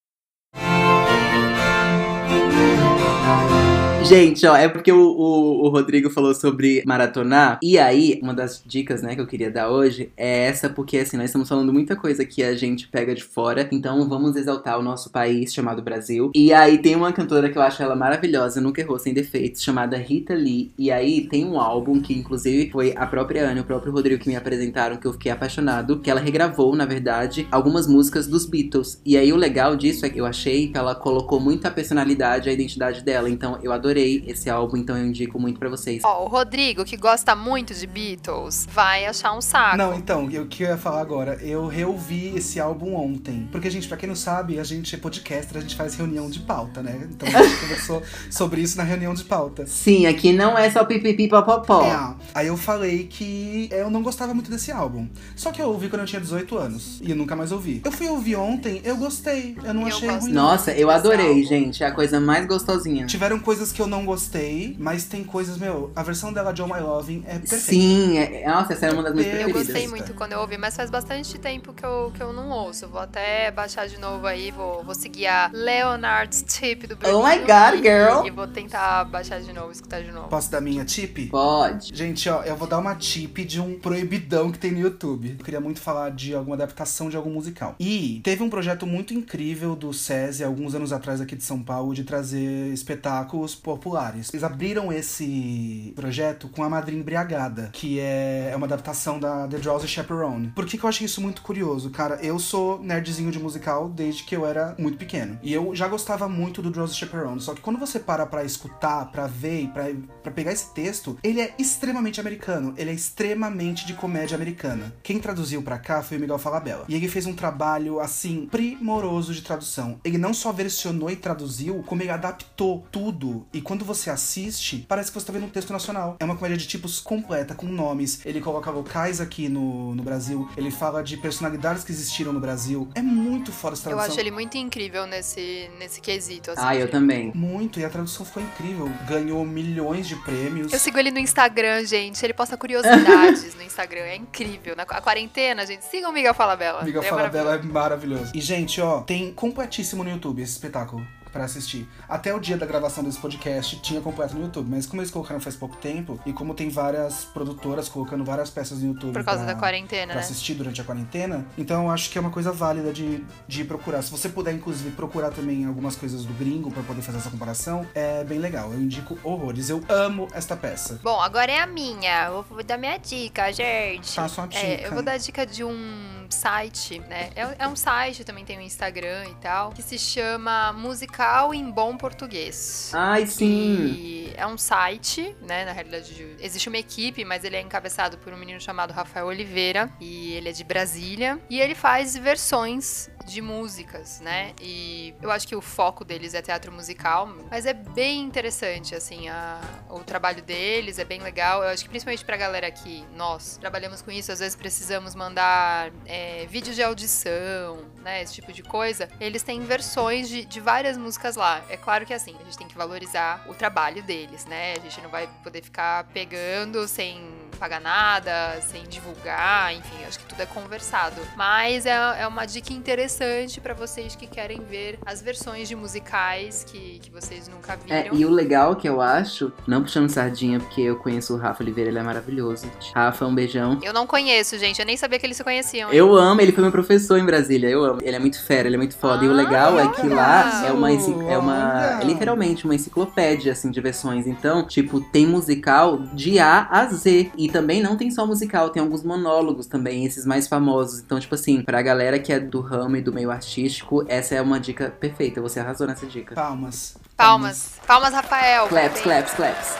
Gente, 4.11 4.45
ó, 4.45 4.57
é 4.57 4.67
porque 4.67 4.91
o, 4.91 4.99
o, 4.99 5.67
o 5.67 5.69
Rodrigo 5.69 6.09
falou 6.09 6.35
sobre 6.35 6.83
maratonar. 6.85 7.57
E 7.63 7.79
aí, 7.79 8.19
uma 8.21 8.33
das 8.33 8.61
dicas, 8.65 9.01
né, 9.01 9.15
que 9.15 9.21
eu 9.21 9.25
queria 9.25 9.49
dar 9.49 9.69
hoje 9.69 10.11
é 10.17 10.47
essa, 10.47 10.69
porque 10.69 10.97
assim, 10.97 11.15
nós 11.15 11.27
estamos 11.27 11.47
falando 11.47 11.71
muita 11.71 11.95
coisa 11.95 12.25
que 12.25 12.43
a 12.43 12.53
gente 12.53 12.89
pega 12.89 13.15
de 13.15 13.23
fora. 13.23 13.69
Então 13.71 14.09
vamos 14.09 14.35
exaltar 14.35 14.77
o 14.77 14.83
nosso 14.83 15.11
país 15.11 15.53
chamado 15.53 15.81
Brasil. 15.81 16.29
E 16.35 16.51
aí 16.51 16.77
tem 16.79 16.93
uma 16.93 17.13
cantora 17.13 17.49
que 17.49 17.57
eu 17.57 17.61
acho 17.61 17.81
ela 17.81 17.95
maravilhosa, 17.95 18.59
nunca 18.59 18.81
errou 18.81 18.99
sem 18.99 19.13
defeitos, 19.13 19.63
chamada 19.63 19.95
Rita 19.95 20.33
Lee. 20.33 20.73
E 20.77 20.91
aí 20.91 21.25
tem 21.29 21.45
um 21.45 21.57
álbum 21.57 22.01
que, 22.01 22.13
inclusive, 22.13 22.69
foi 22.69 22.93
a 22.97 23.05
própria 23.05 23.49
Ana 23.49 23.61
o 23.61 23.63
próprio 23.63 23.93
Rodrigo 23.93 24.21
que 24.21 24.27
me 24.27 24.35
apresentaram, 24.35 24.97
que 24.97 25.07
eu 25.07 25.13
fiquei 25.13 25.31
apaixonado, 25.31 25.99
que 25.99 26.11
ela 26.11 26.19
regravou, 26.19 26.75
na 26.75 26.85
verdade, 26.85 27.47
algumas 27.49 27.87
músicas 27.87 28.27
dos 28.27 28.45
Beatles. 28.45 28.99
E 29.05 29.15
aí 29.15 29.31
o 29.31 29.37
legal 29.37 29.73
disso 29.77 30.05
é 30.05 30.09
que 30.09 30.19
eu 30.19 30.25
achei 30.25 30.67
que 30.67 30.77
ela 30.77 30.95
colocou 30.95 31.39
muita 31.39 31.71
personalidade, 31.71 32.49
a 32.49 32.51
identidade 32.51 33.05
dela. 33.05 33.29
Então 33.29 33.57
eu 33.63 33.71
adorei 33.71 34.00
esse 34.01 34.49
álbum, 34.49 34.77
então 34.77 34.97
eu 34.97 35.05
indico 35.05 35.39
muito 35.39 35.59
pra 35.59 35.69
vocês. 35.69 36.01
Ó, 36.03 36.25
o 36.25 36.27
Rodrigo, 36.27 36.83
que 36.83 36.97
gosta 36.97 37.35
muito 37.35 37.73
de 37.73 37.85
Beatles, 37.87 38.67
vai 38.71 39.05
achar 39.05 39.33
um 39.33 39.41
saco. 39.41 39.77
Não, 39.77 39.93
então, 39.95 40.25
o 40.25 40.47
que 40.47 40.63
eu 40.63 40.69
ia 40.69 40.77
falar 40.77 41.01
agora? 41.01 41.37
Eu 41.41 41.67
reouvi 41.67 42.33
esse 42.35 42.59
álbum 42.59 42.95
ontem. 42.95 43.47
Porque, 43.51 43.69
gente, 43.69 43.87
pra 43.87 43.97
quem 43.97 44.07
não 44.07 44.15
sabe, 44.15 44.59
a 44.59 44.63
gente 44.63 44.95
é 44.95 44.97
podcaster, 44.97 45.57
a 45.57 45.61
gente 45.61 45.75
faz 45.75 45.95
reunião 45.95 46.29
de 46.29 46.39
pauta, 46.39 46.81
né? 46.81 47.07
Então 47.11 47.27
a 47.27 47.43
gente 47.43 47.57
conversou 47.61 48.01
sobre 48.29 48.61
isso 48.61 48.77
na 48.77 48.83
reunião 48.83 49.13
de 49.13 49.23
pauta. 49.23 49.65
Sim, 49.67 50.05
aqui 50.05 50.31
não 50.33 50.57
é 50.57 50.69
só 50.69 50.83
pipipi 50.85 51.27
popopó. 51.27 51.83
É, 51.83 52.15
aí 52.33 52.47
eu 52.47 52.57
falei 52.57 53.05
que 53.07 53.69
eu 53.71 53.89
não 53.89 54.01
gostava 54.01 54.33
muito 54.33 54.49
desse 54.49 54.71
álbum. 54.71 55.07
Só 55.35 55.51
que 55.51 55.61
eu 55.61 55.67
ouvi 55.69 55.89
quando 55.89 56.01
eu 56.01 56.07
tinha 56.07 56.21
18 56.21 56.57
anos. 56.57 56.99
E 57.01 57.09
eu 57.11 57.15
nunca 57.15 57.35
mais 57.35 57.51
ouvi. 57.51 57.81
Eu 57.83 57.91
fui 57.91 58.07
ouvir 58.07 58.35
ontem, 58.35 58.81
eu 58.83 58.95
gostei. 58.97 59.57
Eu 59.63 59.73
não 59.73 59.81
Eu 59.83 59.87
achei 59.87 60.07
gosto. 60.09 60.21
ruim. 60.23 60.33
Nossa, 60.33 60.71
eu 60.71 60.89
adorei, 60.89 61.43
gente. 61.43 61.83
É 61.83 61.87
a 61.87 61.91
coisa 61.91 62.19
mais 62.19 62.45
gostosinha. 62.45 63.05
Tiveram 63.05 63.39
coisas 63.39 63.71
que 63.71 63.81
eu 63.81 63.87
não 63.91 64.05
gostei, 64.05 64.75
mas 64.79 65.03
tem 65.05 65.23
coisas, 65.23 65.57
meu, 65.57 65.91
a 65.95 66.01
versão 66.01 66.31
dela 66.33 66.51
de 66.51 66.61
Oh 66.61 66.67
My 66.67 66.79
Loving 66.79 67.23
é 67.27 67.37
perfeita. 67.37 67.57
Sim, 67.57 68.17
é, 68.17 68.47
nossa, 68.47 68.73
essa 68.73 68.87
é 68.87 68.91
uma 68.91 69.03
das 69.03 69.13
minhas 69.13 69.27
Eu 69.27 69.33
Eu 69.33 69.37
preferidas. 69.49 69.67
gostei 69.67 69.87
muito 69.87 70.13
quando 70.15 70.31
eu 70.31 70.39
ouvi, 70.39 70.57
mas 70.57 70.75
faz 70.75 70.89
bastante 70.89 71.37
tempo 71.37 71.73
que 71.73 71.85
eu, 71.85 72.11
que 72.15 72.23
eu 72.23 72.33
não 72.33 72.49
ouço. 72.49 72.87
Vou 72.87 73.01
até 73.01 73.51
baixar 73.51 73.87
de 73.87 73.99
novo 73.99 74.25
aí, 74.25 74.49
vou, 74.51 74.83
vou 74.83 74.95
seguir 74.95 75.27
a 75.27 75.49
Leonard's 75.53 76.43
Tip 76.47 76.87
do 76.87 76.95
Bruno. 76.95 77.19
Oh 77.19 77.27
my 77.27 77.37
God, 77.39 77.81
girl. 77.83 78.25
E 78.25 78.31
vou 78.31 78.47
tentar 78.47 79.03
baixar 79.05 79.41
de 79.41 79.51
novo, 79.53 79.71
escutar 79.71 80.01
de 80.01 80.11
novo. 80.11 80.29
Posso 80.29 80.49
dar 80.49 80.61
minha 80.61 80.85
tip? 80.85 81.27
Pode. 81.29 81.91
Gente, 81.93 82.29
ó, 82.29 82.43
eu 82.43 82.55
vou 82.55 82.67
dar 82.67 82.77
uma 82.79 82.95
tip 82.95 83.39
de 83.45 83.59
um 83.59 83.77
proibidão 83.79 84.51
que 84.51 84.57
tem 84.57 84.71
no 84.71 84.79
YouTube. 84.79 85.35
Eu 85.37 85.43
queria 85.43 85.59
muito 85.59 85.81
falar 85.81 86.11
de 86.11 86.33
alguma 86.33 86.55
adaptação 86.55 87.09
de 87.09 87.17
algum 87.17 87.31
musical. 87.31 87.75
E 87.79 88.21
teve 88.23 88.41
um 88.41 88.49
projeto 88.49 88.87
muito 88.87 89.13
incrível 89.13 89.75
do 89.75 89.93
SESI, 89.93 90.43
alguns 90.43 90.73
anos 90.75 90.93
atrás 90.93 91.19
aqui 91.19 91.35
de 91.35 91.43
São 91.43 91.61
Paulo, 91.61 91.93
de 91.93 92.03
trazer 92.03 92.71
espetáculos 92.73 93.55
populares. 93.75 94.29
Eles 94.33 94.43
abriram 94.43 94.91
esse 94.91 95.93
projeto 95.95 96.49
com 96.49 96.63
A 96.63 96.69
Madrinha 96.69 96.99
Embriagada, 96.99 97.69
que 97.73 97.99
é 97.99 98.41
é 98.51 98.55
uma 98.55 98.65
adaptação 98.65 99.19
da 99.19 99.47
The 99.47 99.57
Drowsy 99.57 99.87
Chaperone. 99.87 100.51
Por 100.53 100.65
que, 100.65 100.77
que 100.77 100.83
eu 100.83 100.89
achei 100.89 101.05
isso 101.05 101.21
muito 101.21 101.41
curioso? 101.41 101.89
Cara, 101.89 102.19
eu 102.21 102.37
sou 102.37 102.81
nerdzinho 102.81 103.31
de 103.31 103.39
musical 103.39 103.89
desde 103.89 104.23
que 104.23 104.35
eu 104.35 104.45
era 104.45 104.75
muito 104.77 104.97
pequeno. 104.97 105.39
E 105.41 105.53
eu 105.53 105.73
já 105.75 105.87
gostava 105.87 106.27
muito 106.27 106.61
do 106.61 106.69
Drowsy 106.69 106.95
Chaperone. 106.95 107.39
Só 107.39 107.53
que 107.53 107.61
quando 107.61 107.79
você 107.79 107.99
para 107.99 108.25
pra 108.25 108.43
escutar, 108.43 109.05
pra 109.11 109.27
ver 109.27 109.61
e 109.61 109.67
pra, 109.67 109.85
pra 110.21 110.31
pegar 110.31 110.51
esse 110.51 110.73
texto, 110.73 111.17
ele 111.23 111.41
é 111.41 111.53
extremamente 111.57 112.19
americano. 112.19 112.73
Ele 112.77 112.89
é 112.89 112.93
extremamente 112.93 113.85
de 113.85 113.93
comédia 113.93 114.35
americana. 114.35 114.93
Quem 115.01 115.19
traduziu 115.19 115.61
pra 115.61 115.79
cá 115.79 116.01
foi 116.01 116.17
o 116.17 116.19
Miguel 116.19 116.37
Falabella. 116.37 116.85
E 116.87 116.95
ele 116.95 117.07
fez 117.07 117.25
um 117.25 117.33
trabalho, 117.33 117.99
assim, 117.99 118.47
primoroso 118.51 119.33
de 119.33 119.41
tradução. 119.41 119.99
Ele 120.03 120.17
não 120.17 120.33
só 120.33 120.51
versionou 120.51 121.09
e 121.09 121.15
traduziu, 121.15 121.83
como 121.85 122.01
ele 122.01 122.11
adaptou 122.11 122.85
tudo. 122.91 123.45
E 123.53 123.60
quando 123.61 123.85
você 123.85 124.09
assiste, 124.09 124.85
parece 124.87 125.11
que 125.11 125.19
você 125.19 125.25
tá 125.25 125.33
vendo 125.33 125.45
um 125.45 125.49
texto 125.49 125.71
nacional. 125.71 126.15
É 126.19 126.25
uma 126.25 126.35
comédia 126.35 126.57
de 126.57 126.67
tipos 126.67 126.99
completa, 126.99 127.53
com 127.55 127.67
nomes. 127.67 128.19
Ele 128.25 128.41
coloca 128.41 128.69
locais 128.71 129.21
aqui 129.21 129.47
no, 129.49 129.95
no 129.95 130.03
Brasil. 130.03 130.49
Ele 130.57 130.71
fala 130.71 131.03
de 131.03 131.17
personalidades 131.17 131.83
que 131.83 131.91
existiram 131.91 132.33
no 132.33 132.39
Brasil. 132.39 132.87
É 132.95 133.01
muito 133.01 133.51
fora 133.51 133.73
essa 133.73 133.89
Eu 133.89 133.95
tradução. 133.95 134.11
acho 134.13 134.19
ele 134.19 134.31
muito 134.31 134.57
incrível 134.57 135.05
nesse, 135.07 135.69
nesse 135.79 136.01
quesito. 136.01 136.51
Assim, 136.51 136.61
Ah, 136.63 136.75
eu 136.75 136.89
também. 136.89 137.31
Muito, 137.35 137.79
e 137.79 137.85
a 137.85 137.89
tradução 137.89 138.25
ficou 138.25 138.41
incrível. 138.43 138.89
Ganhou 139.07 139.45
milhões 139.45 140.07
de 140.07 140.15
prêmios. 140.17 140.71
Eu 140.73 140.79
sigo 140.79 140.97
ele 140.97 141.11
no 141.11 141.19
Instagram, 141.19 141.85
gente. 141.85 142.23
Ele 142.25 142.33
posta 142.33 142.57
curiosidades 142.57 143.53
no 143.55 143.63
Instagram. 143.63 144.01
É 144.01 144.15
incrível. 144.15 144.75
Na 144.75 144.83
a 144.83 145.01
quarentena, 145.01 145.65
gente, 145.65 145.83
sigam 145.85 146.09
o 146.11 146.13
Miguel 146.13 146.33
Falabella. 146.33 146.81
Amiga 146.81 146.99
Ele 146.99 147.05
é 147.05 147.09
fala 147.09 147.21
maravilhoso. 147.23 147.49
dela 147.51 147.63
é 147.63 147.73
maravilhoso. 147.73 148.31
E, 148.33 148.41
gente, 148.41 148.81
ó, 148.81 149.01
tem 149.01 149.31
completíssimo 149.33 150.03
no 150.03 150.09
YouTube 150.09 150.41
esse 150.41 150.53
espetáculo 150.53 151.05
pra 151.31 151.45
assistir. 151.45 151.87
Até 152.09 152.33
o 152.33 152.39
dia 152.39 152.57
da 152.57 152.65
gravação 152.65 153.03
desse 153.03 153.19
podcast 153.19 153.79
tinha 153.81 154.01
completo 154.01 154.35
no 154.35 154.41
YouTube, 154.41 154.67
mas 154.69 154.85
como 154.85 155.01
eles 155.01 155.11
colocaram 155.11 155.39
faz 155.39 155.55
pouco 155.55 155.75
tempo, 155.77 156.19
e 156.25 156.33
como 156.33 156.53
tem 156.53 156.69
várias 156.69 157.25
produtoras 157.25 157.87
colocando 157.89 158.23
várias 158.23 158.49
peças 158.49 158.79
no 158.81 158.89
YouTube 158.89 159.13
Por 159.13 159.23
causa 159.23 159.43
pra- 159.43 159.53
da 159.53 159.59
quarentena, 159.59 160.07
pra 160.07 160.15
né? 160.15 160.21
assistir 160.21 160.53
durante 160.55 160.81
a 160.81 160.83
quarentena, 160.83 161.45
então 161.57 161.85
eu 161.85 161.91
acho 161.91 162.09
que 162.09 162.17
é 162.17 162.21
uma 162.21 162.29
coisa 162.31 162.51
válida 162.51 162.91
de, 162.93 163.23
de 163.47 163.63
procurar. 163.63 164.01
Se 164.01 164.11
você 164.11 164.29
puder, 164.29 164.53
inclusive, 164.53 164.91
procurar 164.91 165.31
também 165.31 165.65
algumas 165.65 165.95
coisas 165.95 166.25
do 166.25 166.33
gringo 166.33 166.71
pra 166.71 166.83
poder 166.83 167.01
fazer 167.01 167.17
essa 167.19 167.29
comparação, 167.29 167.85
é 167.95 168.23
bem 168.23 168.39
legal. 168.39 168.71
Eu 168.73 168.81
indico 168.81 169.17
horrores. 169.23 169.69
Eu 169.69 169.83
amo 169.89 170.27
esta 170.33 170.55
peça. 170.55 170.99
Bom, 171.03 171.19
agora 171.21 171.51
é 171.51 171.59
a 171.59 171.65
minha. 171.67 172.25
Eu 172.27 172.43
vou 172.43 172.63
dar 172.63 172.77
minha 172.77 172.97
dica, 172.97 173.51
gente. 173.51 174.13
Faça 174.15 174.41
uma 174.41 174.49
É, 174.53 174.75
dica. 174.77 174.87
eu 174.87 174.93
vou 174.93 175.03
dar 175.03 175.13
a 175.13 175.17
dica 175.17 175.45
de 175.45 175.63
um 175.63 176.20
site, 176.31 176.99
né? 177.07 177.29
É, 177.35 177.55
é 177.59 177.67
um 177.67 177.75
site, 177.75 178.23
também 178.23 178.45
tem 178.45 178.57
um 178.57 178.61
Instagram 178.61 179.25
e 179.29 179.35
tal, 179.35 179.71
que 179.71 179.81
se 179.81 179.97
chama 179.99 180.73
Musical 180.73 181.53
em 181.53 181.69
Bom 181.69 181.97
Português. 181.97 182.91
Ai, 182.93 183.27
sim. 183.27 183.95
E 183.97 184.33
é 184.35 184.47
um 184.47 184.57
site, 184.57 185.35
né? 185.41 185.65
Na 185.65 185.71
realidade, 185.71 186.35
existe 186.39 186.67
uma 186.67 186.77
equipe, 186.77 187.23
mas 187.25 187.43
ele 187.43 187.55
é 187.55 187.61
encabeçado 187.61 188.17
por 188.17 188.33
um 188.33 188.37
menino 188.37 188.59
chamado 188.59 188.91
Rafael 188.91 189.27
Oliveira. 189.27 189.89
E 189.99 190.33
ele 190.33 190.49
é 190.49 190.51
de 190.51 190.63
Brasília. 190.63 191.39
E 191.49 191.59
ele 191.59 191.75
faz 191.75 192.15
versões 192.15 193.09
de 193.29 193.41
músicas, 193.41 194.19
né? 194.21 194.53
E 194.61 195.13
eu 195.21 195.29
acho 195.31 195.47
que 195.47 195.55
o 195.55 195.61
foco 195.61 196.03
deles 196.05 196.33
é 196.33 196.41
teatro 196.41 196.71
musical, 196.71 197.27
mas 197.49 197.65
é 197.65 197.73
bem 197.73 198.21
interessante, 198.21 198.95
assim, 198.95 199.29
a- 199.29 199.59
o 199.89 199.99
trabalho 199.99 200.41
deles 200.41 200.97
é 200.99 201.03
bem 201.05 201.19
legal. 201.21 201.63
Eu 201.63 201.69
acho 201.69 201.83
que 201.83 201.89
principalmente 201.89 202.23
pra 202.25 202.37
galera 202.37 202.69
que 202.71 203.05
nós 203.15 203.57
trabalhamos 203.57 204.01
com 204.01 204.11
isso, 204.11 204.31
às 204.31 204.39
vezes 204.39 204.55
precisamos 204.55 205.15
mandar 205.15 205.91
é, 206.05 206.45
vídeos 206.47 206.75
de 206.75 206.83
audição, 206.83 207.85
né? 208.01 208.21
Esse 208.21 208.33
tipo 208.33 208.51
de 208.51 208.63
coisa. 208.63 209.09
Eles 209.19 209.43
têm 209.43 209.61
versões 209.61 210.27
de, 210.29 210.45
de 210.45 210.59
várias 210.59 210.97
músicas 210.97 211.35
lá. 211.35 211.63
É 211.69 211.77
claro 211.77 212.05
que 212.05 212.13
assim, 212.13 212.35
a 212.39 212.43
gente 212.43 212.57
tem 212.57 212.67
que 212.67 212.77
valorizar 212.77 213.45
o 213.49 213.53
trabalho 213.53 214.01
deles, 214.03 214.45
né? 214.45 214.73
A 214.73 214.79
gente 214.79 215.01
não 215.01 215.09
vai 215.09 215.27
poder 215.43 215.61
ficar 215.63 216.05
pegando 216.05 216.87
sem 216.87 217.40
pagar 217.61 217.79
nada, 217.79 218.59
sem 218.61 218.81
divulgar, 218.89 219.71
enfim, 219.71 220.03
acho 220.07 220.17
que 220.17 220.25
tudo 220.25 220.41
é 220.41 220.47
conversado. 220.47 221.21
Mas 221.37 221.85
é, 221.85 221.91
é 222.21 222.25
uma 222.27 222.43
dica 222.45 222.73
interessante 222.73 223.61
pra 223.61 223.75
vocês 223.75 224.15
que 224.15 224.25
querem 224.25 224.61
ver 224.67 224.97
as 225.05 225.21
versões 225.21 225.67
de 225.69 225.75
musicais 225.75 226.65
que, 226.67 226.97
que 227.03 227.11
vocês 227.11 227.47
nunca 227.47 227.77
É, 227.87 228.03
viram. 228.03 228.15
e 228.15 228.25
o 228.25 228.31
legal 228.31 228.75
que 228.75 228.89
eu 228.89 228.99
acho, 228.99 229.53
não 229.67 229.83
puxando 229.83 230.09
sardinha, 230.09 230.59
porque 230.59 230.81
eu 230.81 230.95
conheço 230.95 231.35
o 231.35 231.37
Rafa 231.37 231.61
Oliveira, 231.61 231.91
ele 231.91 231.99
é 231.99 232.03
maravilhoso. 232.03 232.65
Rafa, 232.95 233.27
um 233.27 233.35
beijão. 233.35 233.79
Eu 233.83 233.93
não 233.93 234.07
conheço, 234.07 234.57
gente, 234.57 234.79
eu 234.79 234.85
nem 234.85 234.97
sabia 234.97 235.19
que 235.19 235.25
eles 235.27 235.37
se 235.37 235.43
conheciam. 235.43 235.91
Eu 235.93 236.15
amo, 236.15 236.41
ele 236.41 236.51
foi 236.51 236.63
meu 236.63 236.71
professor 236.71 237.19
em 237.19 237.25
Brasília, 237.25 237.69
eu 237.69 237.83
amo. 237.85 237.99
Ele 238.01 238.15
é 238.15 238.19
muito 238.19 238.41
fera, 238.43 238.67
ele 238.67 238.75
é 238.75 238.79
muito 238.79 238.97
foda. 238.97 239.23
e 239.23 239.27
o 239.27 239.31
Ah, 239.31 239.35
legal 239.35 239.79
é 239.79 239.87
que 239.89 240.07
lá 240.07 240.61
olha! 240.63 240.67
é 240.67 240.71
uma, 240.71 240.91
é 241.31 241.37
uma. 241.37 241.99
É 242.01 242.03
literalmente 242.05 242.65
uma 242.65 242.73
enciclopédia, 242.73 243.51
assim, 243.51 243.69
de 243.69 243.79
versões. 243.79 244.25
Então, 244.25 244.65
tipo, 244.65 244.99
tem 244.99 245.27
musical 245.27 245.99
de 246.13 246.39
A 246.39 246.67
a 246.71 246.85
Z. 246.87 247.31
E 247.37 247.50
também 247.51 247.81
não 247.81 247.95
tem 247.95 248.09
só 248.09 248.25
musical, 248.25 248.69
tem 248.69 248.81
alguns 248.81 249.03
monólogos 249.03 249.67
também, 249.67 250.05
esses 250.05 250.25
mais 250.25 250.47
famosos. 250.47 250.99
Então, 250.99 251.19
tipo 251.19 251.35
assim, 251.35 251.61
pra 251.61 251.81
galera 251.81 252.17
que 252.17 252.33
é 252.33 252.39
do 252.39 252.61
ramo 252.61 252.95
e 252.95 253.01
do 253.01 253.13
meio 253.13 253.29
artístico, 253.29 254.03
essa 254.07 254.35
é 254.35 254.41
uma 254.41 254.59
dica 254.59 254.89
perfeita. 254.99 255.41
Você 255.41 255.59
arrasou 255.59 255.85
nessa 255.85 256.05
dica. 256.05 256.33
Palmas. 256.33 256.95
Palmas. 257.15 257.73
Palmas, 257.85 258.13
Rafael. 258.13 258.67
Claps, 258.67 259.01
claps, 259.01 259.33
claps. 259.33 259.75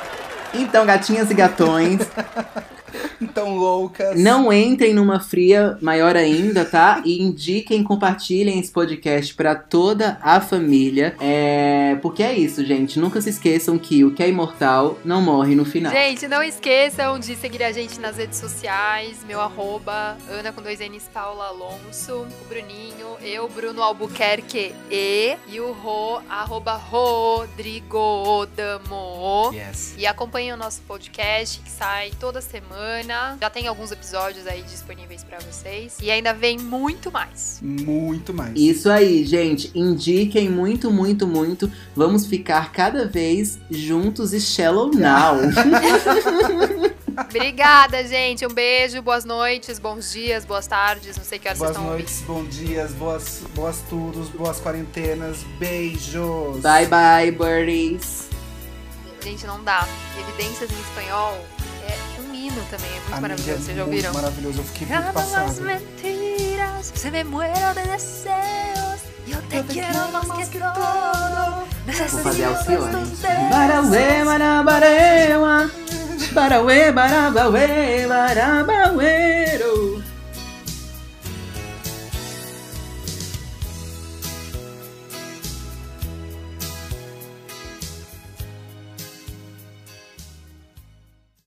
Então, 0.54 0.86
gatinhas 0.86 1.32
e 1.32 1.34
gatões, 1.34 2.02
Então, 3.22 3.56
loucas. 3.56 4.20
Não 4.20 4.52
entrem 4.52 4.94
numa 4.94 5.20
fria 5.20 5.78
maior 5.80 6.18
ainda, 6.18 6.66
tá? 6.66 7.02
E 7.06 7.22
indiquem, 7.22 7.84
compartilhem 7.84 8.60
esse 8.60 8.72
podcast 8.72 9.34
pra 9.36 9.56
toda 9.56 10.18
a 10.22 10.42
família. 10.42 11.16
É... 11.20 11.98
Porque 12.02 12.24
é 12.24 12.34
isso, 12.34 12.66
gente. 12.66 13.00
Nunca 13.00 13.22
se 13.22 13.30
esqueçam 13.30 13.78
que 13.78 14.04
o 14.04 14.12
que 14.12 14.24
é 14.24 14.28
imortal 14.28 14.98
não 15.06 15.22
morre 15.22 15.56
no 15.56 15.64
final. 15.64 15.92
Gente, 15.92 16.28
não 16.28 16.44
esqueçam 16.44 17.20
de 17.20 17.36
seguir 17.36 17.64
a 17.64 17.72
gente 17.72 18.00
nas 18.00 18.18
redes 18.18 18.39
sociais. 18.39 19.24
Meu 19.26 19.39
arroba, 19.39 20.18
Ana 20.28 20.52
com 20.52 20.62
dois 20.62 20.80
N's, 20.80 21.08
Paula 21.14 21.48
Alonso, 21.48 22.26
o 22.42 22.46
Bruninho, 22.50 23.18
eu, 23.22 23.48
Bruno 23.48 23.84
Albuquerque 23.84 24.74
e, 24.89 25.38
e 25.48 25.60
o 25.60 25.72
Ro, 25.72 26.22
arroba 26.28 26.74
Rodrigo 26.74 28.48
Damo. 28.56 29.52
Yes. 29.54 29.94
E 29.98 30.08
acompanhem 30.08 30.54
o 30.54 30.58
nosso 30.58 30.82
podcast 30.82 31.60
que 31.60 31.70
sai 31.70 32.12
toda 32.20 32.42
semana. 32.42 32.81
Já 33.40 33.50
tem 33.50 33.68
alguns 33.68 33.92
episódios 33.92 34.46
aí 34.48 34.62
disponíveis 34.64 35.24
pra 35.24 35.40
vocês. 35.40 35.98
E 36.02 36.12
ainda 36.12 36.34
vem 36.34 36.58
muito 36.58 37.12
mais. 37.12 37.60
Muito 37.62 38.34
mais. 38.34 38.54
Isso 38.56 38.90
aí, 38.90 39.26
gente. 39.26 39.72
Indiquem 39.76 40.50
muito, 40.50 40.92
muito, 40.92 41.28
muito. 41.28 41.72
Vamos 41.96 42.26
ficar 42.26 42.72
cada 42.72 43.06
vez 43.06 43.60
juntos 43.70 44.34
e 44.34 44.40
shallow 44.40 44.92
now. 44.94 45.38
Obrigada, 47.26 48.06
gente. 48.08 48.46
Um 48.46 48.54
beijo, 48.54 49.02
boas 49.02 49.26
noites, 49.26 49.80
bons 49.80 50.12
dias, 50.12 50.46
boas 50.46 50.68
tardes. 50.68 51.18
Não 51.18 51.24
sei 51.24 51.40
que 51.40 51.48
horas 51.48 51.60
Boas 51.60 51.76
vocês 51.76 51.82
estão 51.82 51.92
ouvindo. 51.92 52.08
noites, 52.08 52.22
bons 52.62 52.68
dias, 52.68 52.92
boas, 52.94 53.44
boas 53.54 53.78
tudos, 53.90 54.30
boas 54.30 54.60
quarentenas. 54.60 55.44
Beijos. 55.60 56.62
bye, 56.62 56.86
bye, 56.88 57.32
birdies. 57.32 58.30
Gente, 59.24 59.46
não 59.46 59.64
dá. 59.64 59.88
Evidências 60.20 60.72
em 60.72 60.80
espanhol 60.82 61.38
hino 62.52 62.66
também. 62.70 62.89
É 62.89 62.93
muito 62.93 63.06
Amiga, 63.14 63.22
maravilhoso. 63.22 63.64
Vocês 63.64 63.78
já 63.78 63.84
ouviram? 63.84 64.14
maravilhoso. 64.14 64.60
Eu 64.60 64.64
fiquei 64.66 64.88
muito 64.88 65.14
passado. 65.14 65.62
mentiras, 65.62 66.91
se 66.93 67.12
me 67.12 67.24
muero 67.24 67.74
de 67.74 67.88
deseos. 67.88 69.02
Yo 69.28 69.38
te 69.49 69.64
quiero 69.74 70.12
más 70.12 70.49
que 70.49 70.60
todo. 70.60 71.72
Vou 72.12 72.20
fazer 72.22 72.45
Alcione. 72.45 73.06
Barauê, 73.49 74.26
barabareua. 74.26 75.72
Barauê, 76.34 76.91
barabauê, 76.91 78.08
barabauê. 78.08 79.41